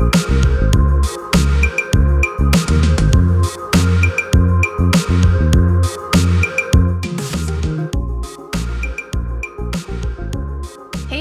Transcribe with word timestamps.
Hey, 0.00 0.06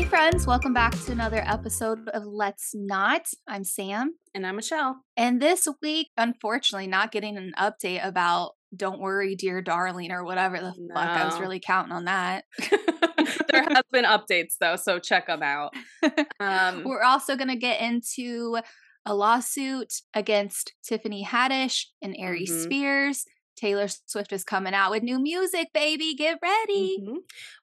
friends, 0.05 0.47
welcome 0.47 0.73
back 0.73 0.97
to 1.01 1.11
another 1.11 1.43
episode 1.45 2.07
of 2.13 2.25
Let's 2.25 2.71
Not. 2.73 3.27
I'm 3.45 3.65
Sam. 3.65 4.15
And 4.33 4.47
I'm 4.47 4.55
Michelle. 4.55 5.01
And 5.17 5.41
this 5.41 5.67
week, 5.81 6.07
unfortunately, 6.15 6.87
not 6.87 7.11
getting 7.11 7.35
an 7.35 7.51
update 7.59 8.07
about 8.07 8.51
Don't 8.73 9.01
Worry, 9.01 9.35
Dear 9.35 9.61
Darling, 9.61 10.11
or 10.13 10.23
whatever 10.23 10.57
the 10.57 10.73
fuck. 10.93 11.05
I 11.05 11.25
was 11.25 11.37
really 11.41 11.59
counting 11.59 11.91
on 11.91 12.05
that. 12.05 12.45
there 13.51 13.63
has 13.63 13.83
been 13.91 14.05
updates 14.05 14.55
though, 14.59 14.75
so 14.75 14.99
check 14.99 15.27
them 15.27 15.43
out. 15.43 15.73
Um, 16.39 16.83
We're 16.85 17.03
also 17.03 17.35
going 17.35 17.49
to 17.49 17.55
get 17.57 17.81
into 17.81 18.57
a 19.05 19.13
lawsuit 19.13 19.93
against 20.13 20.73
Tiffany 20.83 21.25
Haddish 21.25 21.85
and 22.01 22.15
Ari 22.19 22.45
Mhm. 22.45 22.63
Spears. 22.63 23.25
Taylor 23.57 23.87
Swift 24.05 24.31
is 24.31 24.45
coming 24.45 24.73
out 24.73 24.89
with 24.91 25.03
new 25.03 25.19
music, 25.19 25.67
baby. 25.73 26.15
Get 26.15 26.39
ready. 26.41 26.97
mhm. 27.01 27.17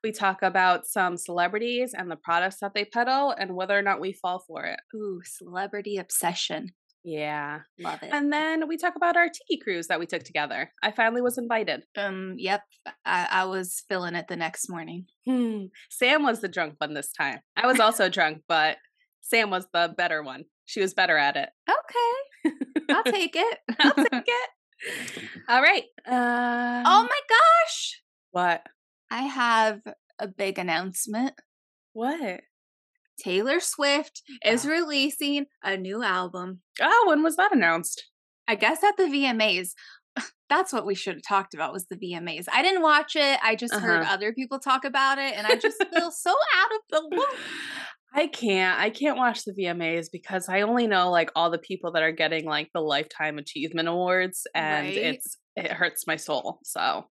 We 0.05 0.12
talk 0.12 0.43
about 0.43 0.87
some 0.87 1.16
celebrities 1.16 1.95
and 1.96 2.10
the 2.10 2.16
products 2.16 2.59
that 2.60 2.74
they 2.74 2.84
peddle 2.84 3.30
and 3.30 3.57
whether 3.57 3.79
or 3.79 3.82
not 3.82 3.98
we 4.01 4.12
fall 4.12 4.41
for 4.46 4.65
it. 4.65 4.79
Ooh, 4.95 5.23
celebrity 5.24 5.96
obsession. 5.96 6.74
Yeah. 7.06 7.60
Love 7.78 8.02
it. 8.02 8.10
And 8.12 8.33
then 8.33 8.66
we 8.66 8.77
talk 8.77 8.96
about 8.96 9.16
our 9.16 9.28
tiki 9.28 9.60
cruise 9.62 9.87
that 9.87 10.01
we 10.01 10.06
took 10.06 10.24
together. 10.24 10.73
I 10.83 10.91
finally 10.91 11.23
was 11.23 11.38
invited. 11.38 11.84
um, 11.96 12.34
yep, 12.37 12.62
I, 13.05 13.29
I 13.30 13.45
was 13.45 13.84
feeling 13.88 14.16
it 14.16 14.27
the 14.29 14.34
next 14.34 14.69
morning. 14.69 15.06
Hmm. 15.24 15.66
Sam 15.88 16.24
was 16.24 16.41
the 16.41 16.48
drunk 16.48 16.74
one 16.79 16.95
this 16.95 17.12
time. 17.12 17.38
I 17.56 17.69
was 17.69 17.79
also 17.79 18.09
drunk, 18.09 18.42
but 18.48 18.79
Sam 19.20 19.51
was 19.51 19.69
the 19.73 19.95
better 19.96 20.20
one. 20.20 20.46
She 20.65 20.80
was 20.80 20.95
better 20.95 21.16
at 21.16 21.37
it. 21.37 21.49
Okay, 21.71 22.57
I'll 22.90 23.04
take 23.12 23.37
it. 23.37 23.59
I'll 23.79 23.95
take 23.95 24.24
it. 24.27 24.51
All 25.49 25.62
right. 25.62 25.84
Uh, 26.07 26.82
oh 26.87 27.02
my 27.09 27.21
gosh, 27.29 28.02
what? 28.32 28.66
I 29.12 29.23
have 29.23 29.80
a 30.18 30.27
big 30.27 30.59
announcement. 30.59 31.34
What? 31.93 32.40
Taylor 33.18 33.60
Swift 33.60 34.22
is 34.45 34.66
Oh. 34.66 34.70
releasing 34.70 35.46
a 35.62 35.76
new 35.76 36.02
album. 36.02 36.60
Oh, 36.80 37.04
when 37.09 37.22
was 37.22 37.36
that 37.36 37.52
announced? 37.54 38.04
I 38.48 38.54
guess 38.54 38.82
at 38.84 38.96
the 38.96 39.04
VMAs. 39.04 39.70
That's 40.48 40.72
what 40.72 40.86
we 40.86 40.95
should 40.95 41.14
have 41.14 41.22
talked 41.26 41.54
about 41.54 41.72
was 41.72 41.87
the 41.87 41.96
VMAs. 41.96 42.46
I 42.52 42.62
didn't 42.62 42.82
watch 42.82 43.16
it. 43.16 43.38
I 43.42 43.54
just 43.56 43.74
heard 43.74 44.02
Uh-huh. 44.02 44.14
other 44.14 44.32
people 44.32 44.59
talk 44.59 44.84
about 44.84 45.18
it 45.18 45.34
and 45.37 45.46
I 45.46 45.56
just 45.56 45.76
feel 45.92 46.10
so 46.10 46.30
out 46.30 46.70
of 46.72 46.80
the 47.10 47.16
loop. 47.16 47.28
I 48.14 48.28
can't. 48.28 48.80
I 48.80 48.88
can't 48.90 49.18
watch 49.18 49.44
the 49.44 49.52
VMAs 49.52 50.06
because 50.10 50.48
I 50.48 50.62
only 50.62 50.87
know 50.87 51.10
like 51.10 51.30
all 51.37 51.50
the 51.50 51.59
people 51.59 51.92
that 51.92 52.02
are 52.02 52.12
getting 52.12 52.46
like 52.46 52.70
the 52.72 52.80
lifetime 52.80 53.37
achievement 53.38 53.88
awards 53.88 54.46
and 54.54 54.87
Right. 54.87 54.96
it's 54.96 55.37
it 55.56 55.72
hurts 55.72 56.06
my 56.06 56.16
soul. 56.16 56.60
So, 56.64 57.06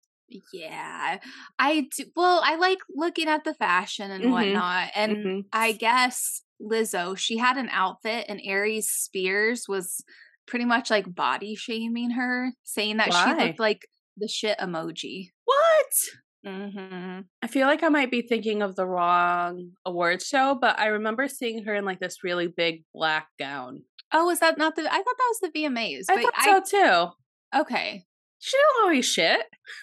Yeah. 0.51 1.19
I 1.59 1.87
do, 1.95 2.05
well, 2.15 2.41
I 2.43 2.55
like 2.55 2.79
looking 2.93 3.27
at 3.27 3.43
the 3.43 3.53
fashion 3.53 4.11
and 4.11 4.25
Mhm. 4.25 4.31
whatnot. 4.31 4.89
And 4.95 5.17
mhm. 5.17 5.45
I 5.53 5.71
guess 5.73 6.41
Lizzo, 6.61 7.17
she 7.17 7.37
had 7.37 7.57
an 7.57 7.69
outfit 7.71 8.25
and 8.27 8.41
Aries 8.43 8.89
Spears 8.89 9.67
was 9.67 10.03
pretty 10.47 10.65
much 10.65 10.89
like 10.89 11.13
body 11.13 11.55
shaming 11.55 12.11
her, 12.11 12.53
saying 12.63 12.97
that 12.97 13.07
she 13.07 13.11
Why? 13.33 13.45
looked 13.47 13.59
like 13.59 13.87
the 14.17 14.27
shit 14.27 14.57
emoji. 14.59 15.29
what? 15.45 15.93
hmm 16.45 17.21
I 17.41 17.47
feel 17.47 17.65
like 17.67 17.81
I 17.81 17.89
might 17.89 18.11
be 18.11 18.21
thinking 18.21 18.61
of 18.61 18.75
the 18.75 18.85
wrong 18.85 19.71
awards 19.83 20.27
show, 20.27 20.53
but 20.59 20.77
I 20.79 20.87
remember 20.87 21.27
seeing 21.27 21.63
her 21.65 21.73
in 21.73 21.85
like 21.85 21.99
this 21.99 22.23
really 22.23 22.47
big 22.47 22.83
black 22.93 23.27
gown. 23.39 23.83
Oh, 24.11 24.25
was 24.27 24.39
that 24.41 24.57
not 24.57 24.75
the? 24.75 24.83
I 24.83 24.95
thought 24.97 25.05
that 25.05 25.33
was 25.33 25.39
the 25.41 25.49
VMAs. 25.59 26.05
I 26.09 26.21
thought 26.21 26.63
so 26.69 27.11
too. 27.53 27.59
okay. 27.61 28.03
She 28.45 28.57
don't 28.57 28.83
always 28.83 29.06
shit. 29.07 29.41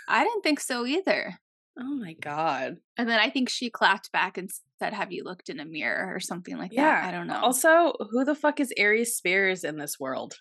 I 0.09 0.23
didn't 0.23 0.43
think 0.43 0.61
so 0.61 0.87
either. 0.87 1.35
Oh 1.79 1.95
my 1.97 2.13
god. 2.13 2.77
And 2.97 3.09
then 3.09 3.19
I 3.19 3.29
think 3.31 3.49
she 3.49 3.71
clapped 3.71 4.13
back 4.13 4.39
and 4.39 4.49
said, 4.79 4.93
"Have 4.93 5.11
you 5.11 5.25
looked 5.25 5.49
in 5.49 5.59
a 5.59 5.65
mirror 5.65 6.15
or 6.15 6.21
something 6.21 6.57
like 6.59 6.73
Yeah. 6.73 7.01
that?" 7.01 7.05
I 7.09 7.11
don't 7.11 7.27
know. 7.27 7.41
Also, 7.41 7.95
who 8.11 8.25
the 8.25 8.35
fuck 8.37 8.61
is 8.61 8.73
Aries 8.77 9.17
Spears 9.17 9.65
in 9.65 9.79
this 9.79 9.99
world? 9.99 10.35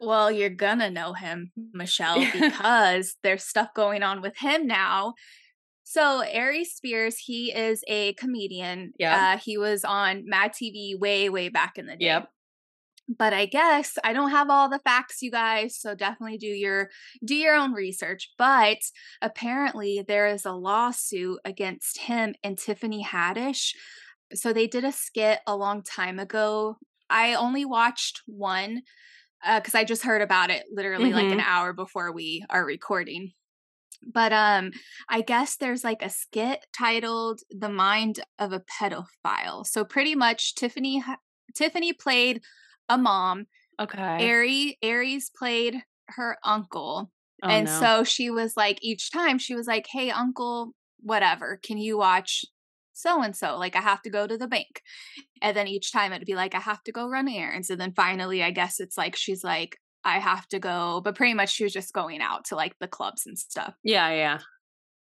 Well, 0.00 0.30
you're 0.30 0.50
gonna 0.50 0.90
know 0.90 1.14
him, 1.14 1.50
Michelle, 1.72 2.20
because 2.32 3.16
there's 3.22 3.44
stuff 3.44 3.68
going 3.74 4.02
on 4.02 4.20
with 4.22 4.36
him 4.38 4.66
now. 4.66 5.14
So 5.84 6.20
Aries 6.20 6.74
Spears, 6.74 7.16
he 7.18 7.52
is 7.52 7.82
a 7.88 8.12
comedian. 8.14 8.92
Yeah. 8.98 9.34
Uh, 9.34 9.38
he 9.38 9.58
was 9.58 9.84
on 9.84 10.24
Mad 10.26 10.52
TV 10.52 10.98
way, 10.98 11.28
way 11.28 11.48
back 11.48 11.76
in 11.76 11.86
the 11.86 11.92
day. 11.96 12.06
Yep. 12.06 12.28
But 13.08 13.34
I 13.34 13.44
guess 13.46 13.98
I 14.02 14.12
don't 14.14 14.30
have 14.30 14.48
all 14.48 14.68
the 14.70 14.78
facts, 14.78 15.20
you 15.20 15.30
guys. 15.30 15.78
So 15.78 15.94
definitely 15.94 16.38
do 16.38 16.46
your 16.46 16.90
do 17.24 17.34
your 17.34 17.54
own 17.54 17.72
research. 17.72 18.30
But 18.38 18.78
apparently 19.20 20.04
there 20.06 20.26
is 20.26 20.46
a 20.46 20.52
lawsuit 20.52 21.38
against 21.44 21.98
him 21.98 22.34
and 22.42 22.58
Tiffany 22.58 23.04
Haddish. 23.04 23.74
So 24.32 24.52
they 24.52 24.66
did 24.66 24.84
a 24.84 24.92
skit 24.92 25.40
a 25.46 25.54
long 25.56 25.82
time 25.82 26.18
ago. 26.18 26.76
I 27.10 27.34
only 27.34 27.64
watched 27.66 28.22
one 28.26 28.82
because 29.56 29.74
I 29.74 29.84
just 29.84 30.02
heard 30.04 30.22
about 30.22 30.50
it 30.50 30.64
literally 30.72 31.12
like 31.12 31.30
an 31.30 31.38
Mhm. 31.40 31.46
hour 31.46 31.72
before 31.74 32.10
we 32.12 32.44
are 32.48 32.64
recording. 32.64 33.32
But 34.02 34.32
um 34.32 34.72
I 35.08 35.20
guess 35.20 35.56
there's 35.56 35.84
like 35.84 36.02
a 36.02 36.10
skit 36.10 36.64
titled 36.76 37.40
The 37.50 37.68
Mind 37.68 38.20
of 38.38 38.52
a 38.52 38.60
Pedophile. 38.60 39.66
So 39.66 39.84
pretty 39.84 40.14
much 40.14 40.54
Tiffany 40.54 40.98
ha- 41.00 41.18
Tiffany 41.54 41.92
played 41.92 42.42
a 42.88 42.98
mom, 42.98 43.46
Okay. 43.80 44.30
Ari 44.30 44.78
Aries 44.82 45.30
played 45.36 45.82
her 46.10 46.38
uncle. 46.44 47.10
Oh, 47.42 47.48
and 47.48 47.64
no. 47.64 47.80
so 47.80 48.04
she 48.04 48.30
was 48.30 48.56
like 48.56 48.78
each 48.82 49.10
time 49.10 49.38
she 49.38 49.54
was 49.54 49.66
like, 49.66 49.86
"Hey 49.88 50.10
uncle, 50.10 50.74
whatever, 51.00 51.58
can 51.62 51.78
you 51.78 51.98
watch 51.98 52.44
so 52.92 53.22
and 53.22 53.36
so? 53.36 53.56
Like 53.58 53.76
I 53.76 53.80
have 53.80 54.02
to 54.02 54.10
go 54.10 54.26
to 54.26 54.38
the 54.38 54.48
bank." 54.48 54.82
And 55.42 55.56
then 55.56 55.68
each 55.68 55.92
time 55.92 56.12
it'd 56.12 56.26
be 56.26 56.34
like, 56.36 56.54
"I 56.54 56.60
have 56.60 56.82
to 56.84 56.92
go 56.92 57.08
run 57.08 57.28
errands." 57.28 57.70
And 57.70 57.80
then 57.80 57.92
finally, 57.94 58.42
I 58.42 58.50
guess 58.50 58.80
it's 58.80 58.96
like 58.98 59.16
she's 59.16 59.44
like, 59.44 59.78
"I 60.04 60.18
have 60.20 60.48
to 60.48 60.58
go," 60.58 61.00
but 61.04 61.16
pretty 61.16 61.34
much 61.34 61.52
she 61.52 61.64
was 61.64 61.72
just 61.72 61.92
going 61.94 62.20
out 62.22 62.44
to 62.46 62.56
like 62.56 62.78
the 62.80 62.88
clubs 62.88 63.26
and 63.26 63.38
stuff. 63.38 63.74
yeah, 63.82 64.10
yeah. 64.10 64.38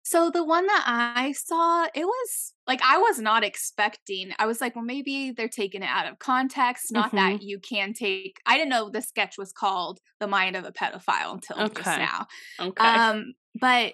So 0.10 0.30
the 0.30 0.44
one 0.44 0.66
that 0.68 0.84
I 0.88 1.34
saw, 1.34 1.88
it 1.94 2.06
was 2.06 2.54
like 2.66 2.82
I 2.82 2.98
was 2.98 3.20
not 3.20 3.44
expecting. 3.44 4.32
I 4.40 4.46
was 4.46 4.62
like, 4.62 4.74
well, 4.76 4.86
maybe 4.86 5.32
they're 5.32 5.50
taking 5.50 5.84
it 5.84 5.90
out 5.90 6.08
of 6.10 6.20
context. 6.20 6.94
Not 6.94 7.14
Mm-hmm. 7.14 7.18
that 7.18 7.42
you 7.42 7.60
can 7.60 7.94
take. 7.94 8.40
I 8.46 8.58
didn't 8.58 8.70
know 8.70 8.90
the 8.90 9.02
sketch 9.02 9.38
was 9.38 9.52
called 9.52 10.00
"The 10.22 10.28
Mind 10.28 10.56
of 10.56 10.64
a 10.66 10.72
Pedophile" 10.72 11.34
until 11.34 11.68
just 11.70 11.98
now. 11.98 12.28
Okay. 12.60 13.00
Um, 13.06 13.34
but 13.60 13.94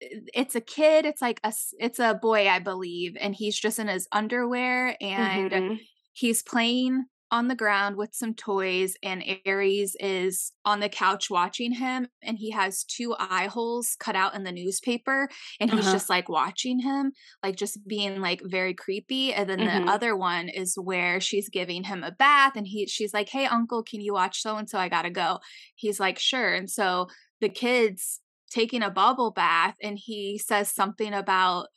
it's 0.00 0.54
a 0.54 0.60
kid. 0.60 1.06
It's 1.06 1.22
like 1.22 1.40
a. 1.44 1.52
It's 1.78 1.98
a 1.98 2.14
boy, 2.14 2.48
I 2.48 2.58
believe, 2.58 3.16
and 3.20 3.34
he's 3.34 3.58
just 3.58 3.78
in 3.78 3.88
his 3.88 4.08
underwear 4.12 4.96
and 5.00 5.52
Mhm. 5.52 5.80
he's 6.12 6.42
playing 6.42 7.06
on 7.30 7.48
the 7.48 7.54
ground 7.54 7.96
with 7.96 8.14
some 8.14 8.34
toys 8.34 8.96
and 9.02 9.22
aries 9.46 9.96
is 10.00 10.52
on 10.64 10.80
the 10.80 10.88
couch 10.88 11.30
watching 11.30 11.72
him 11.72 12.08
and 12.22 12.38
he 12.38 12.50
has 12.50 12.84
two 12.84 13.14
eye 13.18 13.46
holes 13.46 13.96
cut 14.00 14.16
out 14.16 14.34
in 14.34 14.42
the 14.44 14.52
newspaper 14.52 15.28
and 15.60 15.70
he's 15.70 15.86
Uh-huh. 15.86 15.92
just 15.92 16.10
like 16.10 16.28
watching 16.28 16.80
him 16.80 17.12
like 17.42 17.56
just 17.56 17.86
being 17.86 18.20
like 18.20 18.42
very 18.44 18.74
creepy 18.74 19.32
and 19.32 19.48
then 19.48 19.60
Mhm. 19.60 19.86
the 19.86 19.90
other 19.90 20.16
one 20.16 20.48
is 20.48 20.74
where 20.76 21.20
she's 21.20 21.48
giving 21.48 21.84
him 21.84 22.02
a 22.02 22.10
bath 22.10 22.56
and 22.56 22.66
he 22.66 22.86
she's 22.86 23.14
like 23.14 23.28
hey 23.28 23.46
uncle 23.46 23.82
can 23.82 24.00
you 24.00 24.12
watch 24.12 24.42
so 24.42 24.56
and 24.56 24.68
so 24.68 24.78
i 24.78 24.88
gotta 24.88 25.10
go 25.10 25.38
he's 25.76 26.00
like 26.00 26.18
sure 26.18 26.54
and 26.54 26.70
so 26.70 27.06
the 27.40 27.48
kids 27.48 28.20
taking 28.50 28.82
a 28.82 28.90
bubble 28.90 29.30
bath 29.30 29.76
and 29.82 29.98
he 29.98 30.36
says 30.36 30.70
something 30.70 31.12
about 31.14 31.68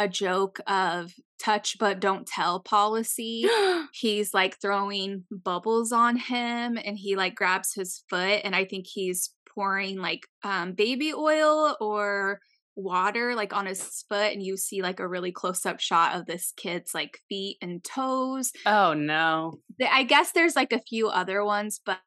a 0.00 0.08
joke 0.08 0.60
of 0.66 1.12
touch 1.38 1.76
but 1.78 2.00
don't 2.00 2.26
tell 2.26 2.58
policy. 2.58 3.46
He's 3.92 4.32
like 4.32 4.58
throwing 4.60 5.24
bubbles 5.30 5.92
on 5.92 6.16
him 6.16 6.78
and 6.82 6.96
he 6.96 7.16
like 7.16 7.34
grabs 7.34 7.74
his 7.74 8.02
foot 8.08 8.40
and 8.44 8.54
i 8.54 8.64
think 8.64 8.86
he's 8.86 9.30
pouring 9.54 9.98
like 9.98 10.26
um 10.42 10.72
baby 10.72 11.12
oil 11.12 11.76
or 11.80 12.40
water 12.76 13.34
like 13.34 13.52
on 13.52 13.66
his 13.66 14.04
foot 14.08 14.32
and 14.32 14.42
you 14.42 14.56
see 14.56 14.80
like 14.80 15.00
a 15.00 15.08
really 15.08 15.32
close 15.32 15.66
up 15.66 15.80
shot 15.80 16.16
of 16.16 16.24
this 16.26 16.52
kid's 16.56 16.94
like 16.94 17.18
feet 17.28 17.58
and 17.60 17.84
toes. 17.84 18.52
Oh 18.64 18.94
no. 18.94 19.58
I 19.90 20.04
guess 20.04 20.32
there's 20.32 20.56
like 20.56 20.72
a 20.72 20.80
few 20.80 21.08
other 21.08 21.44
ones 21.44 21.80
but 21.84 21.98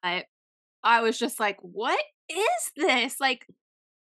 i 0.82 1.00
was 1.00 1.18
just 1.18 1.38
like 1.38 1.58
what 1.60 2.00
is 2.28 2.72
this? 2.76 3.20
Like 3.20 3.46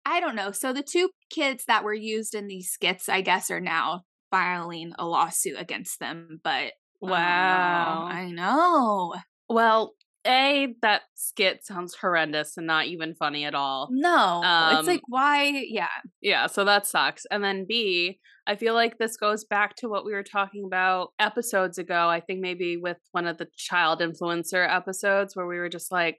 i 0.05 0.21
don't 0.21 0.37
know 0.37 0.51
so 0.51 0.73
the 0.73 0.83
two 0.83 1.11
kids 1.31 1.65
that 1.67 1.85
were 1.85 1.95
used 1.95 2.35
in 2.35 2.47
these 2.47 2.71
skits 2.71 3.09
i 3.09 3.21
guess 3.21 3.51
are 3.51 3.61
now 3.61 4.03
filing 4.31 4.93
a 4.99 5.07
lawsuit 5.07 5.57
against 5.59 5.99
them 5.99 6.41
but 6.43 6.73
Wow. 7.01 8.03
Oh, 8.03 8.13
I 8.13 8.31
know. 8.31 9.15
Well, 9.49 9.95
A, 10.27 10.75
that 10.83 11.03
skit 11.15 11.65
sounds 11.65 11.95
horrendous 11.95 12.57
and 12.57 12.67
not 12.67 12.87
even 12.87 13.15
funny 13.15 13.45
at 13.45 13.55
all. 13.55 13.89
No. 13.91 14.43
Um, 14.43 14.79
it's 14.79 14.87
like 14.87 15.03
why 15.09 15.65
yeah. 15.69 15.89
Yeah, 16.21 16.47
so 16.47 16.65
that 16.65 16.87
sucks. 16.87 17.25
And 17.31 17.43
then 17.43 17.65
B, 17.67 18.21
I 18.47 18.57
feel 18.57 18.75
like 18.75 18.99
this 18.99 19.17
goes 19.17 19.45
back 19.45 19.77
to 19.77 19.89
what 19.89 20.05
we 20.05 20.13
were 20.13 20.23
talking 20.23 20.65
about 20.65 21.13
episodes 21.19 21.79
ago. 21.79 22.09
I 22.09 22.21
think 22.21 22.41
maybe 22.41 22.77
with 22.77 22.99
one 23.13 23.27
of 23.27 23.39
the 23.39 23.49
child 23.57 24.01
influencer 24.01 24.69
episodes 24.69 25.35
where 25.35 25.47
we 25.47 25.59
were 25.59 25.71
just 25.71 25.91
like, 25.91 26.19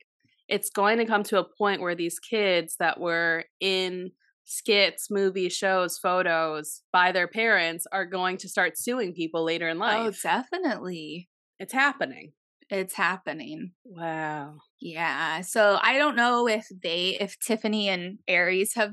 it's 0.51 0.69
going 0.69 0.97
to 0.97 1.05
come 1.05 1.23
to 1.23 1.39
a 1.39 1.47
point 1.57 1.81
where 1.81 1.95
these 1.95 2.19
kids 2.19 2.75
that 2.77 2.99
were 2.99 3.45
in 3.61 4.11
skits, 4.43 5.09
movies, 5.09 5.53
shows, 5.53 5.97
photos 5.97 6.81
by 6.91 7.13
their 7.13 7.27
parents 7.27 7.87
are 7.93 8.05
going 8.05 8.35
to 8.37 8.49
start 8.49 8.77
suing 8.77 9.13
people 9.13 9.45
later 9.45 9.69
in 9.69 9.79
life. 9.79 9.97
Oh, 9.97 10.05
life. 10.07 10.21
definitely. 10.21 11.29
it's 11.57 11.71
happening. 11.73 12.33
It's 12.69 12.93
happening. 12.93 13.71
Wow. 13.85 14.55
Yeah. 14.81 15.41
So 15.41 15.77
I 15.81 15.97
don't 15.97 16.17
know 16.17 16.47
if 16.47 16.67
they 16.83 17.17
if 17.19 17.39
Tiffany 17.39 17.87
and 17.87 18.19
Aries 18.27 18.75
have 18.75 18.91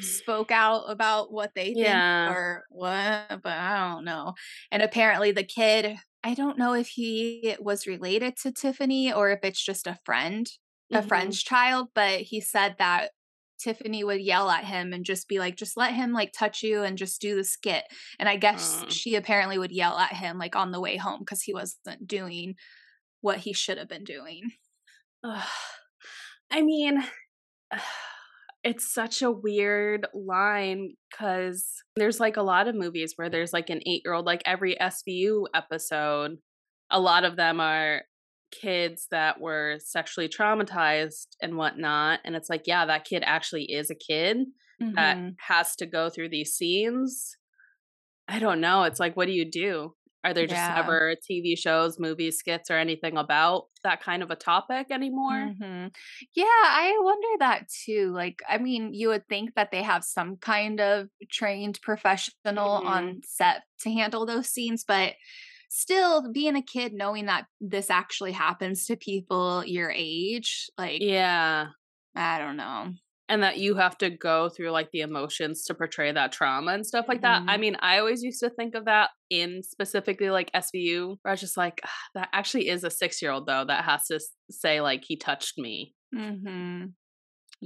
spoke 0.00 0.50
out 0.50 0.84
about 0.90 1.32
what 1.32 1.52
they 1.54 1.74
think 1.74 2.04
Yeah. 2.04 2.28
or 2.28 2.64
what, 2.70 3.28
but 3.42 3.46
I 3.58 3.92
don't 3.92 4.04
know. 4.04 4.34
And 4.70 4.82
apparently 4.82 5.32
the 5.32 5.44
kid, 5.44 5.96
I 6.24 6.34
don't 6.34 6.58
know 6.58 6.74
if 6.74 6.88
he 6.88 7.56
was 7.60 7.86
related 7.86 8.36
to 8.38 8.52
Tiffany 8.52 9.12
or 9.12 9.30
if 9.30 9.40
it's 9.42 9.64
just 9.64 9.86
a 9.86 9.98
friend, 10.04 10.48
a 10.92 11.02
Mhm. 11.02 11.02
friend's 11.02 11.42
child, 11.42 11.88
but 11.94 12.20
he 12.20 12.40
said 12.40 12.76
that 12.78 13.10
Tiffany 13.58 14.02
would 14.04 14.20
yell 14.20 14.50
at 14.50 14.64
him 14.64 14.92
and 14.92 15.04
just 15.04 15.28
be 15.28 15.38
like, 15.38 15.56
just 15.56 15.76
let 15.76 15.94
him 15.94 16.12
like 16.12 16.32
touch 16.32 16.62
you 16.62 16.82
and 16.82 16.98
just 16.98 17.20
do 17.20 17.36
the 17.36 17.44
skit. 17.44 17.84
And 18.18 18.28
I 18.28 18.36
guess 18.36 18.84
Uh. 18.84 18.88
she 18.88 19.14
apparently 19.14 19.58
would 19.58 19.72
yell 19.72 19.98
at 19.98 20.12
him 20.14 20.38
like 20.38 20.56
on 20.56 20.72
the 20.72 20.80
way 20.80 20.96
home 20.96 21.20
because 21.20 21.42
he 21.42 21.54
wasn't 21.54 22.06
doing 22.06 22.56
what 23.22 23.38
he 23.38 23.52
should 23.52 23.78
have 23.78 23.88
been 23.88 24.04
doing. 24.04 24.52
Ugh. 25.24 25.48
I 26.50 26.62
mean, 26.62 27.02
it's 28.64 28.92
such 28.92 29.22
a 29.22 29.30
weird 29.30 30.06
line 30.14 30.94
because 31.10 31.66
there's 31.96 32.20
like 32.20 32.36
a 32.36 32.42
lot 32.42 32.68
of 32.68 32.74
movies 32.74 33.14
where 33.16 33.28
there's 33.28 33.52
like 33.52 33.70
an 33.70 33.80
eight 33.86 34.02
year 34.04 34.14
old, 34.14 34.24
like 34.26 34.42
every 34.46 34.76
SVU 34.80 35.46
episode, 35.54 36.36
a 36.90 37.00
lot 37.00 37.24
of 37.24 37.36
them 37.36 37.60
are 37.60 38.02
kids 38.52 39.06
that 39.10 39.40
were 39.40 39.78
sexually 39.80 40.28
traumatized 40.28 41.26
and 41.40 41.56
whatnot. 41.56 42.20
And 42.24 42.36
it's 42.36 42.50
like, 42.50 42.62
yeah, 42.66 42.86
that 42.86 43.04
kid 43.04 43.22
actually 43.26 43.64
is 43.64 43.90
a 43.90 43.94
kid 43.94 44.38
that 44.94 45.16
Mhm. 45.16 45.34
has 45.48 45.74
to 45.76 45.86
go 45.86 46.10
through 46.10 46.28
these 46.28 46.52
scenes. 46.54 47.36
I 48.28 48.38
don't 48.38 48.60
know. 48.60 48.82
It's 48.84 49.00
like, 49.00 49.16
what 49.16 49.26
do 49.26 49.32
you 49.32 49.50
do? 49.50 49.94
Are 50.24 50.34
there 50.34 50.46
just 50.46 50.68
Yeah. 50.68 50.72
never 50.74 51.16
TV 51.26 51.56
shows, 51.56 51.98
movies, 51.98 52.38
skits, 52.38 52.70
or 52.70 52.76
anything 52.78 53.16
about 53.18 53.68
that 53.84 54.00
kind 54.02 54.22
of 54.22 54.30
a 54.30 54.36
topic 54.36 54.88
anymore? 54.90 55.52
Mhm. 55.58 55.94
Yeah, 56.34 56.44
I 56.46 56.98
wonder 57.00 57.28
that 57.38 57.68
too. 57.68 58.10
Like, 58.12 58.42
I 58.48 58.58
mean, 58.58 58.92
you 58.92 59.08
would 59.08 59.28
think 59.28 59.54
that 59.54 59.70
they 59.70 59.82
have 59.82 60.04
some 60.04 60.36
kind 60.38 60.80
of 60.80 61.08
trained 61.30 61.80
professional 61.82 62.80
Mhm. 62.80 62.82
on 62.84 63.20
set 63.24 63.62
to 63.80 63.90
handle 63.92 64.26
those 64.26 64.48
scenes, 64.48 64.84
but 64.84 65.14
still 65.70 66.30
being 66.32 66.56
a 66.56 66.62
kid 66.62 66.92
knowing 66.92 67.26
that 67.26 67.46
this 67.60 67.88
actually 67.88 68.32
happens 68.32 68.84
to 68.86 68.96
people 68.96 69.64
your 69.64 69.90
age, 69.94 70.68
like 70.76 71.06
Yeah. 71.06 71.72
I 72.14 72.38
don't 72.38 72.56
know. 72.56 72.94
And 73.32 73.42
that 73.42 73.56
you 73.56 73.76
have 73.76 73.96
to 73.98 74.10
go 74.10 74.50
through 74.50 74.72
like 74.72 74.90
the 74.90 75.00
emotions 75.00 75.64
to 75.64 75.74
portray 75.74 76.12
that 76.12 76.32
trauma 76.32 76.72
and 76.72 76.86
stuff 76.86 77.06
like 77.08 77.22
that. 77.22 77.42
I 77.48 77.56
Mhm. 77.56 77.60
mean, 77.62 77.76
I 77.80 77.98
always 77.98 78.22
used 78.22 78.40
to 78.40 78.50
think 78.50 78.74
of 78.74 78.84
that 78.84 79.10
in 79.30 79.62
specifically 79.62 80.28
like 80.30 80.50
SVU, 80.54 81.16
where 81.22 81.30
I 81.30 81.32
was 81.32 81.40
just 81.40 81.56
like, 81.56 81.80
"Ah, 81.84 81.98
that 82.14 82.28
actually 82.34 82.68
is 82.68 82.84
a 82.84 82.90
six 82.90 83.22
year 83.22 83.30
old 83.30 83.46
though 83.46 83.64
that 83.64 83.84
has 83.84 84.06
to 84.08 84.20
say, 84.50 84.80
like, 84.82 85.04
he 85.04 85.16
touched 85.16 85.56
me. 85.58 85.94
Mhm. 86.14 86.94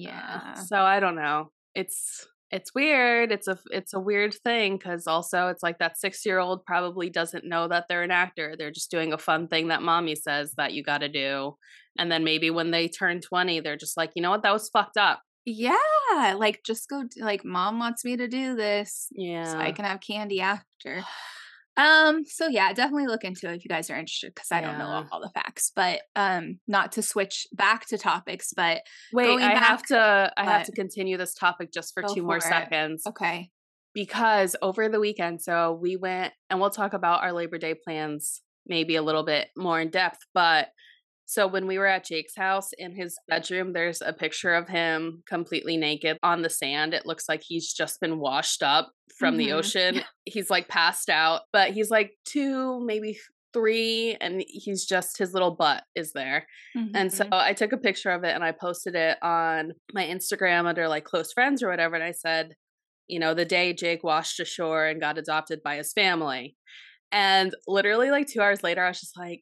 Uh, 0.06 0.40
Yeah. 0.54 0.54
so 0.54 0.78
I 0.80 1.00
don't 1.00 1.16
know. 1.16 1.50
It's 1.74 2.26
it's 2.52 2.74
weird. 2.74 3.32
It's 3.32 3.48
a 3.48 3.58
it's 3.72 3.92
a 3.94 4.00
weird 4.00 4.34
thing 4.34 4.78
because 4.78 5.06
also 5.08 5.48
it's 5.48 5.62
like 5.64 5.78
that 5.80 5.98
six 5.98 6.24
year 6.26 6.38
old 6.38 6.64
probably 6.64 7.10
doesn't 7.10 7.44
know 7.44 7.68
that 7.68 7.86
they're 7.88 8.04
an 8.04 8.12
actor. 8.12 8.54
They're 8.56 8.70
just 8.70 8.90
doing 8.90 9.12
a 9.12 9.18
fun 9.18 9.48
thing 9.48 9.68
that 9.68 9.82
mommy 9.82 10.14
says 10.16 10.54
that 10.56 10.72
you 10.74 10.82
got 10.84 10.98
to 10.98 11.08
do, 11.08 11.56
and 11.98 12.10
then 12.12 12.24
maybe 12.24 12.50
when 12.50 12.70
they 12.70 12.88
turn 12.88 13.20
twenty, 13.20 13.60
they're 13.60 13.76
just 13.76 13.96
like, 13.96 14.12
you 14.16 14.22
know 14.22 14.30
what, 14.30 14.42
that 14.44 14.52
was 14.52 14.68
fucked 14.70 14.96
up. 14.98 15.22
Yeah, 15.46 16.34
like 16.36 16.60
just 16.66 16.88
go 16.88 17.04
like 17.20 17.44
mom 17.44 17.78
wants 17.78 18.04
me 18.04 18.16
to 18.16 18.26
do 18.26 18.56
this 18.56 19.06
Yeah. 19.12 19.44
so 19.44 19.58
I 19.58 19.70
can 19.72 19.84
have 19.84 20.00
candy 20.00 20.40
after. 20.40 21.04
Um, 21.76 22.24
so 22.24 22.48
yeah, 22.48 22.72
definitely 22.72 23.06
look 23.06 23.22
into 23.22 23.48
it 23.50 23.56
if 23.56 23.64
you 23.64 23.68
guys 23.68 23.90
are 23.90 23.96
interested 23.98 24.32
because 24.34 24.50
I 24.50 24.60
don't 24.60 24.78
know 24.78 24.86
all, 24.86 25.06
all 25.12 25.20
the 25.20 25.30
facts. 25.30 25.70
But 25.76 26.00
um, 26.16 26.58
not 26.66 26.92
to 26.92 27.02
switch 27.02 27.46
back 27.52 27.86
to 27.88 27.98
topics, 27.98 28.52
but 28.56 28.80
Wait, 29.12 29.40
I 29.42 29.54
have 29.54 29.80
back- 29.80 29.88
to 29.88 30.32
I 30.36 30.44
have 30.44 30.64
to 30.66 30.72
continue 30.72 31.16
this 31.16 31.34
topic 31.34 31.72
just 31.72 31.92
for 31.94 32.02
two 32.02 32.22
more 32.22 32.38
it. 32.38 32.42
seconds 32.44 33.02
okay. 33.06 33.50
because 33.94 34.56
over 34.62 34.88
the 34.88 34.98
weekend, 35.00 35.42
so 35.42 35.78
we 35.80 35.96
went 35.96 36.32
and 36.50 36.60
we'll 36.60 36.70
talk 36.70 36.92
about 36.94 37.22
our 37.22 37.32
Labor 37.32 37.58
Day 37.58 37.74
plans 37.74 38.40
maybe 38.66 38.96
a 38.96 39.02
little 39.02 39.22
bit 39.22 39.48
more 39.56 39.78
in 39.78 39.90
depth, 39.90 40.18
but 40.34 40.68
so 41.26 41.46
when 41.46 41.66
we 41.66 41.76
were 41.78 41.86
at 41.86 42.04
Jake's 42.04 42.36
house 42.36 42.72
in 42.78 42.94
his 42.94 43.18
bedroom, 43.28 43.72
there's 43.72 44.00
a 44.00 44.12
picture 44.12 44.54
of 44.54 44.68
him 44.68 45.22
completely 45.26 45.76
naked 45.76 46.18
on 46.22 46.42
the 46.42 46.48
sand. 46.50 46.94
It 46.94 47.04
looks 47.06 47.28
like 47.28 47.42
he's 47.44 47.72
just 47.72 48.00
been 48.00 48.18
washed 48.18 48.62
up 48.62 48.92
from 49.18 49.36
the 49.36 49.48
Mhm. 49.48 49.54
ocean. 49.54 50.00
He's 50.24 50.50
like 50.50 50.68
passed 50.68 51.10
out, 51.10 51.42
but 51.52 51.72
he's 51.72 51.90
like 51.90 52.12
two, 52.24 52.80
maybe 52.84 53.18
three, 53.52 54.16
and 54.20 54.44
he's 54.46 54.84
just 54.86 55.18
his 55.18 55.32
little 55.32 55.54
butt 55.56 55.82
is 55.94 56.12
there. 56.12 56.46
And 56.94 57.12
so 57.12 57.24
Mhm. 57.24 57.32
I 57.32 57.54
took 57.54 57.72
a 57.72 57.78
picture 57.78 58.10
of 58.10 58.22
it 58.24 58.34
and 58.34 58.44
I 58.44 58.52
posted 58.52 58.94
it 58.94 59.16
on 59.22 59.72
my 59.94 60.04
Instagram 60.04 60.66
under 60.66 60.88
like 60.88 61.04
close 61.04 61.32
friends 61.32 61.62
or 61.62 61.68
whatever. 61.68 61.94
And 61.94 62.04
I 62.04 62.12
said, 62.12 62.54
you 63.08 63.18
know, 63.18 63.32
the 63.34 63.44
day 63.46 63.72
Jake 63.72 64.04
washed 64.04 64.38
ashore 64.40 64.86
and 64.86 65.00
got 65.00 65.16
adopted 65.18 65.62
by 65.62 65.76
his 65.76 65.92
family. 65.92 66.56
And 67.12 67.54
literally 67.66 68.10
like 68.10 68.26
two 68.26 68.42
hours 68.42 68.62
later, 68.62 68.84
I 68.84 68.88
was 68.88 69.00
just 69.00 69.16
like, 69.16 69.40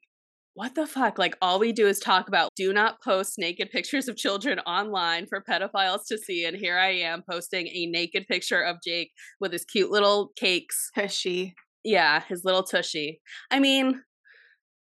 what 0.54 0.74
the 0.74 0.86
fuck? 0.86 1.18
Like, 1.18 1.36
all 1.42 1.58
we 1.58 1.72
do 1.72 1.86
is 1.86 1.98
talk 1.98 2.28
about 2.28 2.50
do 2.56 2.72
not 2.72 3.02
post 3.02 3.38
naked 3.38 3.70
pictures 3.70 4.08
of 4.08 4.16
children 4.16 4.60
online 4.60 5.26
for 5.26 5.42
pedophiles 5.48 6.06
to 6.08 6.16
see. 6.18 6.44
And 6.44 6.56
here 6.56 6.78
I 6.78 6.90
am 6.90 7.22
posting 7.28 7.66
a 7.68 7.86
naked 7.86 8.26
picture 8.28 8.60
of 8.62 8.76
Jake 8.84 9.10
with 9.40 9.52
his 9.52 9.64
cute 9.64 9.90
little 9.90 10.30
cakes. 10.36 10.90
Tushy. 10.94 11.54
Yeah, 11.82 12.22
his 12.28 12.44
little 12.44 12.62
tushy. 12.62 13.20
I 13.50 13.60
mean, 13.60 14.00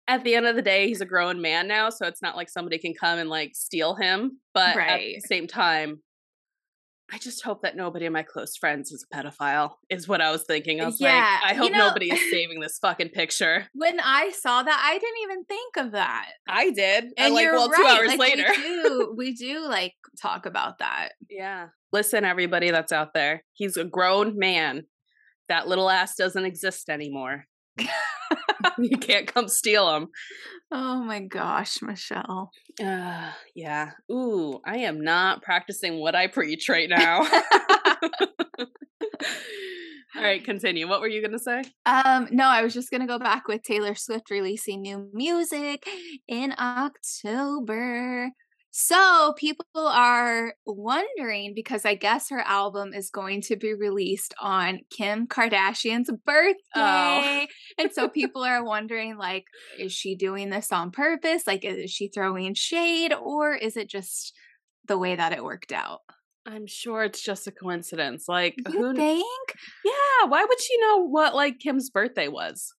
at 0.08 0.24
the 0.26 0.36
end 0.36 0.46
of 0.46 0.56
the 0.56 0.62
day, 0.62 0.88
he's 0.88 1.02
a 1.02 1.06
grown 1.06 1.42
man 1.42 1.68
now, 1.68 1.90
so 1.90 2.06
it's 2.08 2.22
not 2.22 2.36
like 2.36 2.50
somebody 2.50 2.78
can 2.78 2.94
come 2.94 3.18
and 3.18 3.30
like 3.30 3.52
steal 3.56 3.96
him. 3.96 4.40
But 4.54 4.72
at 4.72 4.76
Right. 4.78 5.16
the 5.16 5.28
same 5.28 5.48
time, 5.48 6.02
I 7.14 7.20
just 7.20 7.44
hope 7.44 7.62
that 7.62 7.76
nobody 7.76 8.06
in 8.08 8.14
my 8.14 8.24
close 8.24 8.58
friends 8.58 8.92
is 8.92 9.06
a 9.06 9.16
pedophile, 9.16 9.74
is 9.88 10.08
what 10.08 10.20
I 10.20 10.32
was 10.32 10.44
thinking. 10.44 10.82
I 10.82 10.86
was 10.88 11.00
Yeah, 11.00 11.10
like, 11.44 11.52
I 11.52 11.56
you 11.56 11.62
hope 11.62 11.72
know- 11.72 11.88
nobody 11.90 12.12
is 12.12 12.32
saving 12.32 12.60
this 12.60 12.80
fucking 12.80 13.10
picture. 13.10 13.68
When 13.74 14.00
I 14.00 14.32
saw 14.32 14.64
that, 14.64 14.82
I 14.84 14.94
didn't 14.98 15.22
even 15.24 15.46
think 15.46 15.78
of 15.78 15.92
that. 15.92 16.30
I 16.48 16.72
did. 16.72 17.04
And 17.04 17.14
And 17.18 17.34
like, 17.36 17.44
you're 17.44 17.54
well, 17.54 17.70
right. 17.70 17.78
two 17.78 17.86
hours 17.86 18.08
like, 18.18 18.20
later. 18.20 18.46
we 18.50 18.64
do, 18.64 19.14
we 19.18 19.34
do 19.36 19.60
like 19.68 19.94
talk 20.20 20.48
about 20.48 20.80
that. 20.80 21.10
yeah. 21.30 21.68
Listen, 21.92 22.26
everybody 22.26 22.72
that's 22.72 22.92
out 22.92 23.14
there. 23.14 23.44
He's 23.54 23.78
a 23.78 23.84
grown 23.84 24.40
man. 24.40 24.88
That 25.50 25.68
little 25.68 25.92
ass 25.92 26.16
doesn't 26.16 26.44
exist 26.46 26.90
anymore. 26.90 27.46
you 28.78 28.98
can't 28.98 29.32
come 29.32 29.48
steal 29.48 29.92
them. 29.92 30.08
Oh 30.72 31.04
my 31.04 31.20
gosh, 31.20 31.82
Michelle. 31.82 32.52
Uh, 32.84 33.32
yeah. 33.56 33.92
Ooh, 34.12 34.60
I 34.66 34.78
am 34.80 35.02
not 35.02 35.44
practicing 35.44 36.00
what 36.00 36.16
I 36.16 36.28
preach 36.28 36.70
right 36.70 36.90
now. 36.90 37.28
All 40.16 40.22
right, 40.22 40.44
continue. 40.44 40.88
What 40.88 41.02
were 41.02 41.08
you 41.08 41.22
going 41.22 41.32
to 41.32 41.40
say? 41.40 41.64
Um, 41.86 42.28
no, 42.32 42.46
I 42.46 42.62
was 42.62 42.74
just 42.74 42.92
gonna 42.92 43.08
go 43.08 43.18
back 43.18 43.48
with 43.48 43.64
Taylor 43.64 43.96
Swift 43.96 44.30
releasing 44.30 44.82
new 44.84 45.10
music 45.12 45.88
in 46.28 46.54
October. 46.60 48.30
So 48.76 49.36
people 49.38 49.68
are 49.76 50.56
wondering 50.66 51.54
because 51.54 51.86
I 51.86 51.94
guess 51.94 52.32
her 52.32 52.40
album 52.40 52.92
is 52.92 53.12
going 53.12 53.42
to 53.42 53.56
be 53.56 53.76
released 53.76 54.34
on 54.42 54.80
Kim 54.90 55.28
Kardashian's 55.28 56.10
oh. 56.10 56.18
birthday. 56.26 57.48
And 57.78 57.92
so 57.94 58.10
people 58.10 58.44
are 58.44 58.66
wondering 58.66 59.16
like, 59.16 59.46
is 59.78 59.94
she 59.94 60.16
doing 60.16 60.50
this 60.50 60.72
on 60.72 60.90
purpose? 60.90 61.44
Like, 61.46 61.64
is 61.64 61.92
she 61.92 62.08
throwing 62.08 62.56
shade 62.56 63.14
or 63.14 63.54
is 63.54 63.78
it 63.78 63.92
just 63.92 64.34
the 64.88 64.98
way 64.98 65.16
that 65.16 65.34
it 65.34 65.44
worked 65.44 65.72
out? 65.72 66.00
I'm 66.44 66.66
sure 66.66 67.04
it's 67.04 67.22
just 67.22 67.46
a 67.46 67.52
coincidence. 67.52 68.26
Like, 68.28 68.56
You 68.58 68.80
who? 68.80 68.96
think? 68.96 69.54
Yeah, 69.86 70.28
why 70.28 70.44
would 70.44 70.60
she 70.60 70.82
know 70.82 71.08
what 71.08 71.36
like 71.36 71.60
Kim's 71.60 71.92
birthday 71.92 72.28
was? 72.28 72.74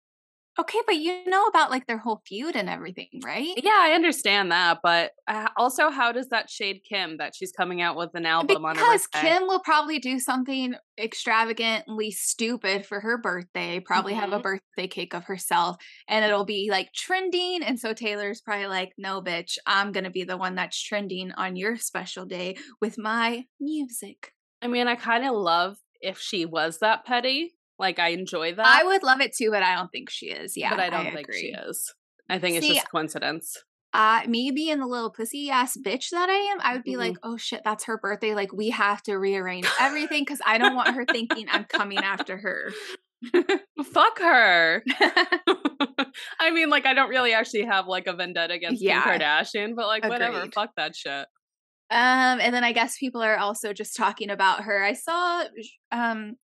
Okay, 0.58 0.80
but 0.86 0.96
you 0.96 1.24
know 1.26 1.46
about 1.46 1.70
like 1.70 1.86
their 1.86 1.98
whole 1.98 2.22
feud 2.26 2.54
and 2.56 2.68
everything, 2.68 3.08
right? 3.24 3.56
Yeah, 3.56 3.70
I 3.72 3.92
understand 3.92 4.50
that, 4.50 4.80
but 4.82 5.12
uh, 5.28 5.48
also, 5.56 5.88
how 5.90 6.10
does 6.10 6.28
that 6.30 6.50
shade 6.50 6.82
Kim 6.88 7.18
that 7.18 7.34
she's 7.36 7.52
coming 7.52 7.80
out 7.80 7.96
with 7.96 8.10
an 8.14 8.26
album 8.26 8.64
because 8.64 8.64
on 8.64 8.76
her 8.78 8.84
birthday? 8.84 9.38
Kim 9.38 9.46
will 9.46 9.60
probably 9.60 9.98
do 9.98 10.18
something 10.18 10.74
extravagantly 10.98 12.10
stupid 12.10 12.84
for 12.84 13.00
her 13.00 13.16
birthday, 13.16 13.80
probably 13.80 14.14
have 14.14 14.32
a 14.32 14.38
Mhm. 14.38 14.42
birthday 14.42 14.88
cake 14.88 15.14
of 15.14 15.24
herself, 15.24 15.76
and 16.08 16.24
it'll 16.24 16.44
be 16.44 16.68
like 16.70 16.92
trending. 16.92 17.62
And 17.62 17.78
so 17.78 17.94
Taylor's 17.94 18.40
probably 18.40 18.66
like, 18.66 18.92
no, 18.98 19.22
bitch, 19.22 19.56
I'm 19.66 19.92
going 19.92 20.04
to 20.04 20.10
be 20.10 20.24
the 20.24 20.36
one 20.36 20.54
that's 20.56 20.80
trending 20.80 21.32
on 21.32 21.56
your 21.56 21.76
special 21.76 22.26
day 22.26 22.56
with 22.80 22.98
my 22.98 23.46
music. 23.60 24.32
I 24.62 24.66
mean, 24.68 24.88
I 24.88 24.96
kind 24.96 25.24
of 25.24 25.34
love 25.34 25.78
if 26.00 26.18
she 26.18 26.44
was 26.44 26.78
that 26.78 27.04
petty. 27.04 27.54
Like, 27.78 27.98
I 27.98 28.08
enjoy 28.10 28.54
that. 28.54 28.66
I 28.66 28.84
would 28.84 29.02
love 29.02 29.20
it 29.20 29.34
too, 29.36 29.50
but 29.50 29.62
I 29.62 29.74
don't 29.74 29.90
think 29.90 30.10
she 30.10 30.26
is. 30.26 30.56
Yeah. 30.56 30.70
but 30.70 30.80
I 30.80 30.90
don't 30.90 31.06
think 31.12 31.28
agree. 31.28 31.40
she 31.40 31.46
is. 31.48 31.92
I 32.28 32.38
think 32.38 32.56
it's 32.56 32.66
See, 32.66 32.74
just 32.74 32.90
coincidence. 32.90 33.56
uh 33.92 34.22
me 34.26 34.50
being 34.50 34.78
the 34.80 34.86
little 34.86 35.10
pussy 35.10 35.50
ass 35.50 35.76
bitch 35.76 36.10
that 36.10 36.28
I 36.30 36.34
am, 36.52 36.58
I 36.60 36.72
would 36.74 36.84
be 36.84 36.94
Mhm. 36.94 36.98
like, 36.98 37.16
oh 37.22 37.36
shit, 37.36 37.62
that's 37.64 37.84
her 37.84 37.98
birthday. 37.98 38.34
Like 38.34 38.52
we 38.52 38.70
have 38.70 39.02
to 39.04 39.16
rearrange 39.16 39.66
everything 39.80 40.22
because 40.22 40.40
I 40.46 40.58
don't 40.58 40.74
want 40.76 40.94
her 40.94 41.04
thinking 41.10 41.46
I'm 41.50 41.64
coming 41.64 41.98
after 41.98 42.36
her. 42.38 42.72
Fuck 43.84 44.18
her. 44.20 44.82
I 46.40 46.50
mean, 46.52 46.70
like, 46.70 46.86
I 46.86 46.94
don't 46.94 47.08
really 47.10 47.32
actually 47.32 47.64
have 47.64 47.86
like 47.86 48.06
a 48.06 48.12
vendetta 48.14 48.54
against 48.54 48.82
Yeah. 48.82 49.02
Kim 49.02 49.20
Kardashian, 49.20 49.74
but 49.76 49.86
like, 49.86 50.04
whatever. 50.04 50.46
Fuck 50.52 50.70
that 50.76 50.94
shit. 50.96 51.26
Um, 51.90 52.40
and 52.40 52.54
then 52.54 52.64
I 52.64 52.72
guess 52.72 52.96
people 52.98 53.22
are 53.22 53.36
also 53.36 53.72
just 53.72 53.96
talking 53.96 54.30
about 54.30 54.62
her. 54.62 54.82
I 54.82 54.94
saw 54.94 55.44
um 55.92 56.36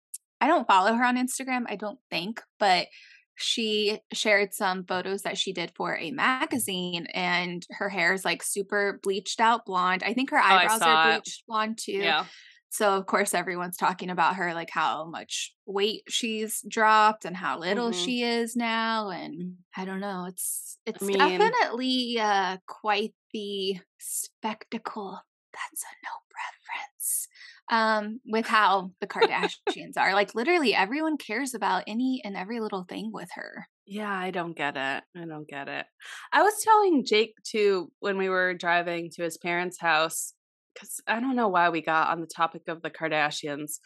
I 0.41 0.47
don't 0.47 0.67
follow 0.67 0.93
her 0.93 1.03
on 1.03 1.17
Instagram, 1.17 1.63
I 1.67 1.75
don't 1.75 1.99
think, 2.09 2.41
but 2.59 2.87
she 3.35 3.99
shared 4.11 4.53
some 4.53 4.83
photos 4.85 5.21
that 5.21 5.37
she 5.37 5.53
did 5.53 5.71
for 5.75 5.95
a 5.97 6.11
magazine 6.11 7.07
and 7.13 7.65
her 7.71 7.87
hair 7.89 8.13
is 8.13 8.25
like 8.25 8.43
super 8.43 8.99
bleached 9.01 9.39
out 9.39 9.65
blonde. 9.65 10.03
I 10.05 10.13
think 10.13 10.29
her 10.31 10.37
Oh, 10.37 10.41
eyebrows 10.43 10.79
saw 10.79 10.87
are 10.93 11.11
it. 11.11 11.23
bleached 11.23 11.43
blonde 11.47 11.77
too. 11.77 11.93
Yeah. 11.93 12.25
So 12.71 12.95
of 12.97 13.05
course 13.05 13.33
everyone's 13.33 13.77
talking 13.77 14.09
about 14.09 14.35
her 14.35 14.53
like 14.53 14.69
how 14.69 15.05
much 15.05 15.53
weight 15.65 16.03
she's 16.09 16.61
dropped 16.67 17.23
and 17.25 17.35
how 17.35 17.57
little 17.59 17.91
Mhm. 17.91 18.05
she 18.05 18.23
is 18.23 18.55
now 18.57 19.09
and 19.09 19.55
I 19.75 19.85
don't 19.85 20.01
know 20.01 20.25
it's 20.25 20.77
it's 20.85 21.01
mean- 21.01 21.17
definitely 21.17 22.19
uh 22.19 22.57
quite 22.67 23.13
the 23.33 23.79
spectacle. 23.99 25.19
That's 25.53 25.83
a 25.83 25.93
no 26.03 26.11
preference. 26.29 27.27
Um 27.69 28.19
with 28.25 28.47
how 28.47 28.91
the 28.99 29.07
Kardashians 29.07 29.97
are. 29.97 30.13
Like 30.13 30.33
literally 30.35 30.73
everyone 30.73 31.17
cares 31.17 31.53
about 31.53 31.83
any 31.87 32.21
and 32.25 32.35
every 32.35 32.59
little 32.59 32.85
thing 32.89 33.11
with 33.13 33.29
her. 33.35 33.67
Yeah, 33.85 34.11
I 34.11 34.31
don't 34.31 34.55
get 34.55 34.75
it. 34.77 35.03
I 35.17 35.25
don't 35.25 35.47
get 35.47 35.67
it. 35.67 35.85
I 36.31 36.43
was 36.43 36.61
telling 36.63 37.05
Jake 37.05 37.33
too 37.43 37.91
when 37.99 38.17
we 38.17 38.29
were 38.29 38.53
driving 38.53 39.09
to 39.15 39.23
his 39.23 39.37
parents' 39.37 39.79
house 39.79 40.33
because 40.73 41.01
I 41.07 41.19
don't 41.19 41.35
know 41.35 41.47
why 41.47 41.69
we 41.69 41.81
got 41.81 42.09
on 42.09 42.21
the 42.21 42.27
topic 42.27 42.63
of 42.67 42.81
the 42.81 42.91
Kardashians. 42.91 43.79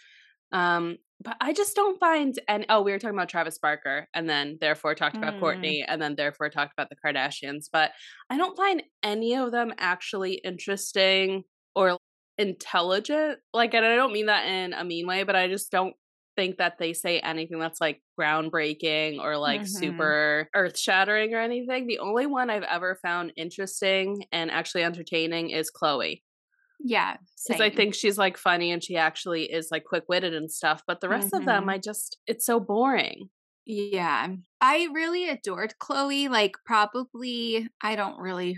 Um, 0.51 0.97
but 1.21 1.37
I 1.41 1.53
just 1.53 1.75
don't 1.75 1.99
find 1.99 2.37
and 2.47 2.65
oh, 2.69 2.81
we 2.81 2.91
were 2.91 2.99
talking 2.99 3.17
about 3.17 3.29
Travis 3.29 3.57
Barker 3.57 4.07
and 4.13 4.29
then 4.29 4.57
therefore 4.61 4.93
talked 4.93 5.17
about 5.17 5.35
Mm. 5.35 5.39
Kourtney 5.41 5.83
and 5.87 6.01
then 6.01 6.15
therefore 6.15 6.49
talked 6.49 6.73
about 6.77 6.89
the 6.89 6.97
Kardashians. 7.03 7.65
But 7.71 7.91
I 8.29 8.37
don't 8.37 8.57
find 8.57 8.83
any 9.03 9.35
of 9.35 9.51
them 9.51 9.73
actually 9.77 10.35
interesting 10.43 11.43
or 11.75 11.97
intelligent. 12.37 13.39
Like, 13.53 13.73
and 13.73 13.85
I 13.85 13.95
don't 13.95 14.13
mean 14.13 14.27
that 14.27 14.45
in 14.47 14.73
a 14.73 14.83
mean 14.83 15.07
way, 15.07 15.23
but 15.23 15.35
I 15.35 15.47
just 15.47 15.71
don't 15.71 15.95
think 16.35 16.57
that 16.57 16.77
they 16.79 16.93
say 16.93 17.19
anything 17.19 17.59
that's 17.59 17.79
like 17.79 18.01
groundbreaking 18.19 19.19
or 19.19 19.37
like 19.37 19.61
Mhm. 19.61 19.67
super 19.67 20.49
earth 20.55 20.77
shattering 20.79 21.33
or 21.35 21.39
anything. 21.39 21.85
The 21.87 21.99
only 21.99 22.25
one 22.25 22.49
I've 22.49 22.63
ever 22.63 22.95
found 23.03 23.33
interesting 23.37 24.25
and 24.31 24.49
actually 24.49 24.83
entertaining 24.83 25.51
is 25.51 25.71
Khloé. 25.71 26.21
Yeah. 26.79 27.17
Because 27.47 27.61
I 27.61 27.69
think 27.69 27.93
she's 27.93 28.17
like 28.17 28.37
funny 28.37 28.71
and 28.71 28.83
she 28.83 28.97
actually 28.97 29.51
is 29.51 29.69
like 29.71 29.83
quick 29.85 30.05
witted 30.09 30.33
and 30.33 30.51
stuff. 30.51 30.83
But 30.87 31.01
the 31.01 31.09
rest 31.09 31.33
of 31.33 31.45
them, 31.45 31.65
Mhm. 31.65 31.69
I 31.69 31.77
just, 31.77 32.17
it's 32.27 32.45
so 32.45 32.59
boring. 32.59 33.29
Yeah. 33.65 34.27
I 34.59 34.87
really 34.93 35.27
adored 35.29 35.73
Khloé. 35.81 36.29
Like, 36.29 36.55
probably, 36.65 37.67
I 37.81 37.95
don't 37.95 38.17
really, 38.17 38.57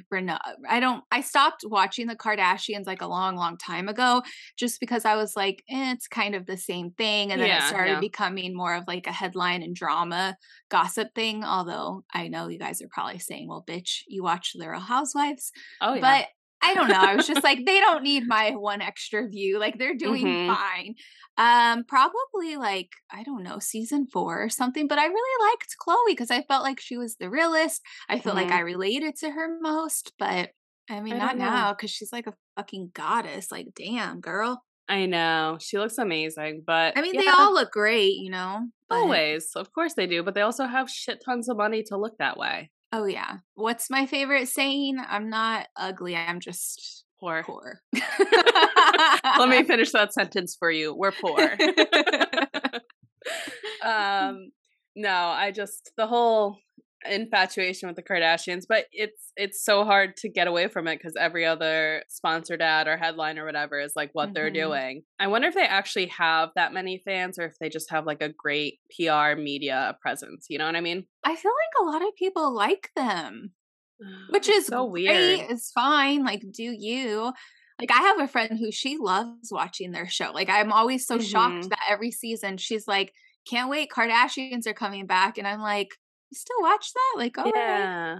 I 0.69 0.79
don't, 0.79 1.03
I 1.11 1.21
stopped 1.21 1.63
watching 1.65 2.07
the 2.07 2.15
Kardashians 2.15 2.85
like 2.85 3.01
a 3.01 3.07
long, 3.07 3.35
long 3.35 3.57
time 3.57 3.87
ago 3.87 4.21
just 4.57 4.79
because 4.79 5.05
I 5.05 5.15
was 5.15 5.35
like, 5.35 5.63
eh, 5.69 5.93
it's 5.93 6.07
kind 6.07 6.35
of 6.35 6.45
the 6.45 6.57
same 6.57 6.91
thing. 6.91 7.31
And 7.31 7.41
then 7.41 7.49
Yeah, 7.49 7.65
it 7.65 7.69
started 7.69 7.91
yeah. 7.93 7.99
becoming 7.99 8.55
more 8.55 8.75
of 8.75 8.83
like 8.87 9.07
a 9.07 9.11
headline 9.11 9.63
and 9.63 9.75
drama 9.75 10.37
gossip 10.69 11.13
thing. 11.15 11.43
Although 11.43 12.03
I 12.13 12.27
know 12.27 12.47
you 12.47 12.59
guys 12.59 12.81
are 12.81 12.89
probably 12.91 13.19
saying, 13.19 13.47
well, 13.47 13.63
bitch, 13.67 14.01
you 14.07 14.23
watch 14.23 14.53
The 14.55 14.69
Real 14.69 14.79
Housewives. 14.79 15.51
Oh, 15.81 15.95
yeah. 15.95 16.01
But 16.01 16.27
I 16.65 16.73
don't 16.73 16.89
know. 16.89 16.95
I 16.99 17.15
was 17.15 17.27
just 17.27 17.43
like, 17.43 17.65
they 17.65 17.79
don't 17.79 18.03
need 18.03 18.27
my 18.27 18.51
one 18.51 18.81
extra 18.81 19.27
view. 19.27 19.59
Like 19.59 19.77
they're 19.77 19.95
doing 19.95 20.25
Mhm. 20.25 20.47
fine. 20.55 20.95
Um, 21.37 21.83
probably 21.85 22.55
like, 22.55 22.89
I 23.11 23.23
don't 23.23 23.43
know, 23.43 23.59
season 23.59 24.07
four 24.11 24.41
or 24.41 24.49
something. 24.49 24.87
But 24.87 24.99
I 24.99 25.05
really 25.05 25.49
liked 25.51 25.75
Khloé 25.85 25.95
because 26.07 26.31
I 26.31 26.41
felt 26.43 26.63
like 26.63 26.79
she 26.79 26.97
was 26.97 27.15
the 27.17 27.29
realest. 27.29 27.81
I 28.09 28.19
feel 28.19 28.33
like 28.33 28.47
Mhm. 28.47 28.53
I 28.55 28.59
related 28.61 29.15
to 29.17 29.31
her 29.31 29.57
most, 29.61 30.13
but 30.17 30.51
I 30.89 30.99
mean 31.01 31.15
I 31.15 31.17
not 31.17 31.37
know. 31.37 31.45
now 31.45 31.73
because 31.73 31.91
she's 31.91 32.11
like 32.13 32.27
a 32.27 32.33
fucking 32.55 32.91
goddess. 32.93 33.51
Like, 33.51 33.67
damn, 33.75 34.19
girl. 34.21 34.63
I 34.87 35.07
know. 35.07 35.57
She 35.59 35.77
looks 35.79 35.97
amazing. 35.97 36.63
But 36.65 36.95
I 36.97 37.01
mean, 37.01 37.17
they 37.17 37.27
all 37.27 37.53
look 37.53 37.71
great, 37.71 38.13
you 38.17 38.29
know. 38.29 38.67
but- 38.87 38.97
always. 38.99 39.49
Of 39.55 39.73
course 39.73 39.95
they 39.95 40.05
do. 40.05 40.21
But 40.23 40.35
they 40.35 40.41
also 40.41 40.65
have 40.67 40.89
shit 40.91 41.21
tons 41.25 41.49
of 41.49 41.57
money 41.57 41.81
to 41.87 41.97
look 41.97 42.17
that 42.19 42.37
way. 42.37 42.69
Oh 42.91 43.05
yeah. 43.05 43.37
What's 43.55 43.89
my 43.89 44.05
favorite 44.05 44.47
saying? 44.47 44.97
I'm 45.07 45.29
not 45.29 45.67
ugly. 45.75 46.15
I'm 46.15 46.39
just 46.39 47.03
Poor. 47.19 47.43
poor. 47.43 47.81
Let 49.39 49.49
me 49.49 49.63
finish 49.63 49.91
that 49.91 50.13
sentence 50.13 50.55
for 50.57 50.69
you. 50.69 50.93
We're 50.93 51.11
poor. 51.13 51.39
um 53.83 54.51
no 54.95 55.09
i 55.09 55.51
just 55.51 55.91
the 55.97 56.05
whole 56.07 56.57
infatuation 57.09 57.87
with 57.87 57.95
the 57.95 58.03
kardashians 58.03 58.63
but 58.67 58.85
it's 58.91 59.31
it's 59.35 59.63
so 59.63 59.83
hard 59.85 60.15
to 60.17 60.29
get 60.29 60.47
away 60.47 60.67
from 60.67 60.87
it 60.87 60.97
because 60.97 61.15
every 61.17 61.45
other 61.45 62.03
sponsored 62.09 62.61
ad 62.61 62.87
or 62.87 62.97
headline 62.97 63.37
or 63.39 63.45
whatever 63.45 63.79
is 63.79 63.93
like 63.95 64.09
what 64.13 64.33
they're 64.33 64.51
Mhm. 64.51 64.53
doing 64.53 65.03
i 65.19 65.27
wonder 65.27 65.47
if 65.47 65.53
they 65.55 65.65
actually 65.65 66.07
have 66.07 66.49
that 66.55 66.73
many 66.73 67.01
fans 67.05 67.37
or 67.39 67.43
if 67.45 67.53
they 67.59 67.69
just 67.69 67.89
have 67.91 68.05
like 68.05 68.21
a 68.21 68.29
great 68.29 68.79
pr 68.95 69.35
media 69.39 69.97
presence 70.01 70.47
you 70.49 70.57
know 70.57 70.65
what 70.65 70.75
i 70.75 70.81
mean 70.81 71.05
I 71.23 71.35
feel 71.35 71.51
like 71.51 71.81
a 71.81 71.91
lot 71.91 72.07
of 72.07 72.15
people 72.15 72.53
like 72.53 72.91
them, 72.95 73.53
which 74.29 74.47
is 74.49 74.67
so 74.67 74.85
great. 75.05 75.41
weird 75.41 75.49
It's 75.49 75.71
fine. 75.71 76.23
Like, 76.23 76.43
do 76.51 76.63
you? 76.63 77.33
Like, 77.79 77.91
I 77.91 77.97
have 78.01 78.19
a 78.19 78.27
friend 78.27 78.57
who 78.57 78.71
she 78.71 78.97
loves 78.97 79.49
watching 79.51 79.91
their 79.91 80.07
show. 80.09 80.31
Like, 80.31 80.49
I'm 80.49 80.71
always 80.71 81.05
so 81.05 81.19
shocked 81.19 81.67
Mhm. 81.67 81.69
that 81.69 81.79
every 81.89 82.11
season 82.11 82.57
she's 82.57 82.87
like, 82.87 83.13
"Can't 83.49 83.69
wait, 83.69 83.89
Kardashians 83.91 84.65
are 84.67 84.73
coming 84.73 85.07
back," 85.07 85.37
and 85.37 85.47
I'm 85.47 85.61
like, 85.61 85.89
"You 86.31 86.35
still 86.37 86.61
watch 86.61 86.91
that?" 86.93 87.13
Like, 87.17 87.37
oh, 87.37 87.51
yeah. 87.55 88.19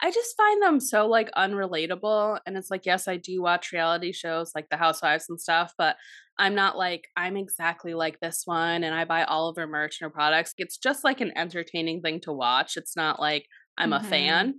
I 0.00 0.10
just 0.10 0.36
find 0.36 0.62
them 0.62 0.80
so 0.80 1.06
like 1.06 1.30
unrelatable 1.32 2.40
and 2.46 2.56
it's 2.56 2.70
like 2.70 2.86
yes 2.86 3.06
i 3.08 3.16
do 3.16 3.40
watch 3.42 3.72
reality 3.72 4.12
shows 4.12 4.52
like 4.54 4.68
the 4.70 4.76
housewives 4.76 5.26
and 5.28 5.40
stuff 5.40 5.72
but 5.78 5.96
i'm 6.38 6.54
not 6.54 6.76
like 6.76 7.08
i'm 7.16 7.36
exactly 7.36 7.94
like 7.94 8.18
this 8.20 8.42
one 8.44 8.84
and 8.84 8.94
i 8.94 9.04
buy 9.04 9.24
all 9.24 9.48
of 9.48 9.56
her 9.56 9.66
merch 9.66 10.00
and 10.00 10.06
her 10.08 10.12
products. 10.12 10.54
It's 10.58 10.76
just 10.78 11.04
like 11.04 11.20
an 11.20 11.32
entertaining 11.36 12.00
thing 12.02 12.20
to 12.22 12.32
watch. 12.32 12.76
It's 12.76 12.96
not 12.96 13.20
like 13.20 13.46
i'm 13.78 13.92
a 13.92 14.00
Mhm. 14.00 14.54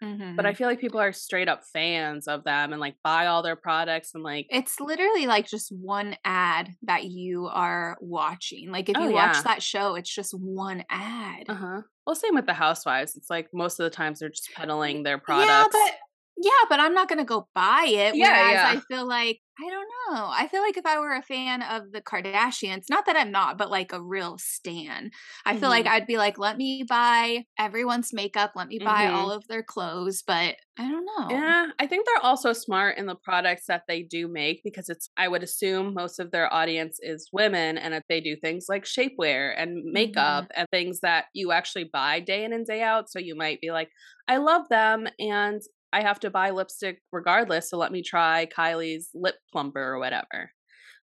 Fan 0.00 0.08
but 0.36 0.46
i 0.46 0.52
Mhm. 0.52 0.54
feel 0.54 0.68
like 0.68 0.80
people 0.80 1.00
are 1.00 1.12
straight 1.12 1.48
up 1.48 1.64
fans 1.64 2.28
of 2.28 2.44
them 2.44 2.72
and 2.72 2.80
like 2.80 2.96
buy 3.04 3.26
all 3.26 3.42
their 3.42 3.56
products 3.56 4.14
and 4.14 4.22
like 4.24 4.50
It's 4.50 4.78
literally 4.78 5.26
like 5.26 5.46
just 5.48 5.72
one 5.72 6.16
ad 6.24 6.76
that 6.82 7.04
you 7.04 7.46
are 7.48 7.96
watching. 8.00 8.70
Like, 8.70 8.88
if 8.88 8.96
Oh, 8.96 9.00
you 9.00 9.10
watch 9.10 9.42
that 9.42 9.62
show, 9.62 9.96
it's 9.96 10.12
just 10.14 10.32
one 10.32 10.84
ad. 10.88 11.48
uh-huh 11.48 11.82
well 12.06 12.16
same 12.16 12.34
with 12.34 12.46
the 12.46 12.52
housewives 12.54 13.14
it's 13.16 13.30
like 13.30 13.48
most 13.52 13.78
of 13.78 13.84
the 13.84 13.90
times 13.90 14.18
they're 14.18 14.28
just 14.28 14.52
peddling 14.52 15.02
their 15.02 15.18
products 15.18 15.46
Yeah, 15.46 15.68
but 15.70 15.94
yeah, 16.36 16.50
but 16.68 16.80
I'm 16.80 16.94
not 16.94 17.08
gonna 17.08 17.24
go 17.24 17.48
buy 17.54 17.86
it. 17.88 18.18
Yeah, 18.18 18.18
Whereas 18.18 18.62
yeah. 18.62 18.64
I 18.64 18.80
feel 18.80 19.06
like 19.06 19.40
I 19.58 19.70
don't 19.70 19.88
know. 20.16 20.28
I 20.30 20.48
feel 20.48 20.60
like 20.62 20.76
if 20.76 20.84
I 20.84 20.98
were 21.00 21.14
a 21.14 21.22
fan 21.22 21.62
of 21.62 21.92
the 21.92 22.02
Kardashians, 22.02 22.84
not 22.90 23.06
that 23.06 23.16
I'm 23.16 23.30
not, 23.30 23.56
but 23.56 23.70
like 23.70 23.92
a 23.92 24.02
real 24.02 24.36
stan, 24.38 25.10
I 25.46 25.54
feel 25.56 25.70
like 25.70 25.86
Mhm. 25.86 25.86
I'd 25.86 26.06
be 26.06 26.18
like, 26.18 26.38
let 26.38 26.58
me 26.58 26.82
buy 26.82 27.46
everyone's 27.58 28.12
makeup, 28.12 28.52
let 28.54 28.68
me 28.68 28.78
buy 28.80 29.06
Mhm. 29.06 29.08
all 29.08 29.30
of 29.30 29.46
their 29.48 29.62
clothes, 29.62 30.22
but 30.26 30.56
I 30.78 30.88
don't 30.90 31.06
know. 31.06 31.28
Yeah, 31.28 31.70
I 31.80 31.88
think 31.88 32.06
they're 32.06 32.22
also 32.24 32.52
smart 32.52 32.98
in 32.98 33.06
the 33.06 33.16
products 33.16 33.66
that 33.66 33.82
they 33.88 34.02
do 34.04 34.28
make 34.28 34.62
because 34.62 34.88
it's, 34.88 35.10
I 35.16 35.26
would 35.26 35.42
assume 35.42 35.92
most 35.92 36.20
of 36.20 36.30
their 36.30 36.52
audience 36.54 37.00
is 37.02 37.28
women 37.32 37.76
and 37.78 37.94
if 37.94 38.04
they 38.08 38.20
do 38.20 38.36
things 38.36 38.66
like 38.68 38.84
shapewear 38.84 39.52
and 39.56 39.82
makeup 39.92 40.46
and 40.54 40.68
things 40.70 41.00
that 41.00 41.26
you 41.34 41.50
actually 41.50 41.84
buy 41.92 42.20
day 42.20 42.44
in 42.44 42.52
and 42.52 42.64
day 42.64 42.80
out. 42.80 43.10
So 43.10 43.18
you 43.18 43.34
might 43.34 43.60
be 43.60 43.72
like, 43.72 43.90
I 44.28 44.36
love 44.36 44.68
them 44.68 45.08
and 45.18 45.60
I 45.92 46.02
have 46.02 46.20
to 46.20 46.30
buy 46.30 46.50
lipstick 46.50 47.00
regardless. 47.12 47.70
So 47.70 47.76
let 47.78 47.92
me 47.92 48.02
try 48.02 48.46
Kylie's 48.46 49.08
lip 49.14 49.36
plumper 49.52 49.82
or 49.82 49.98
whatever. 49.98 50.50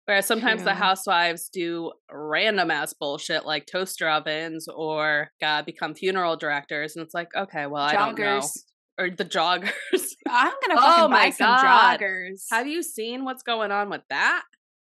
Whereas 0.06 0.26
sometimes 0.26 0.64
the 0.66 0.74
housewives 0.74 1.48
do 1.48 1.94
random 2.12 2.70
ass 2.72 2.94
bullshit 2.94 3.46
like 3.46 3.66
toaster 3.66 4.10
ovens 4.10 4.68
or 4.68 5.32
uh, 5.42 5.62
become 5.62 5.96
funeral 5.96 6.36
directors, 6.36 6.96
and 6.96 7.06
it's 7.06 7.14
like, 7.14 7.30
okay, 7.34 7.68
well, 7.68 7.84
I 7.84 7.94
don't 7.94 8.20
know. 8.20 8.42
Or 9.00 9.10
the 9.10 9.24
joggers. 9.26 9.72
I'm 10.28 10.52
gonna 10.68 10.80
Oh 10.80 11.08
buy 11.08 11.30
some 11.30 11.58
joggers. 11.58 12.44
Have 12.52 12.68
you 12.68 12.84
seen 12.84 13.24
what's 13.24 13.44
going 13.44 13.72
on 13.72 13.90
with 13.90 14.02
that? 14.10 14.44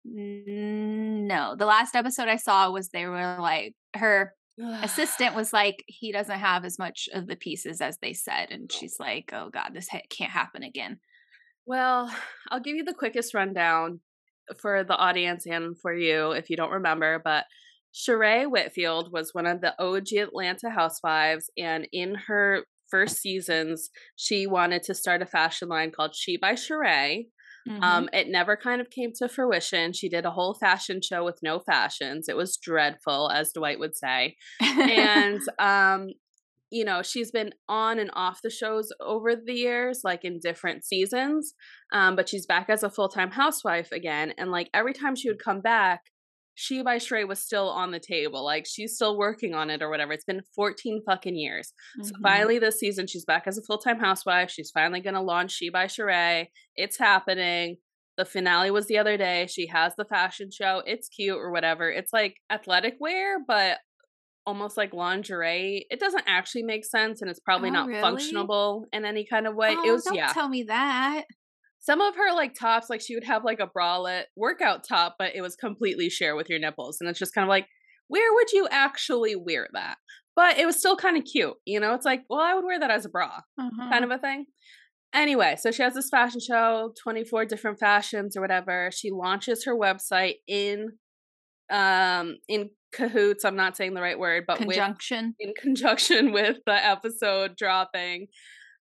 No, 0.05 1.57
the 1.59 1.67
last 1.67 1.95
episode 1.97 2.29
I 2.29 2.37
saw 2.37 2.71
was 2.71 2.89
they 2.89 3.07
were 3.07 3.37
like 3.41 3.75
her 3.97 4.33
assistant 4.83 5.35
was 5.37 5.53
like 5.53 5.85
he 5.87 6.13
doesn't 6.13 6.39
have 6.39 6.65
as 6.65 6.79
much 6.79 7.09
of 7.13 7.27
the 7.27 7.37
pieces 7.37 7.81
as 7.81 7.99
they 7.99 8.13
said, 8.13 8.49
and 8.51 8.71
oh. 8.73 8.77
she's 8.77 8.97
like, 8.99 9.31
oh 9.33 9.51
god, 9.51 9.71
this 9.75 9.89
ha- 9.89 10.01
can't 10.11 10.31
happen 10.31 10.63
again. 10.63 10.99
Well, 11.67 12.13
I'll 12.51 12.61
give 12.61 12.77
you 12.77 12.85
the 12.85 12.95
quickest 12.95 13.35
rundown 13.35 14.01
for 14.61 14.83
the 14.83 14.97
audience 14.97 15.47
and 15.47 15.79
for 15.79 15.95
you 15.95 16.33
if 16.33 16.51
you 16.51 16.57
don't 16.57 16.73
remember, 16.73 17.21
but 17.23 17.45
Sheree 17.95 18.49
Whitfield 18.49 19.13
was 19.13 19.35
one 19.35 19.47
of 19.47 19.61
the 19.61 19.75
OG 19.83 20.13
Atlanta 20.13 20.71
housewives, 20.71 21.51
and 21.59 21.89
in 21.93 22.15
her 22.27 22.65
first 22.91 23.19
seasons, 23.19 23.91
she 24.17 24.47
wanted 24.47 24.83
to 24.85 24.95
start 24.95 25.23
a 25.23 25.27
fashion 25.27 25.69
line 25.69 25.91
called 25.91 26.15
She 26.15 26.37
by 26.37 26.53
Sheree. 26.53 27.27
Mhm. 27.69 27.83
Um, 27.83 28.09
it 28.13 28.29
never 28.29 28.57
kind 28.57 28.81
of 28.81 28.91
came 28.91 29.13
to 29.19 29.29
fruition. 29.29 29.93
She 29.93 30.09
did 30.09 30.25
a 30.25 30.31
whole 30.31 30.55
fashion 30.55 31.01
show 31.03 31.25
with 31.25 31.41
no 31.43 31.61
fashions. 31.61 32.29
It 32.29 32.37
was 32.37 32.57
dreadful, 32.57 33.31
as 33.31 33.53
Dwight 33.53 33.79
would 33.79 33.97
say. 33.97 34.37
and 34.61 35.41
um 35.59 36.09
you 36.71 36.85
know 36.85 37.03
she's 37.03 37.31
been 37.33 37.53
on 37.69 37.99
and 37.99 38.11
off 38.15 38.43
the 38.43 38.51
shows 38.51 38.93
over 39.01 39.35
the 39.35 39.53
years 39.53 40.03
like 40.05 40.25
in 40.25 40.39
different 40.39 40.85
seasons 40.85 41.55
um 41.93 42.15
but 42.15 42.29
she's 42.29 42.47
back 42.47 42.71
as 42.71 42.83
a 42.85 42.91
full-time 42.91 43.33
housewife 43.33 43.91
again 43.91 44.33
and 44.39 44.51
like 44.53 44.71
every 44.73 44.93
time 44.93 45.17
she 45.17 45.29
would 45.29 45.43
come 45.43 45.61
back 45.61 46.10
she 46.63 46.83
by 46.83 46.97
Sheree 46.99 47.27
was 47.27 47.39
still 47.41 47.69
on 47.71 47.91
the 47.91 47.99
table 47.99 48.45
like 48.45 48.67
she's 48.67 48.95
still 48.95 49.17
working 49.17 49.55
on 49.55 49.71
it 49.71 49.81
or 49.81 49.89
whatever 49.89 50.13
it's 50.13 50.25
been 50.27 50.43
14 50.55 51.03
fucking 51.07 51.35
years 51.37 51.73
so 52.03 52.13
Mhm. 52.13 52.23
finally 52.23 52.59
this 52.59 52.79
season 52.79 53.07
she's 53.07 53.25
back 53.25 53.45
as 53.47 53.57
a 53.57 53.63
full-time 53.63 53.99
housewife 53.99 54.51
she's 54.51 54.71
finally 54.71 55.01
going 55.01 55.15
to 55.15 55.23
launch 55.23 55.53
she 55.53 55.71
by 55.71 55.87
Sheree 55.87 56.49
it's 56.77 56.99
happening 56.99 57.77
the 58.19 58.25
finale 58.27 58.71
was 58.71 58.87
the 58.89 58.99
other 58.99 59.17
day 59.17 59.47
she 59.49 59.67
has 59.69 59.95
the 59.97 60.05
fashion 60.05 60.51
show 60.51 60.83
it's 60.87 61.09
cute 61.09 61.39
or 61.39 61.51
whatever 61.51 61.91
it's 61.91 62.13
like 62.13 62.37
athletic 62.51 62.97
wear 63.01 63.39
but 63.47 63.79
almost 64.47 64.77
like 64.77 64.93
lingerie. 64.95 65.87
It 65.91 66.01
doesn't 66.01 66.25
actually 66.27 66.63
make 66.65 66.85
sense 66.85 67.21
and 67.21 67.31
it's 67.31 67.39
probably 67.41 67.69
Oh, 67.69 67.73
not 67.73 67.89
really? 67.89 68.03
functionable 68.03 68.85
in 68.93 69.05
any 69.05 69.25
kind 69.25 69.47
of 69.47 69.55
way. 69.55 69.77
Oh, 69.79 69.89
it 69.89 69.93
was 69.93 70.05
don't 70.05 70.15
yeah. 70.15 70.33
tell 70.33 70.49
me 70.49 70.63
that. 70.65 71.25
Some 71.81 72.01
of 72.01 72.15
her 72.17 72.35
like 72.35 72.55
tops, 72.55 72.91
like 72.91 73.01
she 73.01 73.15
would 73.15 73.25
have 73.25 73.43
like 73.45 73.59
a 73.61 73.67
bralette 73.67 74.25
workout 74.37 74.85
top, 74.87 75.17
but 75.19 75.35
it 75.35 75.41
was 75.41 75.57
completely 75.57 76.11
share 76.11 76.37
with 76.37 76.49
your 76.51 76.59
nipples. 76.59 76.99
And 77.01 77.09
it's 77.09 77.19
just 77.19 77.35
kind 77.35 77.45
of 77.45 77.49
like, 77.49 77.67
where 78.09 78.33
would 78.35 78.53
you 78.53 78.69
actually 78.71 79.35
wear 79.35 79.67
that? 79.73 79.97
But 80.37 80.59
it 80.59 80.67
was 80.67 80.77
still 80.79 80.97
kind 80.97 81.17
of 81.17 81.25
cute. 81.25 81.55
You 81.65 81.81
know, 81.81 81.95
it's 81.95 82.05
like, 82.05 82.23
well, 82.29 82.41
I 82.41 82.55
would 82.55 82.65
wear 82.65 82.79
that 82.79 82.91
as 82.91 83.05
a 83.07 83.09
bra 83.09 83.41
Uh-huh. 83.59 83.91
kind 83.91 84.05
of 84.05 84.11
a 84.11 84.19
thing. 84.19 84.45
Anyway, 85.13 85.57
so 85.59 85.71
she 85.73 85.83
has 85.83 85.95
this 85.95 86.09
fashion 86.09 86.41
show, 86.41 86.93
24 87.03 87.45
different 87.47 87.81
fashions 87.81 88.37
or 88.37 88.41
whatever. 88.41 88.91
She 88.93 89.11
launches 89.11 89.65
her 89.65 89.75
website 89.77 90.35
in 90.47 90.87
um 91.71 92.37
in 92.49 92.71
cahoots, 92.93 93.45
I'm 93.45 93.57
not 93.57 93.77
saying 93.77 93.95
the 93.95 94.03
right 94.03 94.19
word, 94.19 94.45
but 94.47 94.59
with 94.59 94.69
conjunction. 94.77 95.35
in 95.39 95.53
conjunction 95.61 96.33
with 96.39 96.59
the 96.67 96.75
episode 96.75 97.57
dropping. 97.57 98.27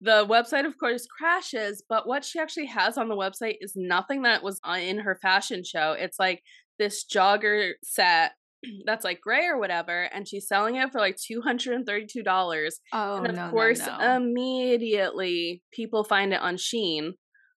The 0.06 0.24
website, 0.24 0.66
of 0.66 0.78
course, 0.78 1.04
crashes, 1.06 1.82
but 1.88 2.06
what 2.06 2.24
she 2.24 2.38
actually 2.38 2.66
has 2.66 2.96
on 2.96 3.08
the 3.08 3.16
website 3.16 3.56
is 3.60 3.72
nothing 3.74 4.22
that 4.22 4.42
was 4.44 4.60
in 4.78 5.00
her 5.00 5.18
fashion 5.20 5.64
show. 5.64 5.92
It's 5.98 6.18
like 6.20 6.42
this 6.78 7.04
jogger 7.04 7.72
set 7.82 8.32
that's 8.86 9.04
like 9.04 9.20
gray 9.20 9.46
or 9.46 9.58
whatever, 9.58 10.04
and 10.04 10.28
she's 10.28 10.46
selling 10.46 10.76
it 10.76 10.92
for 10.92 11.00
like 11.00 11.16
$232. 11.16 12.70
Oh 12.92 13.16
and 13.16 13.26
of 13.26 13.34
no, 13.34 13.50
course, 13.50 13.80
no, 13.84 13.98
no. 13.98 14.16
immediately 14.16 15.62
people 15.72 16.04
find 16.04 16.32
it 16.32 16.40
on 16.40 16.56
Shein 16.56 17.12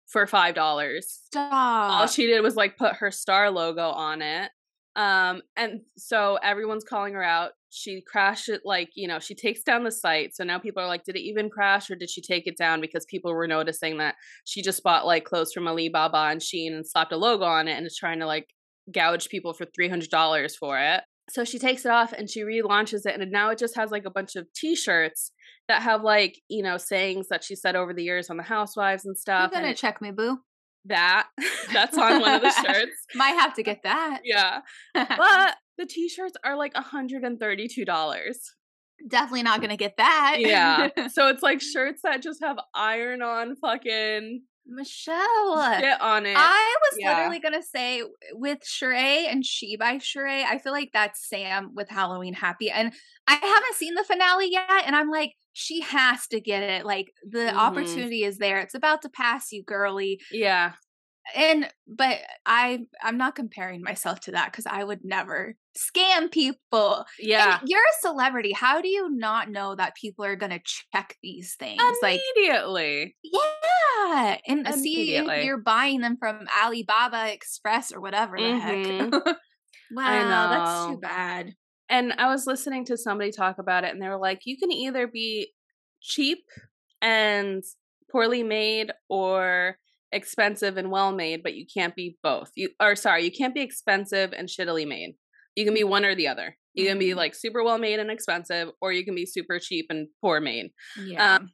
for 0.07 0.25
$5 0.25 1.01
Stop. 1.03 1.53
all 1.53 2.07
she 2.07 2.25
did 2.25 2.41
was 2.41 2.55
like 2.55 2.77
put 2.77 2.95
her 2.95 3.11
star 3.11 3.51
logo 3.51 3.89
on 3.89 4.23
it 4.23 4.49
um 4.95 5.43
and 5.55 5.81
so 5.97 6.39
everyone's 6.41 6.83
calling 6.83 7.13
her 7.13 7.21
out 7.23 7.51
she 7.71 8.01
crashed 8.01 8.49
it 8.49 8.61
like 8.65 8.89
you 8.95 9.07
know 9.07 9.19
she 9.19 9.35
takes 9.35 9.61
down 9.61 9.83
the 9.83 9.91
site 9.91 10.35
so 10.35 10.43
now 10.43 10.57
people 10.57 10.81
are 10.81 10.87
like 10.87 11.03
did 11.03 11.15
it 11.15 11.21
even 11.21 11.49
crash 11.49 11.89
or 11.91 11.95
did 11.95 12.09
she 12.09 12.21
take 12.21 12.47
it 12.47 12.57
down? 12.57 12.81
because 12.81 13.05
people 13.05 13.33
were 13.33 13.47
noticing 13.47 13.97
that 13.97 14.15
she 14.45 14.61
just 14.61 14.81
bought 14.83 15.05
like 15.05 15.23
clothes 15.23 15.51
from 15.53 15.67
alibaba 15.67 16.29
and 16.31 16.41
Shein 16.41 16.73
and 16.75 16.87
slapped 16.87 17.11
a 17.11 17.17
logo 17.17 17.45
on 17.45 17.67
it 17.67 17.77
and 17.77 17.85
is 17.85 17.95
trying 17.95 18.19
to 18.19 18.25
like 18.25 18.47
gouge 18.91 19.29
people 19.29 19.53
for 19.53 19.65
$300 19.79 20.51
for 20.59 20.79
it. 20.79 21.03
So 21.29 21.43
she 21.43 21.59
takes 21.59 21.85
it 21.85 21.91
off 21.91 22.11
and 22.11 22.27
she 22.29 22.41
relaunches 22.41 23.05
it 23.05 23.19
and 23.19 23.31
now 23.31 23.51
it 23.51 23.59
just 23.59 23.75
has 23.75 23.91
like 23.91 24.05
a 24.05 24.09
bunch 24.09 24.35
of 24.35 24.47
t-shirts 24.55 25.31
that 25.67 25.83
have 25.83 26.01
like 26.01 26.39
you 26.47 26.63
know 26.63 26.77
sayings 26.77 27.27
that 27.27 27.43
she 27.43 27.55
said 27.55 27.75
over 27.75 27.93
the 27.93 28.03
years 28.03 28.31
on 28.31 28.37
the 28.37 28.43
housewives 28.43 29.05
and 29.05 29.15
stuff 29.15 29.51
I'm 29.53 29.61
gonna 29.61 29.75
check 29.75 30.01
me, 30.01 30.09
boo. 30.11 30.39
that. 30.85 31.27
That's 31.73 31.97
on 31.97 32.19
one 32.21 32.33
of 32.35 32.41
the 32.41 32.51
shirts. 32.65 33.05
Might 33.13 33.37
have 33.39 33.53
to 33.55 33.63
get 33.63 33.83
that. 33.83 34.21
yeah. 34.23 34.61
But 34.95 35.55
the 35.79 35.85
t-shirts 35.87 36.35
are 36.43 36.55
like 36.55 36.73
$132 36.75 38.33
Definitely 39.09 39.43
not 39.43 39.61
gonna 39.61 39.77
get 39.77 39.95
that. 39.97 40.35
yeah 40.39 40.89
so 41.11 41.29
it's 41.29 41.41
like 41.41 41.61
shirts 41.61 42.01
that 42.03 42.21
just 42.21 42.43
have 42.43 42.57
iron 42.75 43.21
on 43.21 43.55
fucking 43.55 44.41
Michelle. 44.71 45.79
shit 45.79 45.99
on 46.01 46.25
it 46.25 46.35
I 46.37 46.75
was 46.91 46.97
Yeah. 46.99 47.15
literally 47.15 47.39
gonna 47.39 47.63
say 47.63 48.03
with 48.33 48.59
Sheree 48.59 49.25
and 49.31 49.43
She 49.45 49.77
by 49.77 49.95
Sheree, 49.95 50.43
I 50.43 50.57
feel 50.59 50.73
like 50.73 50.89
that's 50.93 51.27
Sam 51.27 51.71
with 51.73 51.89
Halloween 51.89 52.33
Happy. 52.33 52.69
And 52.69 52.93
I 53.25 53.33
haven't 53.35 53.75
seen 53.75 53.95
the 53.95 54.03
finale 54.03 54.51
yet, 54.51 54.83
and 54.85 54.95
I'm 54.95 55.09
like, 55.09 55.31
she 55.53 55.81
has 55.81 56.27
to 56.27 56.39
get 56.41 56.61
it. 56.61 56.85
Like 56.85 57.07
the 57.27 57.39
Mhm. 57.51 57.55
opportunity 57.55 58.23
is 58.23 58.37
there. 58.37 58.59
It's 58.59 58.75
about 58.75 59.01
to 59.03 59.09
pass 59.09 59.51
you, 59.51 59.63
girly. 59.63 60.19
yeah 60.31 60.73
And 61.35 61.69
but 61.87 62.19
I 62.45 62.85
I'm 63.01 63.17
not 63.17 63.35
comparing 63.35 63.81
myself 63.81 64.19
to 64.21 64.31
that 64.31 64.51
because 64.51 64.65
I 64.65 64.83
would 64.83 65.03
never 65.03 65.55
scam 65.77 66.31
people. 66.31 67.05
yeah 67.19 67.59
And 67.59 67.69
you're 67.69 67.79
a 67.79 68.01
celebrity. 68.01 68.51
How 68.51 68.81
do 68.81 68.87
you 68.87 69.09
not 69.09 69.49
know 69.49 69.75
that 69.75 69.95
people 69.95 70.25
are 70.25 70.35
gonna 70.35 70.59
check 70.63 71.17
these 71.21 71.55
things? 71.55 71.81
Like 72.01 72.21
immediately 72.35 73.15
yeah, 73.23 74.37
and 74.47 74.65
see 74.75 75.15
you're 75.43 75.57
buying 75.57 76.01
them 76.01 76.17
from 76.17 76.47
Alibaba 76.63 77.31
Express 77.33 77.91
or 77.91 78.01
whatever 78.01 78.37
the 78.39 78.47
Mhm. 78.47 79.11
heck. 79.11 79.37
wow, 79.91 80.47
that's 80.49 80.85
know. 80.87 80.93
too 80.95 80.99
bad. 81.01 81.53
and 81.89 82.13
i 82.13 82.27
was 82.29 82.45
listening 82.45 82.85
to 82.85 82.97
somebody 82.97 83.31
talk 83.31 83.57
about 83.57 83.83
it 83.83 83.91
and 83.91 84.01
they 84.01 84.07
were 84.07 84.17
like 84.17 84.41
you 84.45 84.57
can 84.57 84.71
either 84.71 85.07
be 85.07 85.51
cheap 86.01 86.45
and 87.01 87.63
poorly 88.11 88.43
made 88.43 88.91
or 89.09 89.77
expensive 90.11 90.77
and 90.77 90.89
well 90.91 91.11
made 91.11 91.43
but 91.43 91.53
you 91.55 91.65
can't 91.71 91.95
be 91.95 92.17
both. 92.23 92.49
You 92.55 92.69
or 92.79 92.95
sorry 92.95 93.23
you 93.23 93.31
can't 93.31 93.53
be 93.53 93.61
expensive 93.61 94.33
and 94.33 94.47
shittily 94.47 94.87
made. 94.87 95.15
You 95.55 95.65
can 95.65 95.73
be 95.73 95.83
one 95.83 96.05
or 96.05 96.15
the 96.15 96.27
other. 96.27 96.57
You 96.73 96.85
can 96.87 96.97
be 96.99 97.09
Mhm. 97.09 97.15
like 97.15 97.35
super 97.35 97.63
well 97.63 97.77
made 97.77 97.99
and 97.99 98.09
expensive 98.11 98.69
or 98.81 98.91
you 98.93 99.03
can 99.05 99.15
be 99.15 99.25
super 99.25 99.59
cheap 99.59 99.87
and 99.89 100.07
poor 100.21 100.39
made. 100.39 100.71
Yeah, 101.05 101.35
Um, 101.35 101.49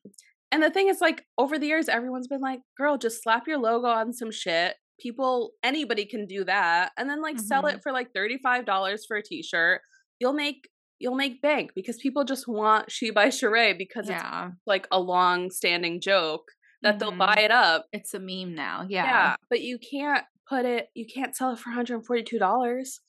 and 0.52 0.62
the 0.64 0.70
thing 0.70 0.88
is 0.90 1.02
like 1.02 1.24
over 1.38 1.58
the 1.58 1.68
years 1.68 1.90
everyone's 1.90 2.28
been 2.28 2.42
like 2.42 2.60
girl 2.78 2.98
just 2.98 3.24
slap 3.24 3.48
your 3.48 3.58
logo 3.58 3.88
on 3.88 4.14
some 4.14 4.32
shit. 4.32 4.76
People 5.00 5.52
anybody 5.64 6.06
can 6.06 6.26
do 6.26 6.44
that. 6.46 6.92
And 6.98 7.10
then 7.10 7.22
like 7.22 7.40
sell 7.40 7.64
Mhm. 7.64 7.76
it 7.76 7.84
for 7.84 7.92
like 7.92 8.14
$35 8.14 9.06
for 9.06 9.18
a 9.18 9.24
t-shirt. 9.24 9.82
You'll 10.20 10.34
make 10.34 10.70
you'll 11.00 11.16
make 11.16 11.42
bank 11.42 11.72
because 11.76 11.98
people 11.98 12.24
just 12.24 12.48
want 12.48 12.90
she 12.90 13.10
by 13.10 13.28
Sheree 13.28 13.78
because 13.78 14.08
it's 14.10 14.24
like 14.66 14.88
a 14.92 15.00
long 15.00 15.52
standing 15.52 16.00
joke 16.00 16.50
that 16.86 17.00
they'll 17.00 17.12
Mhm. 17.12 17.18
buy 17.18 17.36
it 17.42 17.52
up 17.52 17.88
it's 17.92 18.14
a 18.14 18.20
meme 18.20 18.56
now. 18.56 18.86
yeah. 18.88 19.06
Yeah. 19.06 19.36
but 19.50 19.62
you 19.62 19.78
can't 19.80 20.24
put 20.48 20.66
it 20.66 20.90
you 20.96 21.06
can't 21.06 21.36
sell 21.36 21.52
it 21.52 21.60
for 21.60 21.70
$142 21.72 23.00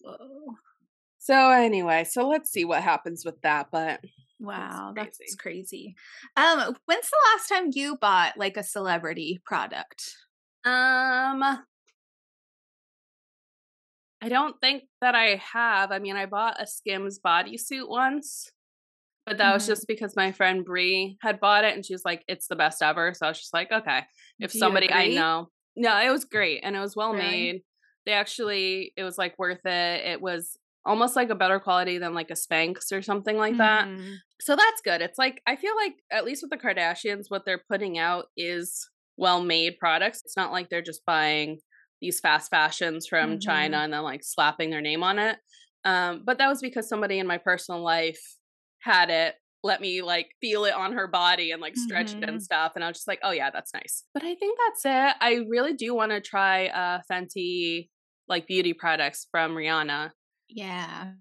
Whoa. 0.00 0.54
so 1.18 1.50
anyway 1.50 2.04
so 2.04 2.28
let's 2.28 2.50
see 2.50 2.64
what 2.64 2.82
happens 2.82 3.24
with 3.24 3.40
that 3.42 3.68
but 3.72 4.00
Wow, 4.40 4.92
crazy. 4.96 5.10
that's 5.20 5.34
crazy. 5.36 5.94
Um, 6.36 6.76
when's 6.86 7.08
the 7.08 7.16
last 7.32 7.48
time 7.48 7.70
you 7.72 7.96
bought 7.96 8.36
like 8.36 8.56
a 8.56 8.64
celebrity 8.64 9.40
product? 9.44 10.16
Um, 10.64 11.42
I 11.44 11.58
don't 14.28 14.60
think 14.60 14.82
that 15.00 15.14
I 15.14 15.36
have. 15.52 15.92
I 15.92 16.00
mean, 16.00 16.16
I 16.16 16.26
bought 16.26 16.60
a 16.60 16.66
Skims 16.66 17.20
bodysuit 17.24 17.88
once, 17.88 18.50
but 19.26 19.38
that 19.38 19.54
was 19.54 19.64
Mhm. 19.64 19.68
just 19.68 19.86
because 19.86 20.16
my 20.16 20.32
friend 20.32 20.64
Bree 20.64 21.16
had 21.20 21.40
bought 21.40 21.64
it 21.64 21.74
and 21.74 21.84
she 21.84 21.94
was 21.94 22.04
like, 22.04 22.24
"It's 22.28 22.48
the 22.48 22.56
best 22.56 22.82
ever." 22.82 23.14
So 23.14 23.26
I 23.26 23.30
was 23.30 23.38
just 23.38 23.54
like, 23.54 23.70
"Okay, 23.70 24.02
if 24.40 24.52
Do 24.52 24.58
somebody 24.58 24.90
I 24.90 25.08
know." 25.08 25.48
No, 25.76 25.98
it 26.00 26.10
was 26.10 26.24
great 26.24 26.60
and 26.62 26.76
it 26.76 26.80
was 26.80 26.96
well 26.96 27.12
Really? 27.12 27.24
made. 27.24 27.62
They 28.04 28.12
actually, 28.12 28.92
it 28.96 29.04
was 29.04 29.16
like 29.16 29.38
worth 29.38 29.64
it. 29.64 30.04
It 30.06 30.20
was 30.20 30.58
almost 30.84 31.14
like 31.14 31.30
a 31.30 31.34
better 31.36 31.60
quality 31.60 31.98
than 31.98 32.12
like 32.14 32.30
a 32.30 32.34
Spanx 32.34 32.90
or 32.92 33.00
something 33.02 33.36
like 33.36 33.56
that. 33.58 33.86
Mhm. 33.86 34.16
So 34.40 34.56
that's 34.56 34.80
good. 34.82 35.00
It's 35.00 35.18
like 35.18 35.40
I 35.46 35.54
feel 35.56 35.74
like 35.76 35.94
at 36.10 36.24
least 36.24 36.42
with 36.42 36.50
the 36.50 36.58
Kardashians, 36.58 37.26
what 37.28 37.44
they're 37.44 37.62
putting 37.70 37.98
out 37.98 38.26
is 38.36 38.90
well 39.16 39.40
made 39.42 39.78
products. 39.78 40.22
It's 40.24 40.36
not 40.36 40.50
like 40.52 40.68
they're 40.68 40.82
just 40.82 41.04
buying 41.06 41.60
these 42.00 42.18
fast 42.18 42.50
fashions 42.50 43.06
from 43.06 43.30
mm-hmm. 43.30 43.38
China 43.38 43.76
and 43.78 43.92
then 43.92 44.02
like 44.02 44.24
slapping 44.24 44.70
their 44.70 44.80
name 44.80 45.04
on 45.04 45.20
it. 45.20 45.38
Um, 45.84 46.24
but 46.24 46.38
that 46.38 46.48
was 46.48 46.60
because 46.60 46.88
somebody 46.88 47.20
in 47.20 47.26
my 47.28 47.38
personal 47.38 47.80
life 47.80 48.20
had 48.82 49.10
it 49.10 49.34
let 49.64 49.80
me 49.80 50.02
like 50.02 50.30
feel 50.40 50.64
it 50.64 50.74
on 50.74 50.92
her 50.92 51.06
body 51.06 51.52
and 51.52 51.62
like 51.62 51.76
stretch 51.76 52.08
mm-hmm. 52.08 52.22
it 52.22 52.28
and 52.28 52.38
mm-hmm. 52.38 52.42
stuff. 52.42 52.72
And 52.74 52.84
I 52.84 52.88
was 52.88 52.96
just 52.96 53.08
like, 53.08 53.20
oh 53.22 53.30
yeah, 53.30 53.50
that's 53.50 53.72
nice. 53.72 54.04
But 54.12 54.24
I 54.24 54.34
think 54.34 54.58
that's 54.66 54.84
it. 54.84 55.16
I 55.20 55.44
really 55.48 55.74
do 55.74 55.94
want 55.94 56.10
to 56.10 56.20
try 56.20 56.66
uh 56.66 57.00
Fenty 57.10 57.88
like 58.28 58.46
beauty 58.46 58.72
products 58.72 59.26
from 59.30 59.52
Rihanna. 59.52 60.10
Yeah. 60.48 61.12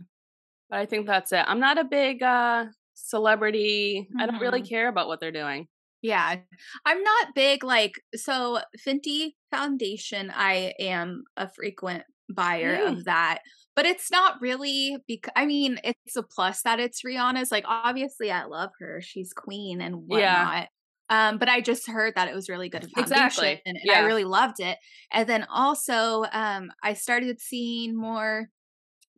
But 0.69 0.79
I 0.79 0.85
think 0.85 1.05
that's 1.05 1.31
it. 1.31 1.43
I'm 1.47 1.59
not 1.59 1.77
a 1.77 1.83
big 1.83 2.23
uh 2.23 2.65
celebrity. 2.95 4.07
Mm-hmm. 4.09 4.21
I 4.21 4.25
don't 4.25 4.41
really 4.41 4.61
mm-hmm. 4.61 4.69
care 4.69 4.87
about 4.87 5.07
what 5.07 5.19
they're 5.19 5.31
doing. 5.31 5.67
Yeah. 6.01 6.37
I'm 6.83 7.03
not 7.03 7.35
big 7.35 7.63
like 7.63 8.01
so 8.15 8.59
Fenty 8.85 9.33
foundation 9.51 10.31
I 10.35 10.73
am 10.79 11.25
a 11.37 11.47
frequent 11.47 12.05
buyer 12.29 12.77
mm. 12.77 12.91
of 12.91 13.05
that 13.05 13.39
but 13.75 13.85
it's 13.85 14.11
not 14.11 14.41
really 14.41 14.97
because 15.07 15.31
I 15.35 15.45
mean 15.45 15.79
it's 15.83 16.15
a 16.15 16.23
plus 16.23 16.61
that 16.63 16.79
it's 16.79 17.03
Rihanna's. 17.03 17.51
Like 17.51 17.65
obviously 17.67 18.31
I 18.31 18.45
love 18.45 18.71
her; 18.79 19.01
she's 19.01 19.33
queen 19.33 19.81
and 19.81 19.95
whatnot. 20.07 20.19
Yeah. 20.19 20.65
Um, 21.09 21.37
but 21.37 21.49
I 21.49 21.59
just 21.59 21.89
heard 21.89 22.13
that 22.15 22.29
it 22.29 22.35
was 22.35 22.47
really 22.47 22.69
good 22.69 22.87
exactly, 22.97 23.61
and, 23.65 23.75
and 23.77 23.77
yeah. 23.83 23.99
I 23.99 23.99
really 24.01 24.23
loved 24.23 24.59
it. 24.59 24.77
And 25.11 25.27
then 25.27 25.45
also, 25.51 26.25
um, 26.31 26.71
I 26.83 26.93
started 26.93 27.41
seeing 27.41 27.97
more 27.97 28.47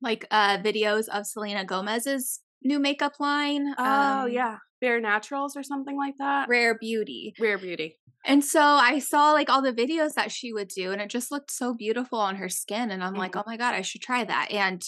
like 0.02 0.26
uh 0.32 0.58
videos 0.58 1.08
of 1.08 1.26
Selena 1.26 1.66
Gomez's 1.66 2.39
new 2.63 2.80
makeup 2.80 3.13
line. 3.20 3.74
Oh 3.78 4.22
um, 4.22 4.32
yeah, 4.32 4.58
Bare 4.84 5.00
Naturals 5.00 5.56
or 5.56 5.63
something 5.63 5.96
like 5.96 6.17
that. 6.17 6.50
Rare 6.50 6.78
Beauty. 6.78 7.34
Rare 7.39 7.58
Beauty. 7.58 7.96
And 8.26 8.43
so 8.43 8.62
I 8.62 9.00
saw 9.00 9.32
like 9.32 9.50
all 9.50 9.62
the 9.62 9.72
videos 9.72 10.15
that 10.15 10.30
she 10.30 10.52
would 10.52 10.67
do, 10.67 10.91
and 10.91 11.02
it 11.02 11.10
just 11.10 11.32
looked 11.32 11.52
so 11.52 11.74
beautiful 11.74 12.19
on 12.19 12.36
her 12.36 12.50
skin. 12.50 12.91
And 12.91 13.02
I'm 13.02 13.13
mm-hmm. 13.13 13.19
like, 13.19 13.38
oh 13.38 13.43
my 13.48 13.56
God, 13.56 13.74
I 13.74 13.82
should 13.82 14.02
try 14.02 14.26
that. 14.26 14.52
And 14.52 14.84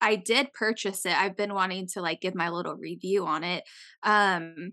I 0.00 0.16
did 0.16 0.54
purchase 0.54 1.04
it. 1.04 1.14
I've 1.14 1.36
been 1.36 1.52
wanting 1.52 1.86
to 1.88 2.00
like 2.00 2.22
give 2.22 2.34
my 2.34 2.48
little 2.48 2.76
review 2.76 3.26
on 3.26 3.44
it. 3.44 3.64
Um, 4.02 4.72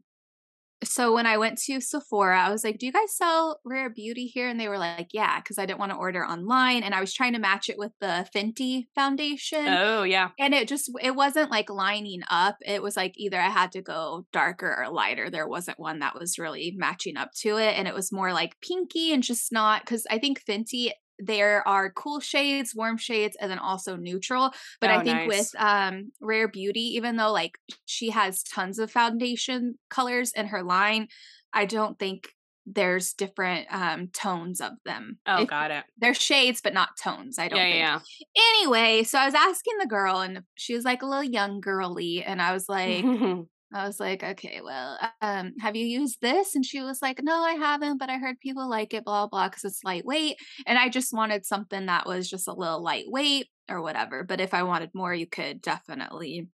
so 0.83 1.13
when 1.13 1.25
I 1.25 1.37
went 1.37 1.57
to 1.63 1.81
Sephora, 1.81 2.39
I 2.39 2.49
was 2.49 2.63
like, 2.63 2.77
"Do 2.77 2.85
you 2.85 2.91
guys 2.91 3.15
sell 3.15 3.59
Rare 3.65 3.89
Beauty 3.89 4.27
here?" 4.27 4.47
And 4.49 4.59
they 4.59 4.67
were 4.67 4.77
like, 4.77 5.09
"Yeah," 5.13 5.39
because 5.39 5.57
I 5.57 5.65
didn't 5.65 5.79
want 5.79 5.91
to 5.91 5.97
order 5.97 6.25
online, 6.25 6.83
and 6.83 6.93
I 6.93 7.01
was 7.01 7.13
trying 7.13 7.33
to 7.33 7.39
match 7.39 7.69
it 7.69 7.77
with 7.77 7.91
the 7.99 8.27
Fenty 8.35 8.87
foundation. 8.95 9.67
Oh 9.67 10.03
yeah, 10.03 10.29
and 10.39 10.53
it 10.53 10.67
just 10.67 10.91
it 11.01 11.15
wasn't 11.15 11.51
like 11.51 11.69
lining 11.69 12.21
up. 12.29 12.57
It 12.65 12.81
was 12.81 12.95
like 12.95 13.13
either 13.17 13.39
I 13.39 13.49
had 13.49 13.71
to 13.73 13.81
go 13.81 14.25
darker 14.31 14.75
or 14.77 14.89
lighter. 14.89 15.29
There 15.29 15.47
wasn't 15.47 15.79
one 15.79 15.99
that 15.99 16.17
was 16.19 16.39
really 16.39 16.73
matching 16.75 17.17
up 17.17 17.31
to 17.41 17.57
it, 17.57 17.77
and 17.77 17.87
it 17.87 17.93
was 17.93 18.11
more 18.11 18.33
like 18.33 18.59
pinky 18.61 19.13
and 19.13 19.23
just 19.23 19.51
not 19.51 19.81
because 19.81 20.05
I 20.09 20.19
think 20.19 20.43
Fenty 20.43 20.91
there 21.25 21.67
are 21.67 21.91
cool 21.91 22.19
shades, 22.19 22.75
warm 22.75 22.97
shades, 22.97 23.37
and 23.39 23.49
then 23.49 23.59
also 23.59 23.95
neutral. 23.95 24.51
But 24.79 24.89
oh, 24.89 24.93
I 24.95 25.03
think 25.03 25.17
nice. 25.17 25.27
with 25.27 25.51
um 25.57 26.11
Rare 26.21 26.47
Beauty, 26.47 26.95
even 26.95 27.15
though 27.15 27.31
like 27.31 27.57
she 27.85 28.09
has 28.09 28.43
tons 28.43 28.79
of 28.79 28.91
foundation 28.91 29.77
colors 29.89 30.31
in 30.35 30.47
her 30.47 30.63
line, 30.63 31.07
I 31.51 31.65
don't 31.65 31.97
think 31.97 32.29
there's 32.65 33.13
different 33.13 33.67
um 33.71 34.07
tones 34.07 34.61
of 34.61 34.73
them. 34.85 35.19
Oh, 35.25 35.45
got 35.45 35.71
it. 35.71 35.83
They're 35.97 36.13
shades, 36.13 36.61
but 36.61 36.73
not 36.73 36.97
tones. 37.01 37.37
I 37.39 37.47
don't 37.47 37.59
yeah, 37.59 37.99
think. 37.99 38.05
Yeah. 38.35 38.43
Anyway, 38.49 39.03
so 39.03 39.19
I 39.19 39.25
was 39.25 39.35
asking 39.35 39.77
the 39.79 39.87
girl, 39.87 40.19
and 40.19 40.41
she 40.55 40.73
was 40.75 40.85
like 40.85 41.01
a 41.01 41.05
little 41.05 41.23
young 41.23 41.59
girly, 41.59 42.23
and 42.23 42.41
I 42.41 42.53
was 42.53 42.69
like, 42.69 43.03
I 43.73 43.85
was 43.85 43.99
like, 43.99 44.23
okay, 44.23 44.61
well, 44.63 44.97
um, 45.21 45.53
have 45.59 45.75
you 45.75 45.85
used 45.85 46.21
this? 46.21 46.55
And 46.55 46.65
she 46.65 46.81
was 46.81 47.01
like, 47.01 47.21
no, 47.23 47.41
I 47.41 47.53
haven't, 47.53 47.97
but 47.97 48.09
I 48.09 48.17
heard 48.17 48.39
people 48.39 48.69
like 48.69 48.93
it, 48.93 49.05
blah, 49.05 49.27
blah, 49.27 49.49
because 49.49 49.63
it's 49.63 49.83
lightweight. 49.83 50.37
And 50.65 50.77
I 50.77 50.89
just 50.89 51.13
wanted 51.13 51.45
something 51.45 51.87
that 51.87 52.05
was 52.05 52.29
just 52.29 52.47
a 52.47 52.53
little 52.53 52.83
lightweight 52.83 53.47
or 53.69 53.81
whatever. 53.81 54.23
But 54.23 54.41
if 54.41 54.53
I 54.53 54.63
wanted 54.63 54.91
more, 54.93 55.13
you 55.13 55.27
could 55.27 55.61
definitely 55.61 56.49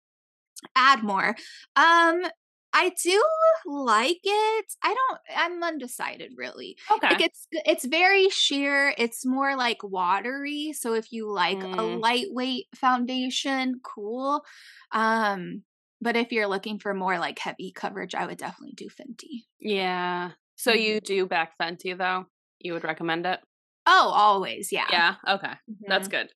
add 0.77 1.03
more. 1.03 1.37
Um, 1.77 2.23
I 2.73 2.93
do 3.03 3.25
like 3.67 4.21
it. 4.23 4.67
I 4.83 4.95
don't 4.95 5.21
I'm 5.37 5.63
undecided 5.63 6.33
really. 6.37 6.77
Okay. 6.91 7.09
Like 7.09 7.21
it's 7.23 7.47
it's 7.51 7.85
very 7.85 8.29
sheer. 8.29 8.95
It's 8.99 9.25
more 9.25 9.57
like 9.57 9.83
watery. 9.83 10.75
So 10.75 10.95
if 10.95 11.11
you 11.11 11.33
like 11.33 11.59
mm. 11.59 11.79
a 11.79 11.83
lightweight 11.83 12.67
foundation, 12.75 13.81
cool. 13.83 14.45
Um 14.93 15.63
but 16.01 16.17
if 16.17 16.33
you're 16.33 16.47
looking 16.47 16.79
for 16.79 16.95
more 16.95 17.19
like 17.19 17.39
heavy 17.39 17.73
coverage, 17.75 18.15
I 18.15 18.27
would 18.27 18.39
definitely 18.39 18.75
do 18.75 18.89
Fenty. 18.89 19.45
Yeah. 19.61 20.33
So 20.57 20.73
mm-hmm. 20.73 20.81
you 20.81 21.01
do 21.01 21.27
back 21.27 21.53
Fenty 21.61 21.97
though? 21.97 22.27
You 22.61 22.73
would 22.73 22.85
recommend 22.85 23.27
it? 23.27 23.41
Oh, 23.87 24.13
always. 24.15 24.71
Yeah. 24.71 24.87
Yeah. 24.91 25.15
Okay. 25.29 25.47
Mm-hmm. 25.47 25.89
That's 25.89 26.09
good. 26.09 26.29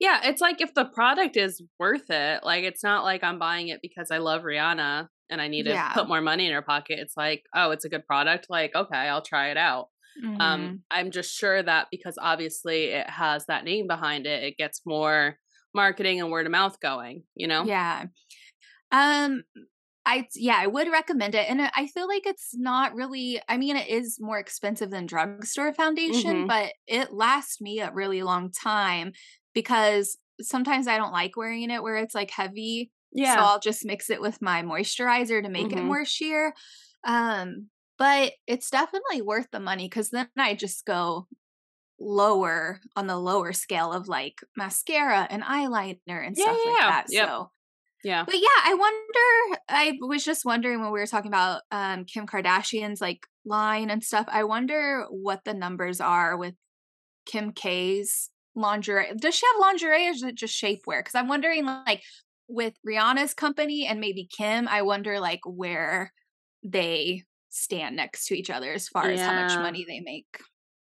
Yeah. 0.00 0.20
It's 0.24 0.40
like 0.40 0.60
if 0.60 0.74
the 0.74 0.86
product 0.86 1.36
is 1.36 1.62
worth 1.78 2.10
it, 2.10 2.44
like 2.44 2.64
it's 2.64 2.82
not 2.82 3.04
like 3.04 3.22
I'm 3.22 3.38
buying 3.38 3.68
it 3.68 3.80
because 3.82 4.10
I 4.10 4.18
love 4.18 4.42
Rihanna 4.42 5.08
and 5.30 5.40
I 5.40 5.48
need 5.48 5.64
to 5.64 5.70
yeah. 5.70 5.92
put 5.92 6.08
more 6.08 6.20
money 6.20 6.46
in 6.46 6.52
her 6.52 6.62
pocket. 6.62 6.98
It's 6.98 7.16
like, 7.16 7.44
oh, 7.54 7.70
it's 7.70 7.84
a 7.84 7.88
good 7.88 8.06
product. 8.06 8.46
Like, 8.48 8.74
okay, 8.74 8.96
I'll 8.96 9.22
try 9.22 9.50
it 9.50 9.56
out. 9.56 9.88
Mm-hmm. 10.22 10.40
Um, 10.40 10.82
I'm 10.90 11.10
just 11.10 11.34
sure 11.36 11.62
that 11.62 11.88
because 11.90 12.16
obviously 12.20 12.84
it 12.84 13.10
has 13.10 13.46
that 13.46 13.64
name 13.64 13.86
behind 13.86 14.26
it, 14.26 14.44
it 14.44 14.56
gets 14.56 14.82
more 14.86 15.38
marketing 15.74 16.20
and 16.20 16.30
word 16.30 16.46
of 16.46 16.52
mouth 16.52 16.78
going, 16.80 17.24
you 17.34 17.48
know? 17.48 17.64
Yeah. 17.64 18.04
Um, 18.94 19.42
I 20.06 20.28
yeah, 20.36 20.56
I 20.58 20.66
would 20.66 20.90
recommend 20.90 21.34
it, 21.34 21.46
and 21.48 21.60
I 21.62 21.86
feel 21.88 22.06
like 22.06 22.26
it's 22.26 22.54
not 22.54 22.94
really. 22.94 23.40
I 23.48 23.56
mean, 23.56 23.76
it 23.76 23.88
is 23.88 24.18
more 24.20 24.38
expensive 24.38 24.90
than 24.90 25.06
drugstore 25.06 25.72
foundation, 25.72 26.36
mm-hmm. 26.36 26.46
but 26.46 26.72
it 26.86 27.12
lasts 27.12 27.60
me 27.60 27.80
a 27.80 27.90
really 27.90 28.22
long 28.22 28.52
time 28.52 29.12
because 29.54 30.16
sometimes 30.40 30.86
I 30.86 30.98
don't 30.98 31.12
like 31.12 31.36
wearing 31.36 31.70
it 31.70 31.82
where 31.82 31.96
it's 31.96 32.14
like 32.14 32.30
heavy. 32.30 32.92
Yeah, 33.12 33.36
so 33.36 33.40
I'll 33.40 33.60
just 33.60 33.84
mix 33.84 34.10
it 34.10 34.20
with 34.20 34.42
my 34.42 34.62
moisturizer 34.62 35.42
to 35.42 35.48
make 35.48 35.68
mm-hmm. 35.68 35.78
it 35.78 35.84
more 35.84 36.04
sheer. 36.04 36.54
Um, 37.04 37.68
but 37.98 38.32
it's 38.46 38.70
definitely 38.70 39.22
worth 39.22 39.48
the 39.50 39.60
money 39.60 39.86
because 39.86 40.10
then 40.10 40.28
I 40.36 40.54
just 40.54 40.84
go 40.84 41.26
lower 41.98 42.80
on 42.94 43.06
the 43.06 43.16
lower 43.16 43.52
scale 43.52 43.92
of 43.92 44.08
like 44.08 44.40
mascara 44.56 45.26
and 45.30 45.42
eyeliner 45.42 45.96
and 46.08 46.36
yeah, 46.36 46.44
stuff 46.44 46.58
yeah, 46.64 46.70
like 46.70 46.80
that. 46.80 47.04
Yep. 47.08 47.28
So 47.28 47.50
yeah. 48.04 48.24
But 48.24 48.36
yeah, 48.36 48.48
I 48.64 48.74
wonder 48.74 49.60
I 49.68 49.98
was 50.00 50.24
just 50.24 50.44
wondering 50.44 50.80
when 50.80 50.92
we 50.92 51.00
were 51.00 51.06
talking 51.06 51.30
about 51.30 51.62
um 51.70 52.04
Kim 52.04 52.26
Kardashian's 52.26 53.00
like 53.00 53.26
line 53.44 53.90
and 53.90 54.04
stuff. 54.04 54.26
I 54.28 54.44
wonder 54.44 55.06
what 55.10 55.40
the 55.44 55.54
numbers 55.54 56.00
are 56.00 56.36
with 56.36 56.54
Kim 57.26 57.52
K's 57.52 58.30
lingerie. 58.54 59.12
Does 59.16 59.34
she 59.34 59.46
have 59.46 59.60
lingerie 59.60 60.06
or 60.06 60.10
is 60.10 60.22
it 60.22 60.36
just 60.36 60.60
shapewear? 60.60 61.04
Cuz 61.04 61.14
I'm 61.14 61.28
wondering 61.28 61.64
like 61.64 62.02
with 62.46 62.74
Rihanna's 62.86 63.34
company 63.34 63.86
and 63.86 64.00
maybe 64.00 64.28
Kim, 64.30 64.68
I 64.68 64.82
wonder 64.82 65.18
like 65.18 65.40
where 65.44 66.12
they 66.62 67.24
stand 67.48 67.96
next 67.96 68.26
to 68.26 68.36
each 68.36 68.50
other 68.50 68.72
as 68.72 68.88
far 68.88 69.10
yeah. 69.10 69.14
as 69.14 69.20
how 69.20 69.32
much 69.34 69.56
money 69.56 69.84
they 69.88 70.00
make. 70.00 70.26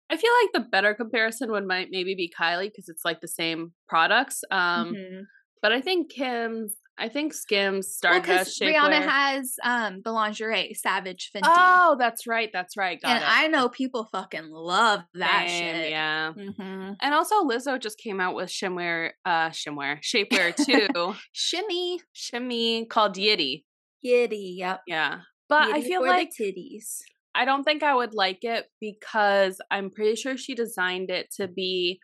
I 0.10 0.18
feel 0.18 0.32
like 0.42 0.52
the 0.54 0.70
better 0.70 0.94
comparison 0.94 1.52
would 1.52 1.68
might 1.68 1.90
maybe 1.92 2.16
be 2.16 2.32
Kylie 2.38 2.72
because 2.72 2.90
it's 2.90 3.06
like 3.06 3.22
the 3.22 3.28
same 3.28 3.74
products. 3.88 4.44
Um 4.52 4.94
mm-hmm. 4.94 5.22
but 5.62 5.72
I 5.72 5.82
think 5.82 6.12
Kim's 6.12 6.74
I 7.00 7.08
think 7.08 7.34
Skims 7.34 7.88
started 7.88 8.28
well, 8.28 8.44
Rihanna 8.44 9.08
has 9.08 9.56
um 9.64 10.02
the 10.04 10.12
lingerie 10.12 10.74
Savage 10.74 11.32
Fenty. 11.34 11.44
Oh, 11.46 11.96
that's 11.98 12.28
right, 12.28 12.50
that's 12.52 12.76
right. 12.76 13.02
Got 13.02 13.12
and 13.12 13.24
it. 13.24 13.28
I 13.28 13.48
know 13.48 13.70
people 13.70 14.10
fucking 14.12 14.50
love 14.52 15.02
that 15.14 15.48
Same, 15.48 15.76
shit. 15.76 15.90
Yeah, 15.92 16.34
mm-hmm. 16.36 16.92
and 17.02 17.14
also 17.14 17.44
Lizzo 17.44 17.80
just 17.80 17.98
came 17.98 18.20
out 18.20 18.36
with 18.36 18.50
shimwear, 18.50 19.12
uh, 19.26 19.50
shimwear, 19.50 20.00
shapewear 20.02 20.54
too. 20.56 21.16
shimmy, 21.32 22.02
shimmy 22.12 22.86
called 22.86 23.16
Yitty. 23.16 23.64
Yitty, 24.06 24.58
yep. 24.58 24.82
Yeah, 24.86 25.20
but 25.48 25.70
Yitty 25.70 25.74
I 25.74 25.82
feel 25.82 26.06
like 26.06 26.32
titties. 26.40 27.00
I 27.34 27.46
don't 27.46 27.64
think 27.64 27.84
I 27.84 27.96
would 27.96 28.14
like 28.14 28.44
it 28.44 28.66
because 28.82 29.62
I'm 29.72 29.92
pretty 29.92 30.16
sure 30.16 30.36
she 30.36 30.56
designed 30.56 31.10
it 31.10 31.28
to 31.38 31.48
be 31.48 32.00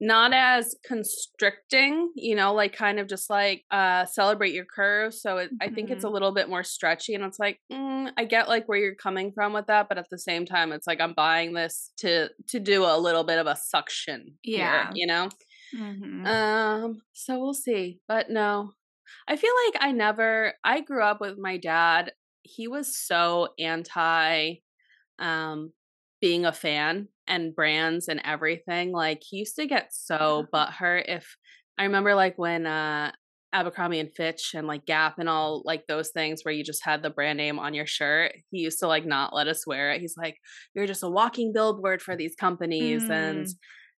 not 0.00 0.32
as 0.32 0.74
constricting, 0.84 2.10
you 2.16 2.34
know, 2.34 2.54
like 2.54 2.72
kind 2.72 2.98
of 2.98 3.06
just 3.06 3.28
like 3.28 3.64
uh 3.70 4.06
celebrate 4.06 4.54
your 4.54 4.64
curves. 4.64 5.20
So 5.20 5.36
it, 5.36 5.46
mm-hmm. 5.46 5.56
I 5.60 5.68
think 5.68 5.90
it's 5.90 6.04
a 6.04 6.06
mm-hmm. 6.06 6.14
little 6.14 6.32
bit 6.32 6.48
more 6.48 6.64
stretchy, 6.64 7.14
and 7.14 7.22
it's 7.24 7.38
like 7.38 7.60
mm, 7.70 8.10
I 8.16 8.24
get 8.24 8.48
like 8.48 8.66
where 8.66 8.78
you're 8.78 8.94
coming 8.94 9.30
from 9.32 9.52
with 9.52 9.66
that, 9.66 9.88
but 9.88 9.98
at 9.98 10.08
the 10.10 10.18
same 10.18 10.46
time, 10.46 10.72
it's 10.72 10.86
like 10.86 11.00
I'm 11.00 11.12
buying 11.12 11.52
this 11.52 11.92
to 11.98 12.30
to 12.48 12.58
do 12.60 12.84
a 12.84 12.98
little 12.98 13.24
bit 13.24 13.38
of 13.38 13.46
a 13.46 13.56
suction, 13.56 14.38
yeah, 14.42 14.84
here, 14.84 14.92
you 14.94 15.06
know. 15.06 15.28
Mm-hmm. 15.76 16.26
Um, 16.26 17.02
so 17.12 17.38
we'll 17.38 17.54
see, 17.54 18.00
but 18.08 18.30
no, 18.30 18.72
I 19.28 19.36
feel 19.36 19.52
like 19.66 19.82
I 19.82 19.92
never. 19.92 20.54
I 20.64 20.80
grew 20.80 21.02
up 21.02 21.20
with 21.20 21.38
my 21.38 21.58
dad. 21.58 22.12
He 22.42 22.68
was 22.68 22.96
so 22.96 23.48
anti 23.58 24.54
um 25.18 25.70
being 26.20 26.44
a 26.44 26.52
fan 26.52 27.08
and 27.26 27.54
brands 27.54 28.08
and 28.08 28.20
everything. 28.24 28.92
Like 28.92 29.22
he 29.26 29.38
used 29.38 29.56
to 29.56 29.66
get 29.66 29.92
so 29.92 30.46
butthurt 30.52 31.04
if 31.08 31.36
I 31.78 31.84
remember 31.84 32.14
like 32.14 32.36
when 32.36 32.66
uh 32.66 33.12
Abercrombie 33.52 33.98
and 33.98 34.14
Fitch 34.14 34.52
and 34.54 34.66
like 34.66 34.86
Gap 34.86 35.18
and 35.18 35.28
all 35.28 35.62
like 35.64 35.86
those 35.86 36.10
things 36.10 36.44
where 36.44 36.54
you 36.54 36.62
just 36.62 36.84
had 36.84 37.02
the 37.02 37.10
brand 37.10 37.36
name 37.36 37.58
on 37.58 37.74
your 37.74 37.86
shirt. 37.86 38.32
He 38.50 38.60
used 38.60 38.78
to 38.80 38.86
like 38.86 39.04
not 39.04 39.34
let 39.34 39.48
us 39.48 39.66
wear 39.66 39.90
it. 39.90 40.00
He's 40.00 40.16
like, 40.16 40.36
You're 40.74 40.86
just 40.86 41.02
a 41.02 41.08
walking 41.08 41.52
billboard 41.52 42.02
for 42.02 42.16
these 42.16 42.36
companies 42.36 43.04
mm. 43.04 43.10
and 43.10 43.48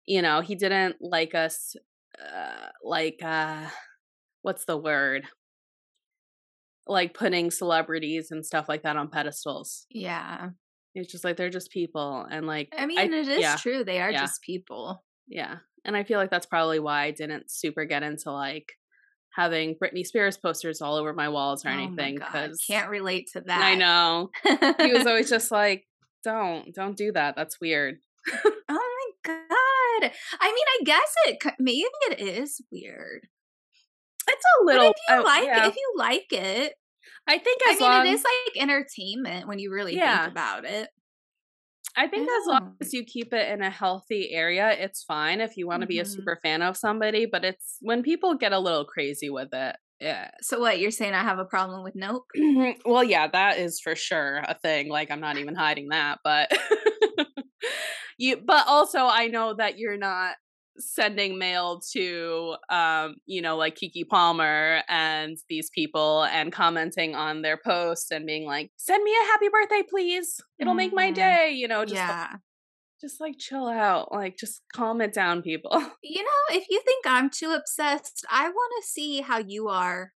you 0.06 0.22
know, 0.22 0.40
he 0.40 0.54
didn't 0.54 0.96
like 1.00 1.34
us 1.34 1.74
uh 2.20 2.68
like 2.84 3.20
uh 3.24 3.66
what's 4.42 4.64
the 4.64 4.76
word? 4.76 5.24
Like 6.86 7.14
putting 7.14 7.50
celebrities 7.50 8.30
and 8.30 8.44
stuff 8.44 8.68
like 8.68 8.82
that 8.82 8.96
on 8.96 9.08
pedestals. 9.08 9.86
Yeah. 9.90 10.50
It's 10.94 11.10
just 11.12 11.24
like 11.24 11.36
they're 11.36 11.50
just 11.50 11.70
people 11.70 12.26
and 12.30 12.46
like 12.46 12.72
I 12.76 12.86
mean, 12.86 12.98
it 13.12 13.28
is 13.28 13.40
yeah, 13.40 13.56
true. 13.56 13.84
They 13.84 14.00
are 14.00 14.10
yeah. 14.10 14.20
just 14.20 14.42
people. 14.42 15.04
yeah. 15.28 15.56
And 15.84 15.96
I 15.96 16.04
feel 16.04 16.18
like 16.18 16.30
that's 16.30 16.46
probably 16.46 16.78
why 16.78 17.04
I 17.04 17.10
didn't 17.10 17.50
super 17.50 17.86
get 17.86 18.02
into 18.02 18.30
like 18.32 18.72
having 19.34 19.76
Britney 19.82 20.04
Spears 20.04 20.36
posters 20.36 20.82
all 20.82 20.96
over 20.96 21.14
my 21.14 21.28
walls 21.30 21.64
or 21.64 21.70
Oh 21.70 21.72
anything 21.72 22.16
because 22.16 22.58
can't 22.68 22.90
relate 22.90 23.30
to 23.32 23.40
that. 23.42 23.62
I 23.62 23.76
know 23.76 24.30
he 24.78 24.92
was 24.92 25.06
always 25.06 25.30
just 25.36 25.50
like, 25.50 25.86
"Don't, 26.24 26.74
don't 26.74 26.96
do 26.96 27.12
that. 27.12 27.34
That's 27.36 27.60
weird." 27.60 27.98
oh 28.68 29.12
my 29.24 29.32
god. 29.32 30.10
I 30.40 30.52
mean, 30.52 30.64
I 30.68 30.80
guess 30.84 31.14
it 31.26 31.38
maybe 31.58 31.86
it 32.10 32.20
is 32.20 32.60
weird. 32.70 33.28
It's 34.28 34.44
a 34.44 34.64
But 34.64 34.74
little. 34.74 34.90
if 34.90 34.96
you 35.08 35.14
I- 35.14 35.20
like 35.20 35.46
yeah. 35.46 35.66
if 35.68 35.76
you 35.76 35.94
like 35.96 36.26
it, 36.32 36.74
I 37.26 37.38
think 37.38 37.60
I 37.64 37.72
mean, 37.72 37.80
long 37.80 38.06
it 38.06 38.10
is 38.14 38.24
like 38.24 38.62
entertainment 38.62 39.46
when 39.48 39.58
you 39.58 39.72
really 39.72 39.96
Yeah. 39.96 40.22
think 40.24 40.32
about 40.32 40.64
it. 40.64 40.90
I 41.96 42.06
think 42.06 42.28
as 42.30 42.46
long 42.46 42.76
as 42.80 42.92
you 42.92 43.04
keep 43.04 43.32
it 43.32 43.48
in 43.48 43.62
a 43.62 43.70
healthy 43.70 44.30
area, 44.30 44.70
it's 44.70 45.02
fine 45.02 45.40
if 45.40 45.56
you 45.56 45.66
want 45.66 45.80
to 45.82 45.86
be 45.88 45.98
a 45.98 46.04
Mhm. 46.04 46.06
super 46.06 46.38
fan 46.42 46.62
of 46.62 46.76
somebody. 46.76 47.26
But 47.26 47.44
it's 47.44 47.78
when 47.80 48.02
people 48.02 48.34
get 48.34 48.52
a 48.52 48.58
little 48.60 48.84
crazy 48.84 49.28
with 49.28 49.48
it. 49.52 49.76
Yeah. 49.98 50.30
So 50.40 50.60
what 50.60 50.78
you're 50.78 50.92
saying? 50.92 51.14
I 51.14 51.22
have 51.24 51.38
a 51.38 51.44
problem 51.44 51.82
with 51.82 51.94
Nope. 51.96 52.24
well, 52.84 53.04
yeah, 53.04 53.26
that 53.26 53.58
is 53.58 53.80
for 53.80 53.96
sure 53.96 54.38
a 54.46 54.54
thing. 54.54 54.88
Like 54.88 55.10
I'm 55.10 55.20
not 55.20 55.36
even 55.36 55.54
hiding 55.56 55.88
that, 55.88 56.20
but 56.24 56.50
you. 58.18 58.36
But 58.38 58.66
also, 58.66 59.00
I 59.00 59.26
know 59.26 59.54
that 59.54 59.78
you're 59.78 59.96
not 59.98 60.36
sending 60.80 61.38
mail 61.38 61.80
to, 61.92 62.56
um, 62.70 63.16
you 63.26 63.42
know, 63.42 63.56
like 63.56 63.76
Keke 63.76 64.08
Palmer 64.08 64.82
and 64.88 65.36
these 65.48 65.70
people 65.70 66.24
and 66.24 66.52
commenting 66.52 67.14
on 67.14 67.42
their 67.42 67.56
posts 67.56 68.10
and 68.10 68.26
being 68.26 68.46
like, 68.46 68.72
"Send 68.76 69.02
me 69.04 69.12
a 69.12 69.26
happy 69.26 69.48
birthday, 69.48 69.82
please. 69.82 70.40
It'll 70.58 70.74
make 70.74 70.92
my 70.94 71.10
Mhm. 71.10 71.12
day." 71.12 71.50
You 71.52 71.68
know, 71.68 71.84
just 71.84 72.04
yeah. 72.04 72.38
just 73.00 73.20
like 73.20 73.38
chill 73.38 73.68
out 73.68 74.12
like 74.12 74.36
just 74.36 74.62
calm 74.74 75.00
it 75.00 75.12
down 75.12 75.42
people 75.42 75.72
You 76.02 76.22
know, 76.22 76.56
if 76.56 76.68
you 76.68 76.80
think 76.82 77.06
I'm 77.06 77.30
too 77.30 77.52
obsessed, 77.52 78.24
I 78.30 78.48
want 78.50 78.72
to 78.82 78.86
see 78.88 79.20
how 79.22 79.38
you 79.38 79.68
are. 79.68 80.12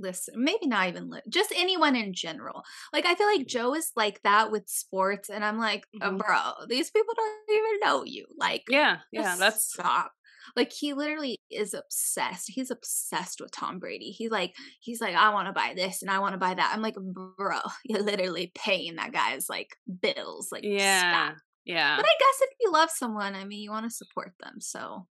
Listen, 0.00 0.34
maybe 0.42 0.66
not 0.66 0.88
even 0.88 1.10
li- 1.10 1.20
just 1.28 1.52
anyone 1.54 1.94
in 1.96 2.12
general. 2.14 2.62
Like 2.92 3.06
I 3.06 3.14
feel 3.14 3.26
like 3.26 3.46
Joe 3.46 3.74
is 3.74 3.90
like 3.96 4.20
that 4.22 4.50
with 4.50 4.68
sports, 4.68 5.28
and 5.30 5.44
I'm 5.44 5.58
like, 5.58 5.84
uh, 6.00 6.10
Mhm. 6.10 6.18
bro, 6.18 6.66
these 6.68 6.90
people 6.90 7.14
don't 7.14 7.50
even 7.50 7.80
know 7.80 8.04
you. 8.04 8.26
Like, 8.38 8.64
yeah 8.68 8.98
yeah 9.12 9.36
that's 9.36 9.72
stop. 9.72 10.12
Like 10.56 10.72
he 10.72 10.94
literally 10.94 11.38
is 11.50 11.74
obsessed. 11.74 12.50
He's 12.50 12.70
obsessed 12.70 13.40
with 13.40 13.52
Tom 13.52 13.78
Brady. 13.78 14.10
He's 14.10 14.30
like, 14.30 14.54
he's 14.80 15.00
like, 15.00 15.14
I 15.14 15.30
want 15.32 15.46
to 15.48 15.52
buy 15.52 15.74
this 15.76 16.02
and 16.02 16.10
I 16.10 16.18
want 16.18 16.32
to 16.32 16.38
buy 16.38 16.54
that. 16.54 16.72
I'm 16.74 16.82
like, 16.82 16.96
bro, 16.96 17.58
you're 17.84 18.02
literally 18.02 18.50
paying 18.54 18.96
that 18.96 19.12
guy's 19.12 19.48
like 19.48 19.76
bills. 20.00 20.48
Like, 20.50 20.64
yeah 20.64 21.28
stop. 21.32 21.36
yeah 21.64 21.96
But 21.96 22.06
I 22.06 22.14
guess 22.18 22.40
if 22.40 22.50
you 22.60 22.72
love 22.72 22.90
someone, 22.90 23.34
I 23.36 23.44
mean, 23.44 23.60
you 23.60 23.70
want 23.70 23.84
to 23.88 23.90
support 23.94 24.32
them. 24.40 24.60
So 24.60 25.06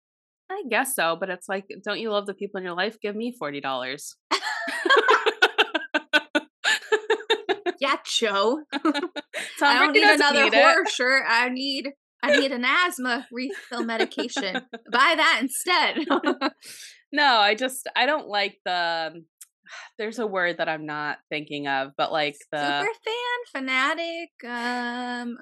i 0.51 0.63
guess 0.67 0.95
so 0.95 1.15
but 1.15 1.29
it's 1.29 1.47
like 1.47 1.65
don't 1.85 1.99
you 1.99 2.09
love 2.09 2.25
the 2.25 2.33
people 2.33 2.57
in 2.57 2.63
your 2.63 2.73
life 2.73 2.99
give 3.01 3.15
me 3.15 3.31
$40 3.39 4.15
yeah, 7.79 7.95
Joe. 8.05 8.63
I 9.61 9.79
don't 9.79 9.93
need 9.93 10.03
another 10.03 10.43
need 10.43 10.53
it. 10.53 10.63
horror 10.63 10.85
shirt. 10.87 11.23
I 11.27 11.49
need 11.49 11.89
I 12.21 12.37
need 12.37 12.51
an 12.51 12.65
asthma 12.65 13.27
refill 13.31 13.83
medication. 13.83 14.55
Buy 14.91 15.13
that 15.15 15.39
instead. 15.41 16.05
no 17.11 17.39
i 17.39 17.55
just 17.55 17.89
i 17.95 18.05
don't 18.05 18.27
like 18.27 18.59
the 18.65 19.11
um, 19.15 19.25
there's 19.97 20.19
a 20.19 20.27
word 20.27 20.57
that 20.57 20.69
i'm 20.69 20.85
not 20.85 21.17
thinking 21.29 21.67
of 21.67 21.91
but 21.97 22.11
like 22.11 22.35
the 22.51 22.81
Super 22.81 22.93
fan, 23.03 23.39
fanatic. 23.51 24.29
Um, 24.43 25.37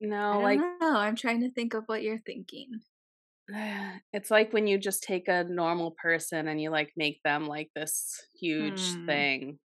no 0.00 0.16
I 0.16 0.32
don't 0.34 0.42
like 0.42 0.60
know. 0.80 0.96
I'm 0.96 1.16
trying 1.16 1.40
to 1.40 1.50
think 1.50 1.74
of 1.74 1.84
what 1.86 2.02
you're 2.02 2.18
thinking. 2.18 2.80
it's 4.12 4.30
like 4.30 4.52
when 4.52 4.66
you 4.66 4.78
just 4.78 5.02
take 5.02 5.28
a 5.28 5.44
normal 5.44 5.92
person 5.92 6.48
and 6.48 6.60
you 6.60 6.70
like 6.70 6.92
make 6.96 7.22
them 7.22 7.46
like 7.46 7.70
this 7.74 8.20
huge 8.38 8.96
Hmm. 8.98 9.02
thing 9.06 9.58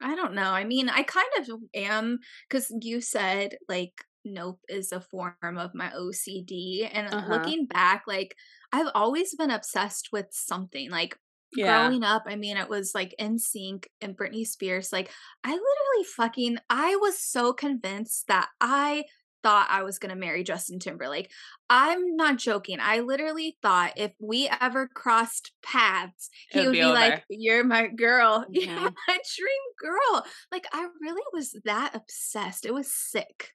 I 0.00 0.14
don't 0.16 0.34
know. 0.34 0.50
I 0.52 0.64
mean, 0.64 0.88
I 0.88 1.02
kind 1.02 1.28
of 1.38 1.48
am 1.74 2.18
because 2.48 2.72
you 2.82 3.00
said 3.00 3.56
like 3.68 4.04
nope 4.24 4.60
is 4.68 4.92
a 4.92 5.00
form 5.00 5.36
of 5.58 5.74
my 5.74 5.92
OCD. 5.94 6.86
And 6.90 7.08
Uh-huh. 7.10 7.14
looking 7.22 7.66
back, 7.66 8.04
like 8.06 8.36
I've 8.72 8.90
always 8.94 9.34
been 9.36 9.50
obsessed 9.50 10.10
with 10.12 10.26
something. 10.32 10.90
Like 10.90 11.18
yeah 11.52 11.94
growing 11.94 12.02
up, 12.02 12.24
I 12.26 12.36
mean, 12.36 12.56
it 12.56 12.68
was 12.68 12.94
like 12.94 13.14
NSYNC 13.18 13.86
and 14.00 14.16
Britney 14.16 14.46
Spears. 14.46 14.92
Like 14.92 15.10
I 15.44 15.50
literally 15.52 16.04
fucking 16.16 16.58
I 16.70 16.96
was 16.96 17.18
so 17.18 17.52
convinced 17.52 18.26
that 18.28 18.50
I 18.60 19.04
thought 19.44 19.68
I 19.70 19.84
was 19.84 20.00
gonna 20.00 20.16
marry 20.16 20.42
Justin 20.42 20.80
Timberlake. 20.80 21.30
I'm 21.70 22.16
not 22.16 22.38
joking. 22.38 22.78
I 22.80 23.00
literally 23.00 23.56
thought 23.62 23.92
if 23.96 24.12
we 24.18 24.50
ever 24.60 24.88
crossed 24.88 25.52
paths, 25.62 26.30
he 26.50 26.66
would 26.66 26.72
be 26.72 26.80
be, 26.80 26.84
like, 26.86 27.22
You're 27.30 27.62
my 27.62 27.86
girl. 27.86 28.44
You're 28.50 28.66
Mhm. 28.66 28.94
my 29.08 29.18
dream 29.36 29.62
girl. 29.78 30.26
Like 30.50 30.66
I 30.72 30.88
really 31.00 31.22
was 31.32 31.54
that 31.64 31.94
obsessed. 31.94 32.66
It 32.66 32.74
was 32.74 32.92
sick. 32.92 33.52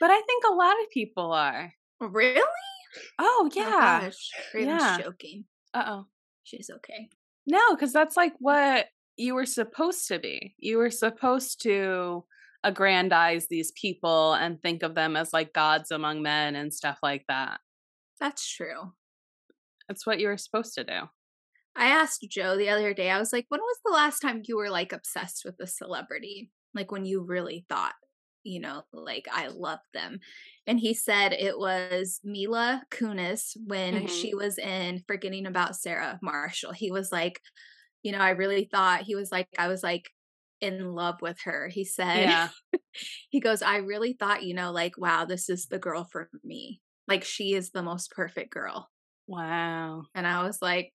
but 0.00 0.10
i 0.10 0.20
think 0.22 0.44
a 0.44 0.54
lot 0.54 0.74
of 0.82 0.90
people 0.90 1.32
are 1.32 1.72
Really? 2.00 2.40
oh 3.18 3.48
Oh, 3.48 3.50
yeah 3.54 4.00
gosh. 4.00 4.30
Raven's 4.54 4.82
Yeah. 4.82 4.98
joking. 5.02 5.44
uh-oh 5.74 6.06
She's 6.44 6.70
okay. 6.70 7.08
No, 7.46 7.74
because 7.74 7.92
that's 7.92 8.16
like 8.16 8.34
what 8.38 8.86
you 9.16 9.34
were 9.34 9.46
supposed 9.46 10.06
to 10.08 10.18
be. 10.18 10.54
You 10.58 10.78
were 10.78 10.90
supposed 10.90 11.62
to 11.62 12.24
aggrandize 12.66 13.48
these 13.48 13.72
people 13.72 14.34
and 14.34 14.60
think 14.62 14.82
of 14.82 14.94
them 14.96 15.16
as 15.16 15.32
like 15.32 15.54
gods 15.54 15.90
among 15.92 16.22
men 16.22 16.56
and 16.56 16.74
stuff 16.74 16.98
like 17.02 17.24
that. 17.28 17.60
That's 18.20 18.46
true. 18.46 18.92
That's 19.88 20.06
what 20.06 20.20
you 20.20 20.28
were 20.28 20.36
supposed 20.36 20.74
to 20.74 20.84
do. 20.84 21.08
I 21.74 21.86
asked 21.88 22.26
Joe 22.30 22.56
the 22.56 22.70
other 22.70 22.94
day, 22.94 23.10
I 23.10 23.18
was 23.18 23.32
like, 23.32 23.46
when 23.48 23.60
was 23.60 23.78
the 23.84 23.92
last 23.92 24.20
time 24.20 24.42
you 24.46 24.56
were 24.56 24.70
like 24.70 24.92
obsessed 24.92 25.44
with 25.44 25.56
a 25.60 25.66
celebrity? 25.66 26.50
Like 26.74 26.90
when 26.90 27.04
you 27.04 27.22
really 27.22 27.66
thought, 27.68 27.94
you 28.44 28.60
know, 28.60 28.84
like 28.92 29.26
I 29.30 29.48
loved 29.48 29.82
them. 29.92 30.20
And 30.66 30.80
he 30.80 30.94
said 30.94 31.32
it 31.32 31.58
was 31.58 32.20
Mila 32.24 32.84
Kunis 32.90 33.56
when 33.66 34.06
Mhm. 34.06 34.06
she 34.06 34.34
was 34.34 34.58
in 34.58 35.04
Forgetting 35.06 35.46
About 35.46 35.76
Sarah 35.76 36.18
Marshall. 36.22 36.72
He 36.72 36.90
was 36.90 37.12
like, 37.12 37.40
you 38.02 38.12
know, 38.12 38.18
I 38.20 38.30
really 38.30 38.68
thought 38.70 39.02
he 39.02 39.16
was 39.16 39.32
like, 39.32 39.48
I 39.58 39.68
was 39.68 39.82
like 39.82 40.10
in 40.60 40.92
love 40.94 41.16
with 41.20 41.38
her. 41.44 41.68
He 41.68 41.84
said, 41.84 42.20
Yeah. 42.20 42.48
he 43.30 43.40
goes, 43.40 43.62
I 43.62 43.78
really 43.78 44.16
thought, 44.18 44.42
you 44.42 44.54
know, 44.54 44.72
like, 44.72 44.98
wow, 44.98 45.24
this 45.24 45.48
is 45.48 45.66
the 45.66 45.78
girl 45.78 46.08
for 46.10 46.28
me. 46.44 46.80
Like 47.08 47.24
she 47.24 47.54
is 47.54 47.70
the 47.70 47.82
most 47.82 48.10
perfect 48.10 48.52
girl. 48.52 48.88
Wow. 49.26 50.04
And 50.14 50.26
I 50.26 50.42
was 50.42 50.58
like, 50.60 50.92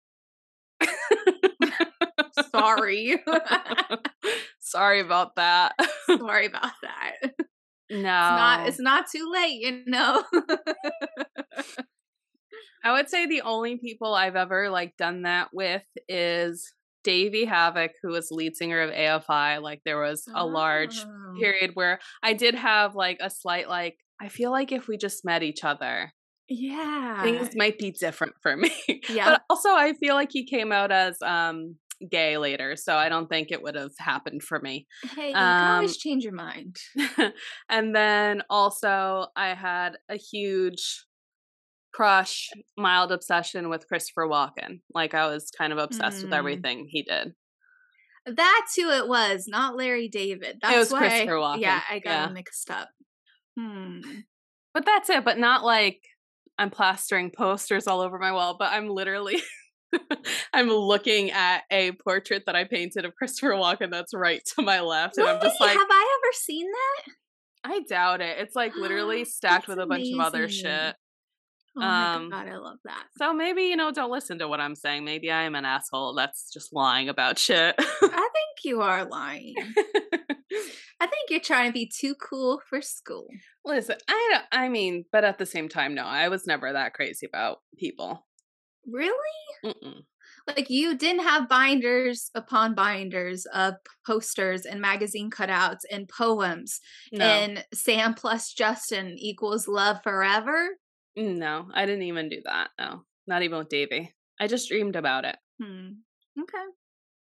sorry. 2.51 3.23
Sorry 4.63 5.01
about 5.01 5.35
that. 5.37 5.73
sorry 6.07 6.47
about 6.47 6.73
that. 6.83 7.15
No. 7.23 7.97
It's 7.97 8.03
no. 8.03 8.03
not 8.03 8.69
it's 8.69 8.81
not 8.81 9.07
too 9.11 9.29
late, 9.33 9.61
you 9.61 9.83
know. 9.87 10.23
I 12.85 12.93
would 12.93 13.11
say 13.11 13.27
the 13.27 13.43
only 13.43 13.79
people 13.79 14.15
I've 14.15 14.37
ever 14.37 14.71
like 14.71 14.97
done 14.97 15.23
that 15.23 15.49
with 15.53 15.83
is 16.09 16.73
Davey 17.05 17.47
Havok, 17.47 17.91
who 18.03 18.11
was 18.11 18.29
lead 18.31 18.57
singer 18.57 18.81
of 18.81 18.91
AFI. 18.91 19.61
Like 19.63 19.81
there 19.85 20.01
was 20.01 20.25
a 20.35 20.45
large 20.47 20.99
Oh. 21.01 21.35
period 21.39 21.71
where 21.75 21.99
I 22.23 22.33
did 22.33 22.55
have 22.55 22.95
like 22.95 23.19
a 23.21 23.31
slight 23.31 23.69
like 23.69 23.97
I 24.21 24.29
feel 24.29 24.51
like 24.51 24.71
if 24.73 24.87
we 24.89 24.97
just 24.99 25.25
met 25.25 25.43
each 25.43 25.65
other, 25.65 26.13
Yeah. 26.49 27.23
things 27.23 27.57
might 27.57 27.79
be 27.79 27.91
different 27.91 28.35
for 28.43 28.57
me. 28.57 28.71
Yeah. 29.09 29.31
But 29.31 29.43
also 29.49 29.71
I 29.71 29.95
feel 30.01 30.15
like 30.15 30.31
he 30.33 30.45
came 30.45 30.73
out 30.73 30.91
as 30.93 31.17
um 31.23 31.77
gay 32.11 32.39
later, 32.39 32.77
so 32.77 32.97
I 32.97 33.09
don't 33.11 33.29
think 33.29 33.51
it 33.51 33.63
would 33.63 33.75
have 33.75 33.93
happened 33.99 34.43
for 34.43 34.59
me. 34.59 34.87
hey, 35.15 35.29
you 35.29 35.35
can 35.35 35.71
always 35.75 35.91
um, 35.93 35.97
change 35.99 36.25
your 36.25 36.33
mind. 36.35 36.77
and 37.69 37.95
then 37.95 38.43
also 38.49 39.27
I 39.37 39.55
had 39.55 39.97
a 40.09 40.17
huge 40.17 41.05
crush, 41.93 42.49
mild 42.77 43.13
obsession 43.13 43.69
with 43.69 43.87
Christopher 43.89 44.27
Walken. 44.27 44.81
Like 44.95 45.15
I 45.15 45.27
was 45.27 45.51
kind 45.57 45.73
of 45.73 45.79
obsessed 45.79 46.23
with 46.23 46.33
Mm. 46.33 46.37
everything 46.39 46.87
he 46.89 47.03
did. 47.03 47.35
That's 48.27 48.77
who 48.77 48.91
it 48.91 49.09
was, 49.09 49.47
not 49.49 49.77
Larry 49.77 50.09
David. 50.09 50.59
That's 50.63 50.75
it 50.75 50.79
was 50.79 50.93
why 50.93 50.99
Christopher 51.01 51.33
Walken, 51.37 51.61
Yeah, 51.63 51.81
I 51.91 51.99
got 51.99 52.11
yeah. 52.11 52.27
mixed 52.29 52.71
up. 52.71 52.89
Hmm. 53.59 54.01
But 54.75 54.85
that's 54.87 55.11
it, 55.11 55.25
but 55.25 55.39
not 55.39 55.65
like 55.65 56.01
I'm 56.59 56.71
plastering 56.71 57.31
posters 57.31 57.87
all 57.87 58.01
over 58.01 58.19
my 58.19 58.33
wall, 58.33 58.57
but 58.59 58.71
I'm 58.73 58.89
literally 58.89 59.43
I'm 60.53 60.69
looking 60.69 61.31
at 61.33 61.63
a 61.71 61.93
portrait 61.93 62.45
that 62.47 62.55
I 62.55 62.65
painted 62.65 63.05
of 63.05 63.15
Christopher 63.17 63.55
Walken 63.55 63.91
that's 63.91 64.15
right 64.15 64.41
to 64.55 64.63
my 64.63 64.81
left 64.81 65.19
and 65.19 65.27
I'm 65.27 65.41
just 65.43 65.61
like 65.61 65.73
have 65.77 65.89
I 65.91 66.19
ever 66.23 66.33
seen 66.35 66.67
that? 66.71 67.13
I 67.73 67.81
doubt 67.89 68.21
it. 68.21 68.39
It's 68.39 68.55
like 68.55 68.77
literally 68.77 69.25
stacked 69.27 69.67
with 69.67 69.79
a 69.79 69.87
bunch 69.87 70.07
of 70.15 70.21
other 70.21 70.49
shit. 70.49 70.95
Oh 71.77 71.83
um, 71.83 72.29
my 72.29 72.45
god, 72.45 72.49
I 72.49 72.57
love 72.57 72.79
that. 72.85 73.05
So 73.17 73.33
maybe, 73.33 73.63
you 73.63 73.77
know, 73.77 73.93
don't 73.93 74.11
listen 74.11 74.39
to 74.41 74.49
what 74.49 74.61
I'm 74.61 74.75
saying. 74.75 75.05
Maybe 75.05 75.31
I 75.31 75.43
am 75.43 75.55
an 75.55 75.65
asshole 75.65 76.15
that's 76.15 76.51
just 76.53 76.73
lying 76.73 77.09
about 77.09 77.39
shit. 77.39 77.75
I 77.79 77.83
think 78.01 78.65
you 78.65 78.81
are 78.83 79.05
lying. 79.05 79.55
I 81.01 81.07
think 81.07 81.31
you're 81.31 81.41
trying 81.41 81.69
to 81.69 81.73
be 81.73 81.87
too 81.89 82.15
cool 82.17 82.61
for 82.69 82.83
school. 82.83 83.29
Listen, 83.65 83.97
I 84.09 84.29
don't, 84.33 84.45
I 84.53 84.69
mean, 84.69 85.05
but 85.13 85.25
at 85.25 85.39
the 85.39 85.47
same 85.47 85.69
time, 85.69 85.95
no, 85.95 86.05
I 86.05 86.29
was 86.29 86.47
never 86.47 86.73
that 86.73 86.93
crazy 86.93 87.27
about 87.27 87.59
people. 87.79 88.27
Really? 88.87 89.15
Mm-mm. 89.65 90.03
Like 90.47 90.71
you 90.71 90.97
didn't 90.97 91.23
have 91.23 91.49
binders 91.49 92.31
upon 92.35 92.75
binders 92.75 93.47
of 93.55 93.75
posters 94.07 94.67
and 94.67 94.81
magazine 94.81 95.31
cutouts 95.31 95.81
and 95.91 96.09
poems 96.09 96.81
no. 97.13 97.25
and 97.25 97.65
Sam 97.73 98.15
plus 98.15 98.53
Justin 98.53 99.15
equals 99.19 99.69
love 99.69 100.03
forever. 100.03 100.71
No, 101.17 101.67
I 101.75 101.87
didn't 101.87 102.03
even 102.03 102.29
do 102.29 102.41
that. 102.45 102.69
No, 102.79 103.03
not 103.27 103.43
even 103.43 103.59
with 103.59 103.69
Davey. 103.69 104.15
I 104.41 104.47
just 104.47 104.69
dreamed 104.69 104.97
about 104.97 105.25
it. 105.25 105.37
Hmm. 105.63 105.89
Okay. 106.39 106.65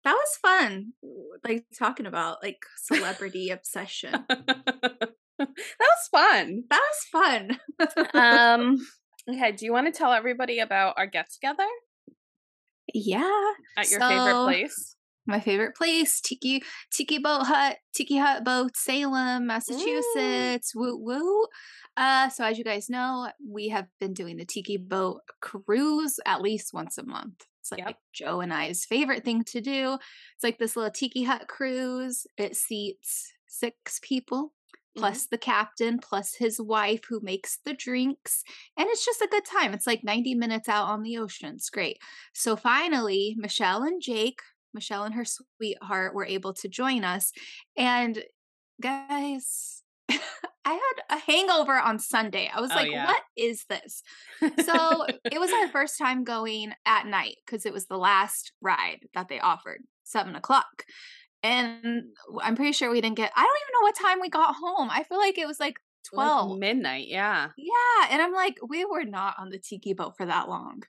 That 0.05 0.13
was 0.13 0.39
fun. 0.43 0.93
Like 1.45 1.65
talking 1.79 2.07
about 2.07 2.43
like 2.43 2.59
celebrity 2.77 3.51
obsession. 3.51 4.13
that 4.29 5.09
was 5.39 6.09
fun. 6.11 6.65
That 6.71 6.81
was 6.81 7.07
fun. 7.11 7.61
um 8.15 8.87
okay, 9.29 9.53
do 9.53 9.65
you 9.65 9.73
want 9.73 9.93
to 9.93 9.97
tell 9.97 10.13
everybody 10.13 10.61
about 10.61 10.95
our 10.97 11.07
get 11.07 11.31
together? 11.33 11.67
Yeah. 12.93 13.53
At 13.77 13.91
your 13.91 14.01
so, 14.01 14.09
favorite 14.09 14.45
place? 14.45 14.96
My 15.27 15.41
favorite 15.41 15.75
place, 15.75 16.21
Tiki 16.21 16.63
Tiki 16.93 17.19
Boat 17.19 17.47
Hut, 17.47 17.77
Tiki 17.95 18.17
Hut 18.17 18.45
Boat, 18.45 18.77
Salem, 18.77 19.47
Massachusetts. 19.47 20.73
Ooh. 20.77 20.81
Woo 20.81 20.97
woo. 20.99 21.47
Uh, 21.97 22.29
so 22.29 22.45
as 22.45 22.59
you 22.59 22.65
guys 22.65 22.91
know, 22.91 23.29
we 23.47 23.69
have 23.69 23.87
been 23.99 24.13
doing 24.13 24.37
the 24.37 24.45
Tiki 24.45 24.77
Boat 24.77 25.23
cruise 25.41 26.21
at 26.27 26.43
least 26.43 26.75
once 26.75 26.99
a 26.99 27.05
month. 27.05 27.45
It's 27.61 27.73
like 27.73 27.81
yep. 27.81 27.97
Joe 28.13 28.41
and 28.41 28.53
I's 28.53 28.85
favorite 28.85 29.25
thing 29.25 29.43
to 29.45 29.61
do. 29.61 29.95
It's 30.35 30.45
like 30.45 30.59
this 30.59 30.77
little 30.77 30.91
Tiki 30.91 31.25
Hut 31.25 31.49
cruise. 31.49 32.27
It 32.37 32.57
seats 32.57 33.33
six 33.47 33.99
people 34.03 34.53
plus 34.97 35.23
mm-hmm. 35.23 35.29
the 35.33 35.39
captain, 35.39 35.99
plus 35.99 36.35
his 36.35 36.61
wife 36.61 37.03
who 37.09 37.21
makes 37.23 37.59
the 37.65 37.75
drinks. 37.75 38.43
And 38.77 38.89
it's 38.89 39.05
just 39.05 39.21
a 39.21 39.29
good 39.31 39.45
time. 39.45 39.75
It's 39.75 39.87
like 39.87 40.03
90 40.03 40.35
minutes 40.35 40.69
out 40.69 40.89
on 40.89 41.03
the 41.03 41.19
ocean. 41.19 41.55
It's 41.57 41.71
great. 41.71 41.99
So 42.33 42.57
finally, 42.57 43.37
Michelle 43.39 43.83
and 43.83 44.01
Jake, 44.01 44.41
Michelle 44.77 45.03
and 45.03 45.15
her 45.15 45.25
sweetheart, 45.25 46.15
were 46.15 46.25
able 46.25 46.53
to 46.55 46.69
join 46.69 47.03
us. 47.03 47.33
And 47.77 48.23
guys, 48.81 49.83
I 50.09 50.15
had 50.65 51.17
a 51.17 51.19
hangover 51.19 51.75
on 51.75 51.99
Sunday. 51.99 52.49
I 52.55 52.61
was 52.61 52.71
oh, 52.71 52.77
like, 52.77 52.91
yeah. 52.93 53.07
what 53.07 53.23
is 53.37 53.65
this? 53.69 54.05
So 54.65 55.07
it 55.25 55.41
was 55.41 55.51
our 55.51 55.69
first 55.69 55.99
time 55.99 56.23
going 56.23 56.73
at 56.85 57.07
night 57.07 57.39
because 57.45 57.67
it 57.67 57.73
was 57.73 57.87
the 57.87 57.99
last 57.99 58.53
ride 58.61 59.01
that 59.15 59.29
they 59.29 59.41
offered, 59.41 59.83
seven 60.05 60.37
o'clock 60.37 60.85
and 61.47 62.05
I'm 62.43 62.57
pretty 62.57 62.73
sure 62.73 62.91
we 62.91 63.01
didn't 63.01 63.17
get. 63.17 63.33
I 63.37 63.43
don't 63.43 63.59
even 63.63 63.73
know 63.75 63.83
what 63.83 63.97
time 63.97 64.21
we 64.21 64.29
got 64.29 64.55
home. 64.55 64.89
I 64.91 65.05
feel 65.05 65.19
like 65.19 65.39
it 65.39 65.47
was 65.47 65.61
like 65.61 65.77
twelve 66.05 66.51
like 66.51 66.61
midnight. 66.61 67.07
Yeah, 67.09 67.49
yeah. 67.57 68.09
And 68.11 68.21
I'm 68.21 68.33
like, 68.33 68.59
we 68.67 68.85
were 68.85 69.05
not 69.05 69.37
on 69.39 69.51
the 69.51 69.59
tiki 69.59 69.95
boat 69.95 70.17
for 70.17 70.27
that 70.27 70.49
long. 70.49 70.83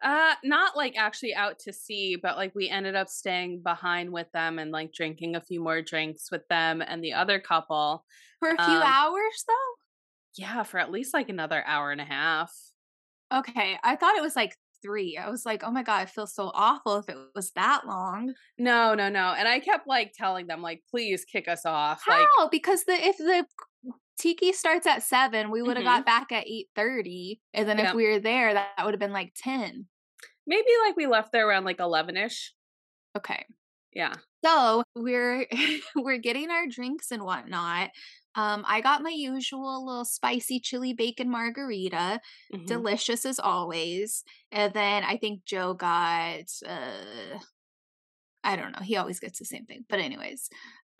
Uh, 0.00 0.34
not 0.44 0.76
like 0.76 0.96
actually 0.96 1.34
out 1.34 1.58
to 1.58 1.72
sea, 1.72 2.16
but 2.16 2.36
like 2.36 2.54
we 2.54 2.68
ended 2.68 2.94
up 2.94 3.08
staying 3.08 3.60
behind 3.62 4.12
with 4.12 4.30
them 4.32 4.58
and 4.58 4.70
like 4.70 4.92
drinking 4.92 5.34
a 5.34 5.40
few 5.40 5.60
more 5.60 5.82
drinks 5.82 6.30
with 6.30 6.46
them 6.48 6.80
and 6.80 7.02
the 7.02 7.12
other 7.12 7.40
couple 7.40 8.04
for 8.38 8.50
a 8.50 8.64
few 8.64 8.76
um, 8.76 8.82
hours 8.84 9.44
though. 9.48 10.34
Yeah, 10.36 10.62
for 10.62 10.78
at 10.78 10.92
least 10.92 11.12
like 11.12 11.28
another 11.28 11.64
hour 11.66 11.90
and 11.90 12.00
a 12.00 12.04
half. 12.04 12.52
Okay, 13.34 13.76
I 13.82 13.96
thought 13.96 14.16
it 14.16 14.22
was 14.22 14.36
like 14.36 14.54
three. 14.82 15.18
I 15.18 15.28
was 15.30 15.44
like, 15.44 15.62
oh 15.64 15.70
my 15.70 15.82
God, 15.82 16.00
I 16.00 16.06
feel 16.06 16.26
so 16.26 16.50
awful 16.54 16.98
if 16.98 17.08
it 17.08 17.16
was 17.34 17.50
that 17.52 17.86
long. 17.86 18.34
No, 18.56 18.94
no, 18.94 19.08
no. 19.08 19.34
And 19.36 19.48
I 19.48 19.58
kept 19.60 19.88
like 19.88 20.12
telling 20.16 20.46
them, 20.46 20.62
like, 20.62 20.82
please 20.90 21.24
kick 21.24 21.48
us 21.48 21.66
off. 21.66 22.02
How? 22.06 22.26
Like, 22.38 22.50
because 22.50 22.84
the 22.84 22.92
if 22.92 23.16
the 23.18 23.44
tiki 24.18 24.52
starts 24.52 24.86
at 24.86 25.02
seven, 25.02 25.50
we 25.50 25.62
would 25.62 25.76
have 25.76 25.86
mm-hmm. 25.86 25.96
got 25.96 26.06
back 26.06 26.32
at 26.32 26.46
eight 26.46 26.68
thirty. 26.74 27.40
And 27.54 27.68
then 27.68 27.78
if 27.78 27.94
we 27.94 28.06
were 28.06 28.20
there, 28.20 28.54
that, 28.54 28.68
that 28.76 28.84
would 28.84 28.94
have 28.94 29.00
been 29.00 29.12
like 29.12 29.32
ten. 29.36 29.86
Maybe 30.46 30.68
like 30.86 30.96
we 30.96 31.06
left 31.06 31.32
there 31.32 31.48
around 31.48 31.64
like 31.64 31.80
eleven 31.80 32.16
ish. 32.16 32.54
Okay. 33.16 33.44
Yeah. 33.92 34.14
So 34.44 34.82
we're 34.94 35.46
we're 35.96 36.18
getting 36.18 36.50
our 36.50 36.66
drinks 36.66 37.10
and 37.10 37.22
whatnot. 37.22 37.90
Um, 38.34 38.64
I 38.68 38.80
got 38.80 39.02
my 39.02 39.10
usual 39.10 39.84
little 39.84 40.04
spicy 40.04 40.60
chili 40.60 40.92
bacon 40.92 41.28
margarita, 41.28 42.20
mm-hmm. 42.54 42.66
delicious 42.66 43.26
as 43.26 43.40
always. 43.40 44.22
And 44.52 44.72
then 44.72 45.02
I 45.02 45.16
think 45.16 45.44
Joe 45.44 45.74
got, 45.74 46.44
uh, 46.64 47.38
I 48.44 48.54
don't 48.54 48.70
know, 48.70 48.82
he 48.84 48.96
always 48.96 49.18
gets 49.18 49.40
the 49.40 49.44
same 49.44 49.64
thing. 49.64 49.86
But 49.88 49.98
anyways, 49.98 50.50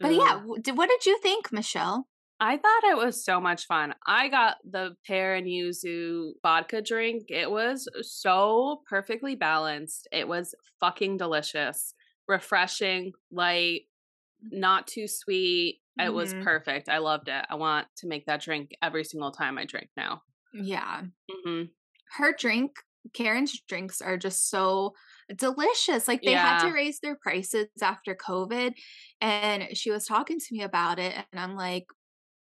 but 0.01 0.15
yeah, 0.15 0.41
what 0.41 0.65
did 0.65 1.07
you 1.07 1.21
think, 1.21 1.53
Michelle? 1.53 2.09
I 2.41 2.57
thought 2.57 2.91
it 2.91 2.97
was 2.97 3.25
so 3.25 3.41
much 3.41 3.67
fun. 3.67 3.95
I 4.07 4.29
got 4.29 4.57
the 4.69 4.95
pear 5.07 5.35
and 5.35 5.47
yuzu 5.47 6.33
vodka 6.43 6.81
drink. 6.83 7.25
It 7.29 7.51
was 7.51 7.89
so 8.03 8.83
perfectly 8.89 9.35
balanced. 9.35 10.07
It 10.13 10.29
was 10.29 10.55
fucking 10.81 11.17
delicious, 11.17 11.95
refreshing, 12.29 13.13
light, 13.33 13.83
not 14.41 14.87
too 14.87 15.09
sweet, 15.09 15.81
it 15.99 16.03
mm-hmm. 16.03 16.15
was 16.15 16.33
perfect. 16.33 16.89
I 16.89 16.99
loved 16.99 17.29
it. 17.29 17.45
I 17.51 17.57
want 17.57 17.89
to 17.99 18.07
make 18.07 18.27
that 18.27 18.41
drink 18.41 18.71
every 18.81 19.05
single 19.05 19.33
time 19.33 19.59
I 19.59 19.65
drink 19.65 19.89
now. 19.97 20.23
Yeah. 20.55 21.03
Mm-hmm. 21.31 21.65
Her 22.17 22.35
drink, 22.39 22.73
Karen's 23.15 23.61
drinks 23.69 24.01
are 24.01 24.17
just 24.17 24.49
so 24.49 24.95
delicious. 25.37 26.07
Like 26.07 26.23
they 26.23 26.33
yeah. 26.33 26.59
had 26.59 26.69
to 26.69 26.73
raise 26.73 27.01
their 27.01 27.17
prices 27.17 27.67
after 27.83 28.15
COVID. 28.15 28.75
And 29.21 29.77
she 29.77 29.91
was 29.91 30.07
talking 30.07 30.39
to 30.39 30.47
me 30.53 30.63
about 30.63 31.01
it. 31.01 31.15
And 31.33 31.41
I'm 31.41 31.57
like, 31.57 31.87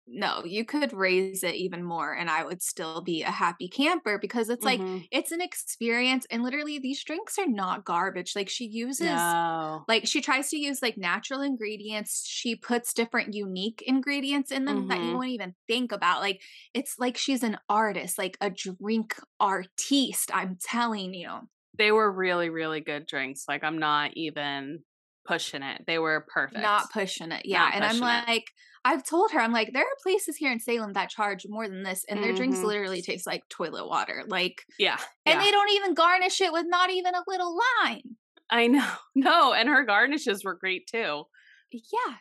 no, 0.08 0.44
you 0.46 0.66
could 0.66 0.94
raise 0.94 1.44
it 1.44 1.56
even 1.56 1.84
more 1.84 2.14
and 2.14 2.30
I 2.30 2.44
would 2.44 2.62
still 2.62 3.02
be 3.02 3.24
a 3.24 3.32
happy 3.32 3.68
camper 3.68 4.20
because 4.20 4.50
it's 4.50 4.64
like 4.64 4.80
mm-hmm. 4.80 5.00
it's 5.12 5.32
an 5.32 5.42
experience 5.42 6.28
and 6.30 6.44
literally 6.44 6.78
these 6.78 7.04
drinks 7.04 7.40
are 7.40 7.48
not 7.48 7.86
garbage. 7.86 8.34
Like 8.36 8.48
she 8.48 8.66
uses 8.66 9.08
no. 9.08 9.84
like 9.88 10.06
she 10.06 10.22
tries 10.22 10.50
to 10.50 10.58
use 10.58 10.82
like 10.82 10.98
natural 10.98 11.42
ingredients. 11.42 12.24
She 12.28 12.56
puts 12.56 12.94
different 12.94 13.34
unique 13.34 13.84
ingredients 13.88 14.52
in 14.52 14.66
them 14.66 14.82
mm-hmm. 14.82 14.88
that 14.90 15.00
you 15.00 15.06
mm-hmm. 15.06 15.16
won't 15.16 15.30
even 15.30 15.56
think 15.68 15.92
about. 15.92 16.22
Like 16.22 16.42
it's 16.74 17.00
like 17.00 17.18
she's 17.18 17.42
an 17.42 17.58
artist, 17.68 18.18
like 18.18 18.38
a 18.42 18.52
drink 18.52 19.16
artiste, 19.40 20.30
I'm 20.34 20.58
telling 20.62 21.16
you. 21.16 21.32
They 21.78 21.92
were 21.92 22.12
really 22.12 22.50
really 22.50 22.82
good 22.82 23.08
drinks. 23.08 23.46
Like 23.48 23.64
I'm 23.64 23.80
not 23.80 24.12
even 24.14 24.84
pushing 25.26 25.64
it. 25.64 25.84
They 25.88 26.00
were 26.00 26.26
perfect. 26.28 26.62
Not 26.62 26.92
pushing 26.92 27.32
it. 27.32 27.46
Yeah. 27.46 27.60
Not 27.60 27.76
and 27.76 27.84
I'm 27.84 28.00
like, 28.00 28.38
it. 28.38 28.44
I've 28.86 29.04
told 29.04 29.32
her, 29.32 29.40
I'm 29.40 29.52
like, 29.52 29.72
there 29.74 29.84
are 29.84 30.04
places 30.04 30.38
here 30.38 30.52
in 30.52 30.60
Salem 30.60 30.94
that 30.94 31.10
charge 31.10 31.46
more 31.50 31.68
than 31.68 31.82
this, 31.82 32.06
and 32.08 32.20
their 32.20 32.30
mm-hmm. 32.30 32.38
drinks 32.38 32.60
literally 32.60 33.02
taste 33.02 33.26
like 33.26 33.42
toilet 33.50 33.88
water. 33.88 34.24
Like, 34.28 34.62
yeah. 34.78 34.98
And 35.26 35.40
yeah. 35.40 35.44
they 35.44 35.52
don't 35.52 35.72
even 35.72 35.96
garnish 35.96 36.40
it 36.40 36.54
with 36.54 36.66
not 36.68 36.92
even 36.92 37.16
a 37.16 37.24
little 37.28 37.58
lime. 37.84 38.18
I 38.50 38.68
know. 38.68 38.88
No. 39.16 39.54
And 39.54 39.70
her 39.70 39.86
garnishes 39.86 40.44
were 40.44 40.56
great 40.56 40.88
too. 40.88 41.24
Yeah. 41.72 42.16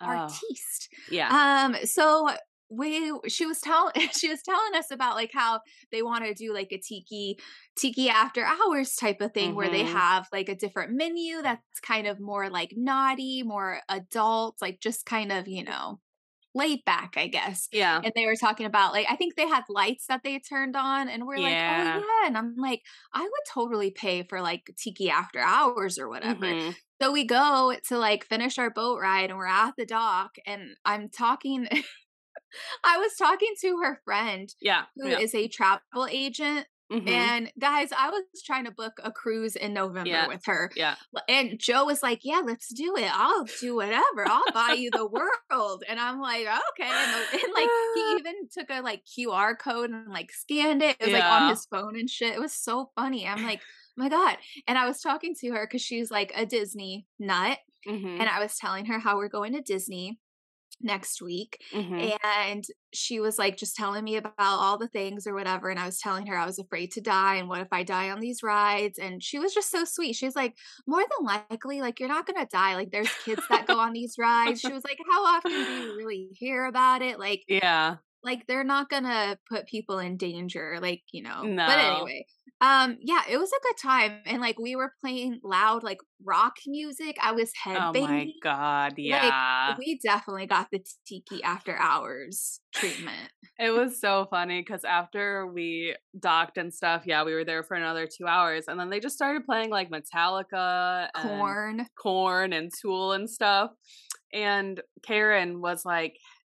Oh. 0.00 0.06
Artiste. 0.06 0.88
Yeah. 1.10 1.66
Um, 1.66 1.76
so 1.84 2.28
we 2.70 3.12
she 3.28 3.46
was 3.46 3.60
telling 3.60 3.92
she 4.12 4.28
was 4.28 4.42
telling 4.42 4.74
us 4.74 4.90
about 4.90 5.14
like 5.14 5.30
how 5.32 5.60
they 5.90 6.02
want 6.02 6.24
to 6.24 6.34
do 6.34 6.52
like 6.52 6.68
a 6.72 6.78
tiki 6.78 7.38
tiki 7.76 8.08
after 8.08 8.44
hours 8.44 8.94
type 8.94 9.20
of 9.20 9.32
thing 9.32 9.48
mm-hmm. 9.48 9.56
where 9.56 9.70
they 9.70 9.84
mm-hmm. 9.84 9.96
have 9.96 10.26
like 10.32 10.48
a 10.48 10.54
different 10.54 10.92
menu 10.92 11.40
that's 11.42 11.80
kind 11.82 12.06
of 12.06 12.20
more 12.20 12.50
like 12.50 12.72
naughty 12.76 13.42
more 13.42 13.80
adult 13.88 14.56
like 14.60 14.80
just 14.80 15.06
kind 15.06 15.32
of 15.32 15.48
you 15.48 15.64
know 15.64 15.98
laid 16.54 16.84
back 16.84 17.14
i 17.16 17.26
guess 17.26 17.68
yeah 17.72 18.00
and 18.02 18.12
they 18.16 18.26
were 18.26 18.34
talking 18.34 18.66
about 18.66 18.92
like 18.92 19.06
i 19.08 19.14
think 19.14 19.36
they 19.36 19.46
had 19.46 19.62
lights 19.68 20.06
that 20.08 20.22
they 20.24 20.38
turned 20.38 20.76
on 20.76 21.08
and 21.08 21.26
we're 21.26 21.36
yeah. 21.36 21.94
like 21.94 22.02
oh 22.02 22.06
yeah 22.06 22.26
and 22.26 22.36
i'm 22.36 22.54
like 22.56 22.80
i 23.12 23.20
would 23.20 23.30
totally 23.52 23.90
pay 23.90 24.24
for 24.24 24.40
like 24.40 24.62
tiki 24.76 25.08
after 25.10 25.38
hours 25.38 25.98
or 25.98 26.08
whatever 26.08 26.46
mm-hmm. 26.46 26.70
so 27.00 27.12
we 27.12 27.24
go 27.24 27.74
to 27.86 27.98
like 27.98 28.24
finish 28.24 28.58
our 28.58 28.70
boat 28.70 28.98
ride 29.00 29.30
and 29.30 29.38
we're 29.38 29.46
at 29.46 29.74
the 29.76 29.86
dock 29.86 30.36
and 30.46 30.70
i'm 30.84 31.08
talking 31.10 31.68
I 32.84 32.98
was 32.98 33.14
talking 33.14 33.54
to 33.60 33.78
her 33.82 34.00
friend, 34.04 34.52
yeah, 34.60 34.84
who 34.96 35.08
yeah. 35.08 35.18
is 35.18 35.34
a 35.34 35.48
travel 35.48 36.06
agent. 36.10 36.66
Mm-hmm. 36.90 37.08
And 37.08 37.52
guys, 37.60 37.90
I 37.96 38.08
was 38.08 38.22
trying 38.46 38.64
to 38.64 38.70
book 38.70 38.94
a 39.04 39.12
cruise 39.12 39.56
in 39.56 39.74
November 39.74 40.08
yeah. 40.08 40.26
with 40.26 40.46
her. 40.46 40.70
Yeah. 40.74 40.94
And 41.28 41.58
Joe 41.58 41.84
was 41.84 42.02
like, 42.02 42.20
Yeah, 42.22 42.40
let's 42.42 42.72
do 42.72 42.96
it. 42.96 43.10
I'll 43.12 43.44
do 43.60 43.74
whatever. 43.74 44.26
I'll 44.26 44.50
buy 44.54 44.72
you 44.78 44.90
the 44.90 45.06
world. 45.50 45.84
And 45.86 46.00
I'm 46.00 46.18
like, 46.18 46.46
Okay. 46.46 46.90
And, 46.90 47.42
and 47.42 47.52
like 47.54 47.68
he 47.94 48.00
even 48.18 48.34
took 48.50 48.70
a 48.70 48.80
like 48.80 49.02
QR 49.04 49.58
code 49.58 49.90
and 49.90 50.08
like 50.08 50.32
scanned 50.32 50.82
it. 50.82 50.96
It 50.98 51.06
was 51.06 51.10
yeah. 51.10 51.30
like 51.30 51.42
on 51.42 51.50
his 51.50 51.66
phone 51.66 51.98
and 51.98 52.08
shit. 52.08 52.34
It 52.34 52.40
was 52.40 52.54
so 52.54 52.90
funny. 52.96 53.26
I'm 53.26 53.44
like, 53.44 53.60
my 53.98 54.08
God. 54.08 54.38
And 54.66 54.78
I 54.78 54.86
was 54.86 55.02
talking 55.02 55.34
to 55.40 55.50
her 55.50 55.66
because 55.66 55.82
she's 55.82 56.10
like 56.10 56.32
a 56.34 56.46
Disney 56.46 57.06
nut. 57.18 57.58
Mm-hmm. 57.86 58.20
And 58.20 58.28
I 58.28 58.40
was 58.40 58.56
telling 58.56 58.86
her 58.86 58.98
how 58.98 59.18
we're 59.18 59.28
going 59.28 59.52
to 59.52 59.60
Disney 59.60 60.18
next 60.80 61.20
week 61.22 61.62
Mhm. 61.72 62.12
and 62.24 62.64
she 62.94 63.20
was 63.20 63.38
like 63.38 63.56
just 63.56 63.76
telling 63.76 64.04
me 64.04 64.16
about 64.16 64.34
all 64.38 64.78
the 64.78 64.88
things 64.88 65.26
or 65.26 65.34
whatever 65.34 65.68
and 65.68 65.78
i 65.78 65.84
was 65.86 65.98
telling 65.98 66.26
her 66.26 66.36
i 66.36 66.46
was 66.46 66.58
afraid 66.58 66.90
to 66.92 67.00
die 67.00 67.34
and 67.36 67.48
what 67.48 67.60
if 67.60 67.68
i 67.72 67.82
die 67.82 68.10
on 68.10 68.20
these 68.20 68.42
rides 68.42 68.98
and 68.98 69.22
she 69.22 69.38
was 69.38 69.52
just 69.52 69.70
so 69.70 69.84
sweet 69.84 70.14
she's 70.14 70.36
like 70.36 70.56
more 70.86 71.02
than 71.02 71.26
likely 71.26 71.80
like 71.80 72.00
you're 72.00 72.08
not 72.08 72.26
gonna 72.26 72.46
die 72.46 72.74
like 72.76 72.90
there's 72.90 73.14
kids 73.14 73.46
that 73.48 73.66
go 73.66 73.78
on 73.78 73.92
these 73.92 74.14
rides 74.18 74.60
she 74.60 74.72
was 74.72 74.84
like 74.84 74.98
how 75.10 75.24
often 75.24 75.64
do 75.64 75.72
you 75.72 75.92
really 75.94 76.28
hear 76.32 76.64
about 76.66 77.02
it 77.02 77.18
like 77.18 77.44
Yeah. 77.46 77.98
Like 78.22 78.46
they're 78.46 78.64
not 78.64 78.90
gonna 78.90 79.38
put 79.48 79.66
people 79.66 79.98
in 79.98 80.16
danger 80.16 80.78
like 80.80 81.02
you 81.12 81.22
know 81.22 81.42
but 81.42 81.78
anyway 81.78 82.26
um 82.60 82.98
yeah 83.00 83.22
it 83.30 83.36
was 83.36 83.50
a 83.52 83.62
good 83.62 83.76
time 83.80 84.18
and 84.26 84.40
like 84.40 84.58
we 84.58 84.74
were 84.74 84.92
playing 85.00 85.38
loud 85.44 85.84
like 85.84 85.98
rock 86.24 86.54
music 86.66 87.16
i 87.22 87.30
was 87.30 87.52
headbanging. 87.64 87.96
Oh 87.96 88.08
my 88.08 88.32
god. 88.42 88.94
Yeah. 88.96 89.76
we 89.78 90.00
definitely 90.02 90.46
got 90.46 90.66
the 90.72 90.80
tiki 91.06 91.42
after 91.44 91.76
hours 91.78 92.60
treatment 92.74 93.30
It 93.60 93.70
was 93.70 94.00
so 94.00 94.26
funny 94.30 94.60
because 94.60 94.84
after 94.84 95.46
we 95.46 95.96
docked 96.18 96.58
and 96.58 96.72
stuff, 96.72 97.02
yeah, 97.06 97.24
we 97.24 97.34
were 97.34 97.44
there 97.44 97.64
for 97.64 97.74
another 97.74 98.06
two 98.06 98.24
hours, 98.24 98.66
and 98.68 98.78
then 98.78 98.88
they 98.88 99.00
just 99.00 99.16
started 99.16 99.44
playing 99.44 99.68
like 99.70 99.90
Metallica, 99.90 101.08
Korn 101.16 101.84
Korn, 102.00 102.52
and 102.52 102.70
Tool 102.80 103.12
and 103.12 103.28
stuff. 103.28 103.72
And 104.32 104.80
Karen 105.02 105.60
was 105.60 105.84
like, 105.84 106.18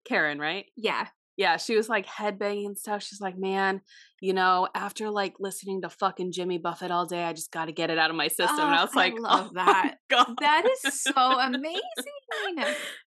Karen, 0.08 0.40
right? 0.40 0.64
yeah 0.76 1.06
Yeah, 1.38 1.56
she 1.56 1.76
was 1.76 1.88
like 1.88 2.04
headbanging 2.04 2.66
and 2.66 2.76
stuff. 2.76 3.02
She's 3.02 3.20
like, 3.20 3.38
man, 3.38 3.80
you 4.20 4.32
know, 4.32 4.66
after 4.74 5.08
like 5.08 5.34
listening 5.38 5.80
to 5.82 5.88
fucking 5.88 6.32
Jimmy 6.32 6.58
Buffett 6.58 6.90
all 6.90 7.06
day, 7.06 7.22
I 7.22 7.32
just 7.32 7.52
got 7.52 7.66
to 7.66 7.72
get 7.72 7.90
it 7.90 7.96
out 7.98 8.10
of 8.10 8.16
my 8.16 8.26
system. 8.26 8.58
and 8.58 8.74
I 8.74 8.80
Oh, 8.80 8.84
was 8.86 8.94
like, 8.96 9.14
love 9.20 9.46
oh 9.50 9.54
that 9.54 9.94
God. 10.10 10.34
that 10.40 10.66
is 10.84 11.00
so 11.00 11.12
amazing 11.38 11.80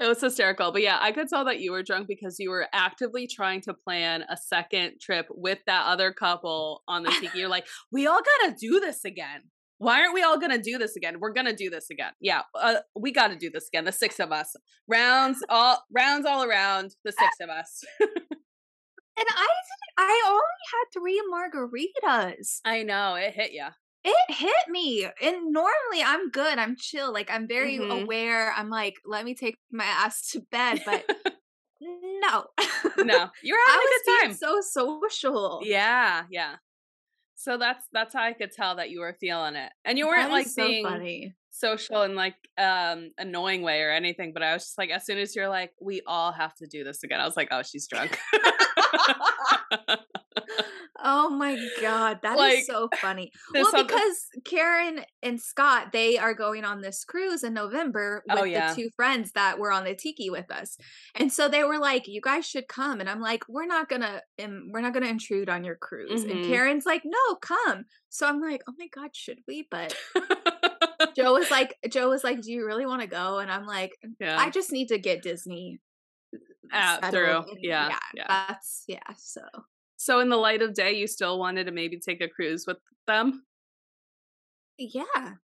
It 0.01 0.07
was 0.07 0.21
hysterical. 0.21 0.71
But 0.71 0.83
yeah, 0.83 0.99
I 1.01 1.11
could 1.11 1.29
tell 1.29 1.45
that 1.47 1.59
you 1.59 1.73
were 1.73 1.83
drunk 1.83 2.07
because 2.07 2.37
you 2.39 2.51
were 2.51 2.69
actively 2.73 3.27
trying 3.27 3.63
to 3.63 3.75
plan 3.75 4.23
a 4.31 4.37
second 4.37 5.01
trip 5.01 5.27
with 5.31 5.59
that 5.67 5.87
other 5.87 6.13
couple 6.13 6.83
on 6.87 7.03
the 7.03 7.11
tiki. 7.21 7.37
You're 7.41 7.49
like, 7.49 7.67
we 7.91 8.07
all 8.07 8.21
got 8.21 8.49
to 8.51 8.55
do 8.57 8.79
this 8.81 9.05
again. 9.05 9.43
Why 9.81 10.01
aren't 10.01 10.13
we 10.15 10.23
all 10.23 10.39
going 10.39 10.53
to 10.53 10.61
do 10.61 10.77
this 10.79 10.95
again? 10.95 11.21
We're 11.21 11.33
going 11.33 11.47
to 11.47 11.57
do 11.57 11.71
this 11.71 11.89
again. 11.91 12.13
Yeah, 12.21 12.43
uh, 12.55 12.77
we 12.95 13.13
got 13.13 13.29
to 13.29 13.37
do 13.37 13.49
this 13.51 13.67
again. 13.69 13.87
The 13.87 13.93
six 13.93 14.21
of 14.21 14.31
us. 14.31 14.55
Rounds 14.87 15.43
all 15.49 15.83
rounds 15.91 16.27
all 16.27 16.45
around 16.45 16.95
the 17.05 17.13
six 17.13 17.37
of 17.41 17.49
us. 17.49 17.83
and 18.01 19.27
i 19.29 19.47
i 19.99 20.23
only 20.29 20.65
had 20.73 20.85
three 20.93 21.23
margaritas 21.33 22.61
I 22.65 22.83
know, 22.85 23.15
it 23.17 23.35
hit 23.35 23.53
you. 23.53 23.67
it 24.05 24.35
hit 24.35 24.69
me 24.69 25.05
and 25.23 25.53
normally 25.53 26.03
i'm 26.05 26.31
good 26.31 26.59
i'm 26.59 26.77
chill 26.79 27.13
like 27.13 27.31
i'm 27.31 27.47
very 27.49 27.79
Mhm. 27.79 28.03
aware 28.03 28.53
i'm 28.57 28.71
like 28.71 28.95
let 29.05 29.25
me 29.25 29.35
take 29.35 29.57
my 29.71 29.85
ass 29.85 30.31
to 30.31 30.41
bed 30.51 30.81
but 30.87 31.05
no 31.81 32.45
No, 33.05 33.31
you 33.43 33.55
were 33.55 33.59
i 33.69 33.71
having 33.71 33.87
was 33.89 34.01
a 34.01 34.05
good 34.07 34.21
time. 34.29 34.35
so 34.35 34.61
social 34.61 35.61
Yeah, 35.65 36.25
yeah. 36.31 36.57
So 37.41 37.57
that's 37.57 37.87
that's 37.91 38.13
how 38.13 38.23
I 38.23 38.35
could 38.35 38.53
tell 38.53 38.77
that 38.77 38.91
you 38.91 39.01
were 39.01 39.17
feeling 39.19 39.55
it. 39.55 39.73
And 39.87 39.97
you 39.97 40.07
weren't 40.07 40.31
like 40.31 40.47
so 40.47 40.67
being 40.67 40.85
funny 40.85 41.35
social 41.51 42.03
in 42.03 42.15
like 42.15 42.37
um 42.59 43.13
annoying 43.17 43.63
way 43.63 43.81
or 43.81 43.91
anything, 43.91 44.35
but 44.35 44.43
I 44.43 44.53
was 44.53 44.65
just 44.65 44.77
like 44.77 44.91
as 44.91 45.07
soon 45.07 45.17
as 45.17 45.35
you're 45.35 45.49
like, 45.49 45.73
we 45.81 46.03
all 46.07 46.33
have 46.33 46.55
to 46.57 46.67
do 46.67 46.85
this 46.85 47.03
again, 47.03 47.19
I 47.19 47.25
was 47.25 47.39
like, 47.39 47.49
oh, 47.51 47.63
she's 47.63 47.87
drunk. 47.87 48.19
oh 51.03 51.31
my 51.31 51.57
god 51.81 52.19
that 52.23 52.33
is 52.35 52.39
Like, 52.39 52.65
so 52.65 52.89
funny 53.01 53.33
well 53.55 53.65
something- 53.71 53.87
because 53.87 54.27
karen 54.45 55.01
and 55.23 55.41
scott 55.41 55.93
they 55.93 56.19
are 56.19 56.35
going 56.35 56.65
on 56.65 56.81
this 56.81 57.05
cruise 57.05 57.43
in 57.45 57.55
november 57.55 58.23
with 58.29 58.39
Oh, 58.39 58.45
yeah. 58.45 58.75
the 58.75 58.83
two 58.83 58.91
friends 58.97 59.33
that 59.33 59.59
were 59.59 59.73
on 59.73 59.85
the 59.85 59.95
tiki 59.95 60.31
with 60.31 60.51
us 60.51 60.77
and 61.15 61.33
so 61.33 61.49
they 61.49 61.65
were 61.65 61.79
like 61.79 62.07
you 62.09 62.21
guys 62.21 62.45
should 62.47 62.69
come 62.69 63.01
and 63.01 63.09
i'm 63.09 63.21
like 63.21 63.45
we're 63.49 63.67
not 63.67 63.89
gonna 63.89 64.21
um, 64.43 64.69
we're 64.73 64.81
not 64.83 64.93
gonna 64.93 65.07
intrude 65.07 65.49
on 65.49 65.65
your 65.65 65.77
cruise 65.77 66.23
and 66.25 66.33
Mhm. 66.33 66.49
karen's 66.49 66.87
like 66.87 67.03
no 67.05 67.35
come 67.41 67.85
so 68.09 68.27
i'm 68.27 68.41
like 68.41 68.63
oh 68.69 68.75
my 68.79 68.89
god 68.95 69.11
should 69.15 69.39
we 69.49 69.67
but 69.71 69.97
joe 71.17 71.33
was 71.35 71.51
like 71.51 71.77
joe 71.89 72.09
was 72.11 72.25
like 72.25 72.41
do 72.43 72.53
you 72.53 72.67
really 72.67 72.87
want 72.87 73.01
to 73.01 73.07
go 73.09 73.39
and 73.39 73.51
i'm 73.51 73.67
like 73.67 73.97
yeah. 74.19 74.39
i 74.41 74.51
just 74.51 74.73
need 74.73 74.89
to 74.89 74.99
get 74.99 75.23
disney 75.23 75.81
Ah, 76.73 76.99
settled 77.03 77.13
through. 77.47 77.53
and 77.55 77.59
Yeah, 77.63 77.99
yeah. 78.15 78.27
that's 78.29 78.85
yeah 78.87 79.01
so 79.19 79.41
so 80.03 80.21
in 80.21 80.31
the 80.31 80.37
light 80.37 80.63
of 80.63 80.73
day, 80.75 80.93
you 80.93 81.07
still 81.07 81.39
wanted 81.39 81.65
to 81.67 81.73
maybe 81.73 81.99
take 81.99 82.23
a 82.23 82.29
cruise 82.29 82.65
with 82.67 82.79
them? 83.07 83.45
yeah 84.79 85.05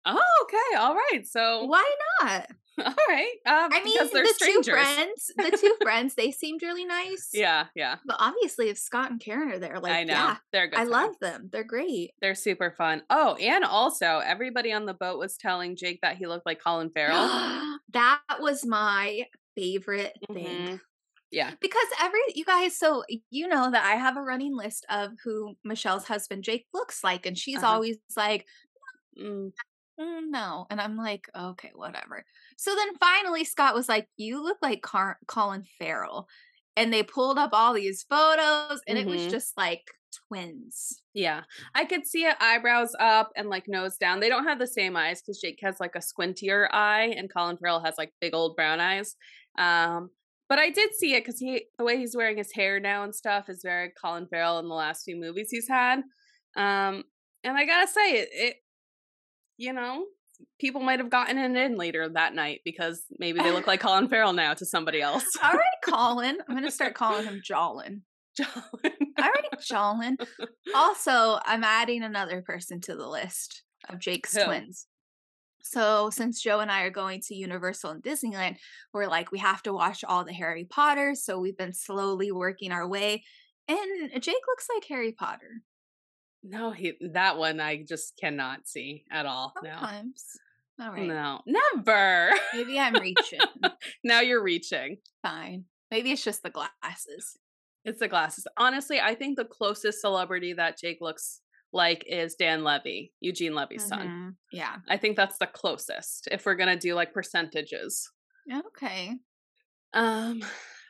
Oh, 0.05 0.21
okay. 0.43 0.77
All 0.77 0.95
right. 0.95 1.21
So 1.27 1.65
why 1.65 1.87
not 2.21 2.47
all 2.85 2.93
right. 3.09 3.33
Um, 3.45 3.69
I 3.73 3.83
mean, 3.83 3.97
the 3.97 4.33
strangers. 4.33 4.65
two 4.65 4.71
friends, 4.71 5.31
the 5.37 5.57
two 5.57 5.75
friends, 5.83 6.15
they 6.15 6.31
seemed 6.31 6.63
really 6.63 6.85
nice. 6.85 7.29
Yeah, 7.33 7.65
yeah. 7.75 7.97
But 8.05 8.15
obviously, 8.19 8.69
if 8.69 8.77
Scott 8.77 9.11
and 9.11 9.19
Karen 9.19 9.51
are 9.51 9.59
there, 9.59 9.79
like, 9.81 9.91
I 9.91 10.03
know. 10.05 10.13
yeah, 10.13 10.37
They're 10.53 10.67
good. 10.69 10.79
I 10.79 10.83
time. 10.83 10.89
love 10.89 11.19
them. 11.19 11.49
They're 11.51 11.65
great. 11.65 12.11
They're 12.21 12.35
super 12.35 12.71
fun. 12.71 13.03
Oh, 13.09 13.35
and 13.35 13.65
also 13.65 14.19
everybody 14.25 14.71
on 14.71 14.85
the 14.85 14.93
boat 14.93 15.19
was 15.19 15.35
telling 15.35 15.75
Jake 15.75 15.99
that 16.03 16.15
he 16.17 16.25
looked 16.25 16.45
like 16.45 16.63
Colin 16.63 16.89
Farrell. 16.89 17.27
that 17.91 18.21
was 18.39 18.65
my 18.65 19.25
favorite 19.57 20.17
thing. 20.33 20.45
Mhm. 20.45 20.79
Yeah. 21.31 21.53
Because 21.61 21.85
every 22.01 22.19
you 22.35 22.43
guys, 22.45 22.77
so 22.77 23.03
you 23.29 23.47
know 23.47 23.69
that 23.71 23.85
I 23.85 23.95
have 23.95 24.17
a 24.17 24.21
running 24.21 24.55
list 24.55 24.85
of 24.89 25.11
who 25.23 25.55
Michelle's 25.63 26.07
husband 26.07 26.43
Jake 26.43 26.65
looks 26.73 27.03
like, 27.03 27.25
and 27.25 27.37
she's 27.37 27.57
Uh-huh. 27.63 27.73
always 27.73 27.97
like, 28.15 28.45
Mm, 29.17 29.51
"Mm, 29.99 30.29
no, 30.29 30.65
and 30.69 30.79
I'm 30.81 30.95
like, 30.95 31.27
okay, 31.35 31.71
whatever. 31.75 32.25
So 32.57 32.73
then 32.75 32.95
finally, 32.97 33.43
Scott 33.43 33.75
was 33.75 33.89
like, 33.89 34.07
"You 34.17 34.41
look 34.41 34.57
like 34.61 34.81
Car- 34.81 35.19
Colin 35.27 35.65
Farrell," 35.77 36.27
and 36.77 36.93
they 36.93 37.03
pulled 37.03 37.37
up 37.37 37.51
all 37.53 37.73
these 37.73 38.03
photos, 38.03 38.81
and 38.87 38.97
it 38.97 39.07
was 39.07 39.23
Mhm. 39.23 39.29
just 39.31 39.57
like 39.57 39.83
twins. 40.27 41.03
yeah. 41.13 41.43
I 41.75 41.85
could 41.85 42.07
see 42.07 42.25
it 42.25 42.35
eyebrows 42.39 42.95
up 42.99 43.31
and 43.35 43.47
like 43.49 43.67
nose 43.67 43.97
down. 43.97 44.19
They 44.21 44.29
don't 44.29 44.45
have 44.47 44.57
the 44.59 44.65
same 44.67 44.95
eyes 44.97 45.21
because 45.21 45.39
Jake 45.41 45.59
has 45.61 45.79
like 45.79 45.95
a 45.95 45.99
squintier 45.99 46.67
eye 46.71 47.13
and 47.17 47.31
Colin 47.31 47.57
Farrell 47.57 47.81
has 47.83 47.95
like 47.97 48.13
big 48.21 48.33
old 48.33 48.55
brown 48.55 48.79
eyes. 48.79 49.15
Um, 49.57 50.09
but 50.49 50.59
I 50.59 50.71
did 50.71 50.95
see 50.95 51.13
it 51.13 51.23
because 51.23 51.39
he 51.39 51.65
the 51.77 51.85
way 51.85 51.97
he's 51.97 52.15
wearing 52.15 52.37
his 52.37 52.51
hair 52.51 52.79
now 52.79 53.03
and 53.03 53.15
stuff 53.15 53.47
is 53.47 53.61
very 53.63 53.91
Colin 54.01 54.27
Farrell 54.27 54.59
in 54.59 54.67
the 54.67 54.73
last 54.75 55.03
few 55.03 55.15
movies 55.15 55.49
he's 55.51 55.67
had. 55.69 55.99
Um, 56.57 57.03
and 57.43 57.55
I 57.55 57.65
gotta 57.65 57.87
say 57.87 58.13
it, 58.15 58.29
it 58.33 58.55
you 59.57 59.73
know, 59.73 60.05
people 60.59 60.81
might 60.81 60.99
have 60.99 61.09
gotten 61.09 61.37
it 61.37 61.55
in 61.55 61.77
later 61.77 62.09
that 62.09 62.33
night 62.33 62.61
because 62.65 63.03
maybe 63.19 63.39
they 63.39 63.51
look 63.51 63.67
like 63.67 63.79
Colin 63.81 64.09
Farrell 64.09 64.33
now 64.33 64.53
to 64.55 64.65
somebody 64.65 65.01
else. 65.01 65.25
All 65.43 65.53
right, 65.53 65.63
Colin. 65.85 66.39
I'm 66.47 66.55
gonna 66.55 66.71
start 66.71 66.95
calling 66.95 67.25
him 67.25 67.41
Jolin. 67.49 68.01
Jolin. 68.39 68.93
All 69.17 69.25
right, 69.25 69.59
Jolin. 69.59 70.15
Also, 70.75 71.39
I'm 71.45 71.63
adding 71.63 72.03
another 72.03 72.43
person 72.43 72.79
to 72.81 72.95
the 72.95 73.07
list 73.07 73.63
of 73.89 73.99
Jake's 73.99 74.35
Who? 74.35 74.45
twins. 74.45 74.85
So, 75.69 76.09
since 76.09 76.41
Joe 76.41 76.61
and 76.61 76.71
I 76.71 76.81
are 76.81 76.89
going 76.89 77.21
to 77.27 77.35
Universal 77.35 77.91
and 77.91 78.03
Disneyland, 78.03 78.57
we're 78.91 79.05
like, 79.05 79.31
we 79.31 79.37
have 79.37 79.61
to 79.63 79.73
watch 79.73 80.03
all 80.03 80.23
the 80.23 80.33
Harry 80.33 80.65
Potter. 80.65 81.13
So, 81.13 81.39
we've 81.39 81.57
been 81.57 81.73
slowly 81.73 82.31
working 82.31 82.71
our 82.71 82.87
way. 82.87 83.23
And 83.67 84.11
Jake 84.19 84.41
looks 84.47 84.67
like 84.73 84.85
Harry 84.85 85.11
Potter 85.11 85.61
No, 86.41 86.71
he 86.71 86.93
that 87.13 87.37
one 87.37 87.59
I 87.59 87.83
just 87.87 88.17
cannot 88.19 88.67
see 88.67 89.03
at 89.11 89.27
all. 89.27 89.53
No. 89.63 89.77
All 90.81 90.91
right. 90.91 91.07
No, 91.07 91.41
never. 91.45 92.31
Maybe 92.53 92.79
I'm 92.79 92.95
reaching. 92.95 93.39
now 94.03 94.21
you're 94.21 94.41
reaching. 94.41 94.97
Fine. 95.21 95.65
Maybe 95.91 96.11
it's 96.11 96.23
just 96.23 96.41
the 96.41 96.49
glasses. 96.49 97.37
It's 97.85 97.99
the 97.99 98.07
glasses. 98.07 98.47
Honestly, 98.57 98.99
I 98.99 99.13
think 99.13 99.37
the 99.37 99.45
closest 99.45 100.01
celebrity 100.01 100.53
that 100.53 100.79
Jake 100.79 100.97
looks 100.99 101.41
like 101.71 102.03
is 102.07 102.35
Dan 102.35 102.63
Levy, 102.63 103.13
Eugene 103.19 103.53
Levy's 103.53 103.85
son. 103.85 104.07
Mhm. 104.07 104.35
Yeah. 104.51 104.77
I 104.87 104.97
think 104.97 105.15
that's 105.15 105.37
the 105.37 105.47
closest 105.47 106.27
if 106.31 106.45
we're 106.45 106.55
gonna 106.55 106.75
do 106.79 106.95
like 106.95 107.13
percentages. 107.13 108.09
Okay. 108.51 109.15
Um, 109.93 110.41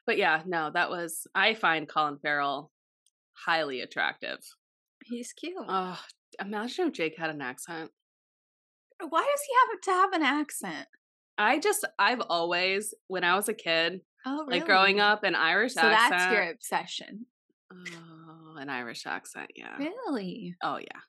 but 0.06 0.18
yeah, 0.18 0.44
no, 0.46 0.72
that 0.74 0.90
was 0.90 1.28
I 1.36 1.54
find 1.54 1.88
Colin 1.90 2.18
Farrell 2.20 2.72
highly 3.34 3.82
attractive. 3.82 4.40
He's 5.06 5.34
cute. 5.34 5.56
Oh, 5.68 6.00
imagine 6.40 6.88
if 6.88 6.94
Jake 6.94 7.18
had 7.18 7.30
an 7.30 7.42
accent. 7.42 7.92
Why 9.02 9.22
does 9.22 9.42
he 9.48 9.54
have 9.72 9.82
to 9.82 9.92
have 9.92 10.14
an 10.14 10.24
accent? 10.24 10.88
I 11.38 11.60
just 11.60 11.86
I've 11.98 12.22
always 12.22 12.94
when 13.08 13.24
I 13.24 13.36
was 13.36 13.48
a 13.50 13.54
kid, 13.54 14.02
Oh, 14.26 14.44
really? 14.46 14.60
like 14.60 14.66
growing 14.66 15.00
up, 15.00 15.24
an 15.24 15.36
Irish 15.36 15.74
So 15.74 15.82
accent. 15.82 16.12
that's 16.12 16.34
your 16.34 16.50
obsession. 16.52 17.26
Oh, 17.72 18.19
an 18.58 18.70
Irish 18.70 19.06
accent, 19.06 19.52
yeah. 19.56 19.78
Really? 19.78 20.56
Oh 20.64 20.78
yeah. 20.78 21.00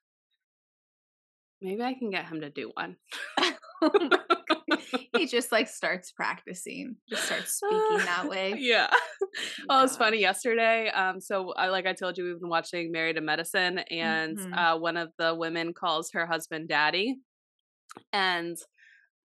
Maybe 1.62 1.82
I 1.82 1.94
can 1.94 2.10
get 2.10 2.26
him 2.26 2.40
to 2.40 2.50
do 2.50 2.70
one. 2.74 2.96
he 5.14 5.26
just 5.26 5.52
like 5.52 5.68
starts 5.68 6.10
practicing, 6.12 6.96
just 7.08 7.24
starts 7.24 7.54
speaking 7.54 7.98
that 8.06 8.28
way. 8.30 8.54
Yeah. 8.58 8.88
Oh, 9.68 9.82
it's 9.84 9.92
gosh. 9.92 9.98
funny. 10.06 10.20
Yesterday, 10.20 10.88
um, 10.90 11.20
so 11.20 11.52
I 11.52 11.68
like 11.68 11.86
I 11.86 11.92
told 11.92 12.16
you, 12.16 12.24
we've 12.24 12.40
been 12.40 12.48
watching 12.48 12.90
Married 12.92 13.16
to 13.16 13.20
Medicine, 13.20 13.78
and 13.90 14.38
Mhm. 14.38 14.56
uh, 14.56 14.78
one 14.78 14.96
of 14.96 15.10
the 15.18 15.34
women 15.34 15.74
calls 15.74 16.10
her 16.12 16.26
husband 16.26 16.68
daddy, 16.68 17.16
and 18.12 18.56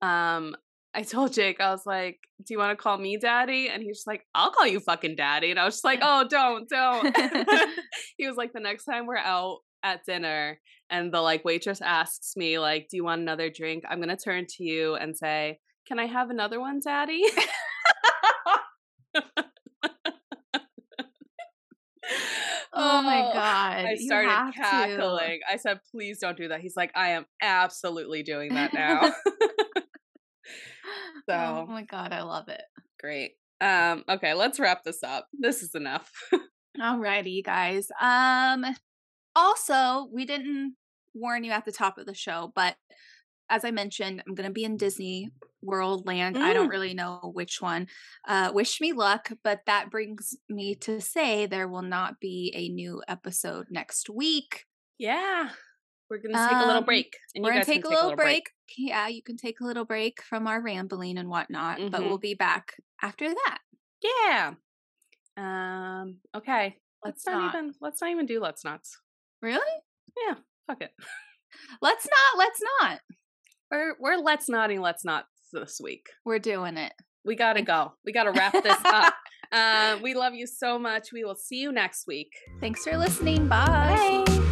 um, 0.02 0.56
I 0.96 1.02
told 1.02 1.34
Jake, 1.34 1.60
I 1.60 1.72
was 1.72 1.86
like, 1.86 2.20
Do 2.46 2.54
you 2.54 2.60
want 2.60 2.78
to 2.78 2.82
call 2.82 2.98
me 2.98 3.18
daddy? 3.18 3.70
And 3.70 3.82
he's 3.82 4.04
like, 4.06 4.26
I'll 4.36 4.52
call 4.52 4.68
you 4.68 4.80
fucking 4.80 5.16
daddy. 5.16 5.50
And 5.52 5.60
I 5.60 5.66
was 5.66 5.76
just 5.76 5.84
like, 5.84 6.00
Oh, 6.02 6.26
don't, 6.30 6.70
don't. 6.70 7.16
he 8.18 8.28
was 8.28 8.38
like, 8.38 8.54
The 8.54 8.60
next 8.60 8.86
time 8.86 9.08
we're 9.08 9.18
out 9.18 9.60
at 9.82 10.06
dinner 10.06 10.60
and 10.90 11.14
the 11.14 11.22
like 11.22 11.44
waitress 11.44 11.82
asks 11.82 12.36
me, 12.38 12.60
like, 12.60 12.88
Do 12.90 12.98
you 12.98 13.04
want 13.04 13.22
another 13.22 13.50
drink? 13.50 13.84
I'm 13.90 14.00
gonna 14.00 14.18
turn 14.18 14.46
to 14.58 14.64
you 14.64 14.96
and 14.96 15.18
say, 15.18 15.60
Can 15.88 16.00
I 16.00 16.06
have 16.06 16.30
another 16.30 16.60
one, 16.60 16.80
daddy? 16.84 17.24
oh 22.74 23.02
my 23.02 23.24
oh, 23.30 23.34
god. 23.34 23.86
I 23.86 23.96
started 23.96 24.30
have 24.30 24.98
to. 24.98 25.40
I 25.50 25.58
said, 25.58 25.80
please 25.92 26.20
don't 26.20 26.38
do 26.38 26.50
that. 26.50 26.62
He's 26.62 26.76
like, 26.76 26.92
I 26.96 27.10
am 27.10 27.26
absolutely 27.42 28.24
doing 28.24 28.54
that 28.54 28.74
now. 28.74 29.12
Oh 31.30 31.66
my 31.68 31.84
god, 31.84 32.12
I 32.14 32.22
love 32.24 32.50
it. 32.50 32.62
great. 33.00 33.34
Um, 33.62 34.04
okay, 34.10 34.34
let's 34.34 34.60
wrap 34.60 34.84
this 34.84 35.04
up. 35.04 35.28
This 35.34 35.64
is 35.64 35.74
enough. 35.76 36.12
Alrighty, 36.80 37.32
you 37.34 37.44
guys. 37.44 37.88
Um 38.02 38.66
also, 39.36 40.08
we 40.12 40.26
didn't 40.26 40.76
warn 41.14 41.44
you 41.44 41.52
at 41.52 41.66
the 41.66 41.72
top 41.72 41.98
of 41.98 42.06
the 42.06 42.14
show, 42.14 42.52
but 42.56 42.76
as 43.50 43.64
I 43.66 43.72
mentioned, 43.72 44.24
I'm 44.28 44.36
gonna 44.36 44.50
be 44.52 44.64
in 44.64 44.78
Disney 44.78 45.30
World 45.62 46.06
Land. 46.08 46.38
I 46.38 46.54
don't 46.54 46.68
Mm. 46.68 46.72
really 46.72 46.94
know 46.94 47.32
which 47.34 47.62
one. 47.62 47.88
Uh 48.28 48.52
wish 48.54 48.82
me 48.82 48.92
luck, 48.94 49.32
but 49.44 49.62
that 49.66 49.90
brings 49.92 50.36
me 50.50 50.76
to 50.76 51.00
say 51.00 51.46
there 51.46 51.68
will 51.68 51.82
not 51.84 52.20
be 52.20 52.52
a 52.56 52.70
new 52.70 53.02
episode 53.08 53.68
next 53.70 54.10
week. 54.10 54.66
yeah. 54.98 55.50
We're 56.10 56.18
gonna 56.20 56.48
take 56.48 56.58
a 56.58 56.66
little 56.66 56.78
Um, 56.80 56.86
break. 56.86 57.16
And 57.34 57.44
We're 57.44 57.52
you 57.52 57.54
gonna 57.54 57.66
guys 57.66 57.74
can 57.74 57.76
take 57.82 57.86
a 57.86 57.90
little 57.90 58.16
break. 58.16 58.52
Yeah, 58.78 59.08
you 59.08 59.22
can 59.24 59.38
take 59.38 59.60
a 59.60 59.66
little 59.66 59.86
break 59.86 60.22
from 60.22 60.48
our 60.48 60.62
rambling 60.62 61.18
and 61.18 61.30
whatnot, 61.30 61.80
but 61.92 62.02
Mhm. 62.02 62.08
we'll 62.08 62.18
be 62.18 62.34
back 62.34 62.76
after 63.02 63.28
that. 63.30 63.60
Yeah. 64.02 64.54
Um, 65.38 66.18
okay. 66.36 66.78
Let's, 67.04 67.26
Let's 67.26 67.28
not, 67.28 67.42
not. 67.42 67.56
even 67.56 67.74
let's 67.82 68.02
not 68.02 68.12
even 68.12 68.26
do 68.26 68.40
let's 68.40 68.64
nots. 68.64 68.98
Really? 69.42 69.82
Yeah, 70.26 70.36
fuck 70.68 70.82
it. 70.82 70.92
Let's 71.82 72.06
not. 72.08 72.38
Let's 72.38 72.62
not. 72.82 73.00
We're 73.72 73.96
we're 74.00 74.18
let's 74.18 74.48
notting 74.50 74.82
let's 74.82 75.04
not 75.04 75.26
this 75.52 75.80
week. 75.84 76.08
We're 76.26 76.40
doing 76.40 76.78
it. 76.78 76.94
We 77.26 77.36
gotta 77.36 77.62
go. 77.62 77.94
We 78.06 78.12
gotta 78.14 78.32
wrap 78.32 78.54
this 78.54 78.78
up. 78.86 79.14
Uh, 79.52 80.00
we 80.02 80.16
love 80.16 80.34
you 80.34 80.48
so 80.48 80.80
much. 80.80 81.12
We 81.14 81.24
will 81.24 81.36
see 81.36 81.58
you 81.58 81.72
next 81.72 82.08
week. 82.08 82.32
Thanks 82.60 82.84
for 82.84 82.98
listening. 82.98 83.48
Bye. 83.48 84.43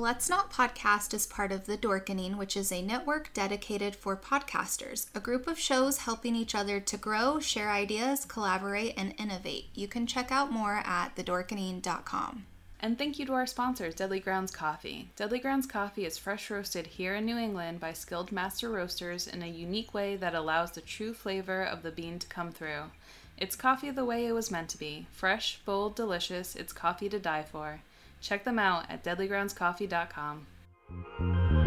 Let's 0.00 0.30
Not 0.30 0.50
Podcast 0.50 1.12
is 1.12 1.26
part 1.26 1.52
of 1.52 1.66
The 1.66 1.76
Dorkening, 1.76 2.38
which 2.38 2.56
is 2.56 2.72
a 2.72 2.80
network 2.80 3.34
dedicated 3.34 3.94
for 3.94 4.16
podcasters, 4.16 5.08
a 5.14 5.20
group 5.20 5.46
of 5.46 5.58
shows 5.58 5.98
helping 5.98 6.34
each 6.34 6.54
other 6.54 6.80
to 6.80 6.96
grow, 6.96 7.38
share 7.38 7.70
ideas, 7.70 8.24
collaborate, 8.24 8.94
and 8.96 9.12
innovate. 9.18 9.66
You 9.74 9.88
can 9.88 10.06
check 10.06 10.32
out 10.32 10.50
more 10.50 10.80
at 10.86 11.14
thedorkening.com. 11.16 12.46
And 12.80 12.96
thank 12.96 13.18
you 13.18 13.26
to 13.26 13.34
our 13.34 13.44
sponsors, 13.44 13.94
Deadly 13.94 14.20
Grounds 14.20 14.50
Coffee. 14.50 15.10
Deadly 15.16 15.38
Grounds 15.38 15.66
Coffee 15.66 16.06
is 16.06 16.16
fresh 16.16 16.48
roasted 16.48 16.86
here 16.86 17.14
in 17.14 17.26
New 17.26 17.36
England 17.36 17.78
by 17.78 17.92
skilled 17.92 18.32
master 18.32 18.70
roasters 18.70 19.26
in 19.26 19.42
a 19.42 19.48
unique 19.48 19.92
way 19.92 20.16
that 20.16 20.34
allows 20.34 20.70
the 20.70 20.80
true 20.80 21.12
flavor 21.12 21.62
of 21.62 21.82
the 21.82 21.90
bean 21.90 22.18
to 22.20 22.26
come 22.26 22.52
through. 22.52 22.84
It's 23.36 23.54
coffee 23.54 23.90
the 23.90 24.06
way 24.06 24.24
it 24.24 24.32
was 24.32 24.50
meant 24.50 24.70
to 24.70 24.78
be 24.78 25.08
fresh, 25.12 25.60
bold, 25.66 25.94
delicious. 25.94 26.56
It's 26.56 26.72
coffee 26.72 27.10
to 27.10 27.18
die 27.18 27.42
for. 27.42 27.80
Check 28.20 28.44
them 28.44 28.58
out 28.58 28.84
at 28.90 29.04
deadlygroundscoffee.com. 29.04 31.59